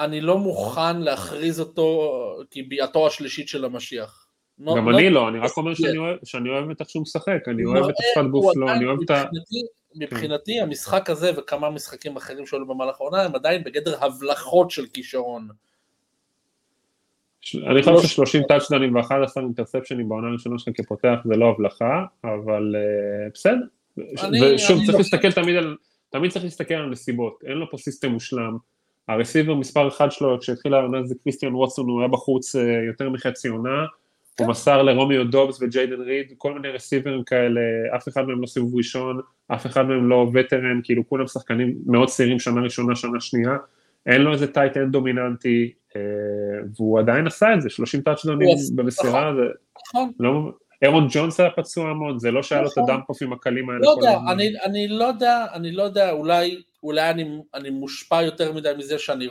אני 0.00 0.20
לא 0.20 0.38
מוכן 0.38 1.00
להכריז 1.00 1.60
אותו 1.60 2.10
כביאתו 2.50 3.06
השלישית 3.06 3.48
של 3.48 3.64
המשיח. 3.64 4.26
גם 4.60 4.88
אני 4.88 5.10
לא, 5.10 5.28
אני 5.28 5.38
רק 5.38 5.56
אומר 5.56 5.74
שאני 6.24 6.48
אוהב 6.48 6.70
את 6.70 6.80
איך 6.80 6.90
שהוא 6.90 7.02
משחק, 7.02 7.48
אני 7.48 7.64
אוהב 7.64 7.84
את 7.84 7.94
השפת 7.98 8.30
גוף 8.30 8.54
שלו, 8.54 8.70
אני 8.70 8.86
אוהב 8.86 8.98
את 9.02 9.10
ה... 9.10 9.24
מבחינתי 9.98 10.60
המשחק 10.60 11.10
הזה 11.10 11.30
וכמה 11.36 11.70
משחקים 11.70 12.16
אחרים 12.16 12.46
שעלו 12.46 12.66
במהלך 12.66 13.00
העונה 13.00 13.22
הם 13.22 13.34
עדיין 13.34 13.64
בגדר 13.64 14.04
הבלחות 14.04 14.70
של 14.70 14.86
כישרון. 14.86 15.48
אני 17.66 17.82
חושב 17.82 18.24
ש-30 18.24 18.46
טאצ'דאונים 18.48 18.96
ו-11 18.96 19.40
אינטרספשנים 19.40 20.08
בעונה 20.08 20.28
הראשונה 20.28 20.58
שלך 20.58 20.74
כפותח 20.76 21.18
זה 21.24 21.36
לא 21.36 21.50
הבלחה, 21.50 22.04
אבל 22.24 22.74
בסדר. 23.34 23.56
ושוב, 24.54 24.86
צריך 24.86 24.98
להסתכל 24.98 25.32
תמיד 25.32 25.56
על, 25.56 25.76
תמיד 26.10 26.30
צריך 26.30 26.44
להסתכל 26.44 26.74
על 26.74 26.90
נסיבות, 26.90 27.38
אין 27.46 27.56
לו 27.58 27.70
פה 27.70 27.76
system 27.76 28.10
מושלם. 28.10 28.56
ה 29.08 29.13
receiver 29.13 29.54
מספר 29.54 29.88
אחד 29.88 30.12
שלו, 30.12 30.38
כשהתחילה 30.40 30.78
העונה 30.78 31.04
זה 31.04 31.14
קריסטיאן 31.24 31.54
ווטסון, 31.54 31.88
הוא 31.88 32.00
היה 32.00 32.08
בחוץ 32.08 32.54
יותר 32.88 33.10
מחצי 33.10 33.48
עונה. 33.48 33.84
הוא 34.40 34.48
מסר 34.48 34.82
לרומיו 34.82 35.24
דובס 35.24 35.58
וג'יידן 35.62 36.00
ריד, 36.00 36.32
כל 36.38 36.54
מיני 36.54 36.68
רסיברים 36.68 37.24
כאלה, 37.24 37.60
אף 37.96 38.08
אחד 38.08 38.26
מהם 38.26 38.40
לא 38.40 38.46
סיבוב 38.46 38.76
ראשון, 38.76 39.20
אף 39.48 39.66
אחד 39.66 39.82
מהם 39.82 40.08
לא 40.08 40.30
veteran, 40.34 40.80
כאילו 40.82 41.08
כולם 41.08 41.26
שחקנים 41.26 41.74
מאוד 41.86 42.08
צעירים 42.08 42.38
שנה 42.38 42.60
ראשונה, 42.60 42.96
שנה 42.96 43.20
שנייה, 43.20 43.56
אין 44.06 44.22
לו 44.22 44.32
איזה 44.32 44.52
tight 44.52 44.76
end 44.76 44.92
דומיננטי, 44.92 45.72
אה, 45.96 46.00
והוא 46.76 46.98
עדיין 46.98 47.26
עשה 47.26 47.54
את 47.54 47.62
זה, 47.62 47.70
30 47.70 48.00
טאצ'דונים 48.00 48.48
במסירה, 48.74 49.34
זה 49.34 49.42
נכון. 49.88 50.10
לא, 50.20 50.52
אירון 50.82 51.06
ג'ונס 51.10 51.40
היה 51.40 51.50
פצוע 51.50 51.90
המון, 51.90 52.18
זה 52.18 52.30
לא 52.30 52.42
שהיה 52.42 52.62
לו 52.62 52.68
את 52.68 52.72
נכון. 52.72 52.90
הדאמפאופים 52.90 53.32
הקלים 53.32 53.70
האלה. 53.70 53.80
לא 53.82 53.90
יודע, 53.90 54.18
אני 54.64 54.88
לא 54.88 55.04
יודע, 55.04 55.46
אני 55.52 55.72
לא 55.72 55.82
יודע, 55.82 56.10
אולי 56.82 57.10
אני 57.54 57.70
מושפע 57.70 58.22
יותר 58.22 58.52
מדי 58.52 58.72
מזה 58.78 58.98
שאני 58.98 59.28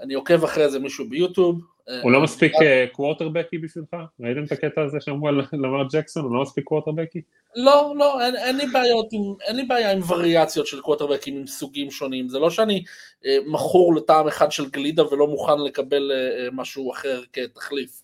אני 0.00 0.14
עוקב 0.14 0.44
אחרי 0.44 0.64
איזה 0.64 0.78
מישהו 0.78 1.08
ביוטיוב, 1.08 1.60
הוא 2.02 2.12
לא 2.12 2.20
מספיק 2.20 2.52
קוורטרבקי 2.92 3.56
אה, 3.56 3.62
בשבילך? 3.62 3.96
ראיתם 4.20 4.44
את 4.44 4.52
הקטע 4.52 4.82
הזה 4.82 4.98
שאמרו 5.00 5.28
על 5.28 5.42
למר 5.62 5.84
ג'קסון, 5.92 6.24
הוא 6.24 6.34
לא 6.34 6.42
מספיק 6.42 6.64
קוורטרבקי? 6.64 7.22
לא, 7.56 7.94
לא, 7.96 8.24
אין, 8.24 8.36
אין, 8.36 8.56
לי 8.56 8.66
בעיות 8.66 9.06
עם, 9.12 9.20
אין 9.40 9.56
לי 9.56 9.62
בעיה 9.64 9.92
עם 9.92 10.00
וריאציות 10.08 10.66
של 10.66 10.80
קוורטרבקים 10.80 11.36
עם 11.36 11.46
סוגים 11.46 11.90
שונים, 11.90 12.28
זה 12.28 12.38
לא 12.38 12.50
שאני 12.50 12.84
אה, 13.26 13.36
מכור 13.46 13.94
לטעם 13.94 14.28
אחד 14.28 14.52
של 14.52 14.70
גלידה 14.70 15.12
ולא 15.12 15.26
מוכן 15.26 15.60
לקבל 15.66 16.12
אה, 16.12 16.44
אה 16.44 16.48
משהו 16.52 16.92
אחר 16.92 17.22
כתחליף. 17.32 18.02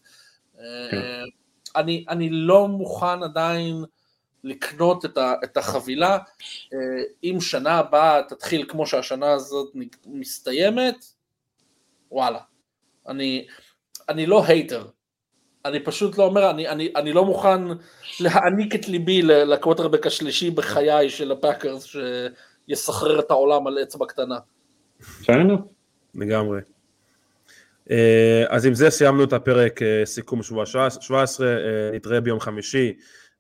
אה, 0.59 0.89
כן. 0.91 0.99
אני, 1.77 2.05
אני 2.09 2.31
לא 2.31 2.69
מוכן 2.69 3.23
עדיין 3.23 3.85
לקנות 4.45 5.05
את, 5.05 5.19
ה, 5.19 5.35
את 5.45 5.57
החבילה, 5.57 6.19
אה, 6.75 6.79
אם 7.25 7.39
שנה 7.41 7.79
הבאה 7.79 8.23
תתחיל 8.29 8.65
כמו 8.69 8.87
שהשנה 8.87 9.33
הזאת 9.33 9.73
מסתיימת, 10.07 11.05
וואלה. 12.11 12.39
אני, 13.09 13.47
אני 14.09 14.27
לא 14.27 14.45
hater, 14.47 14.87
אני 15.65 15.81
פשוט 15.81 16.19
לא 16.19 16.25
אומר, 16.25 16.51
אני, 16.51 16.69
אני, 16.69 16.93
אני 16.97 17.13
לא 17.13 17.25
מוכן 17.25 17.61
להעניק 18.21 18.75
את 18.75 18.89
ליבי 18.89 19.23
לקווטרבק 19.23 20.07
השלישי 20.07 20.51
בחיי 20.51 21.11
של 21.11 21.33
הפאקרס 21.33 21.87
שיסחרר 22.69 23.21
את 23.21 23.31
העולם 23.31 23.67
על 23.67 23.79
אצבע 23.83 24.07
קטנה. 24.07 24.39
בסדר. 25.01 25.57
לגמרי. 26.15 26.74
אה, 27.91 28.45
אז 28.49 28.67
עם 28.67 28.75
זה 28.75 28.91
סיימנו 28.91 29.25
את 29.25 29.33
הפרק 29.33 29.83
אה, 29.83 30.03
סיכום 30.05 30.43
שבוע 30.43 30.65
17, 30.67 31.47
אה, 31.47 31.53
נתראה 31.93 32.21
ביום 32.21 32.41
חמישי 32.41 32.93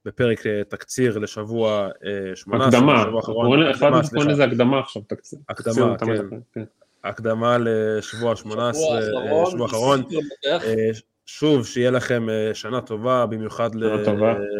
בפרק 0.04 0.44
תקציר 0.68 1.18
לשבוע 1.18 1.88
18. 2.34 2.68
הקדמה, 2.68 3.04
בוא 4.12 4.24
לזה 4.24 4.44
הקדמה 4.44 4.80
עכשיו, 4.80 5.02
תקציר. 5.02 5.38
הקדמה, 5.48 5.96
כן. 6.52 6.64
הקדמה 7.04 7.56
לשבוע 7.60 8.36
18, 8.36 8.82
שבוע 9.50 9.66
אחרון. 9.66 10.02
שוב, 11.26 11.66
שיהיה 11.66 11.90
לכם 11.90 12.26
שנה 12.54 12.80
טובה, 12.80 13.26
במיוחד 13.26 13.70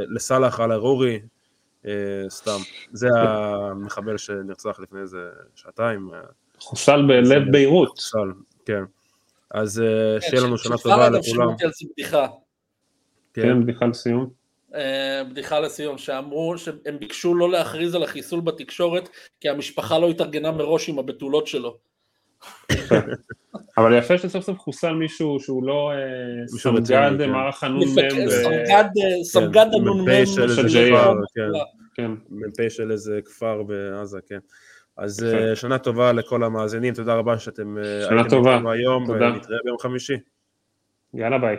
לסאלח 0.09 0.61
על 0.61 0.73
ארורי, 0.73 1.21
אה, 1.87 1.93
סתם. 2.29 2.59
זה 2.93 3.09
המחבל 3.15 4.19
שנרצח 4.19 4.81
לפני 4.81 5.01
איזה 5.01 5.29
שעתיים. 5.55 6.11
חוסל 6.59 7.03
בלב 7.09 7.53
ביירות. 7.53 7.89
חוסל, 7.89 8.33
כן. 8.65 8.85
אז 9.55 9.83
שיהיה 10.21 10.43
לנו 10.43 10.59
שנה 10.59 10.79
טובה 10.79 11.11
לכולם. 11.11 11.49
כן, 13.35 13.63
בדיחה 13.63 13.87
לסיום. 13.87 14.31
בדיחה 15.31 15.61
לסיום, 15.61 15.99
שאמרו 15.99 16.59
שהם 16.59 16.99
ביקשו 17.01 17.35
לא 17.35 17.51
להכריז 17.51 17.95
על 17.95 18.03
החיסול 18.03 18.41
בתקשורת 18.41 19.09
כי 19.41 19.49
המשפחה 19.49 19.99
לא 19.99 20.11
התארגנה 20.11 20.51
מראש 20.51 20.89
עם 20.89 20.99
הבתולות 20.99 21.47
שלו. 21.47 21.77
אבל 23.79 23.99
יפה 23.99 24.19
שסוף 24.19 24.45
סוף 24.45 24.59
חוסל 24.59 24.93
מישהו 24.93 25.41
שהוא 25.41 25.67
לא 25.67 25.93
אה, 25.93 26.59
סמג"ד 26.59 27.11
כן. 27.19 27.31
מערך 27.31 27.65
הנ"מ. 27.65 27.81
סמג"ד 29.23 29.67
הנ"מ 29.75 30.27
של 30.27 30.69
ג'ייר. 30.69 30.97
כן. 31.95 32.11
מ"פ 32.31 32.69
של 32.69 32.93
איזה 32.93 33.21
כפר 33.25 33.63
בעזה, 33.63 34.19
כן. 34.29 34.39
אז 34.97 35.25
אה, 35.25 35.57
שנה 35.57 35.79
טובה 35.79 36.13
לכל 36.13 36.45
המאזינים, 36.45 36.95
תודה 36.95 37.15
רבה 37.15 37.39
שאתם 37.39 37.79
אה, 37.79 37.99
הייתם 38.11 38.37
איתנו 38.37 38.71
היום, 38.71 39.09
ונתראה 39.09 39.59
ביום 39.65 39.79
חמישי. 39.79 40.17
יאללה 41.15 41.39
ביי. 41.39 41.57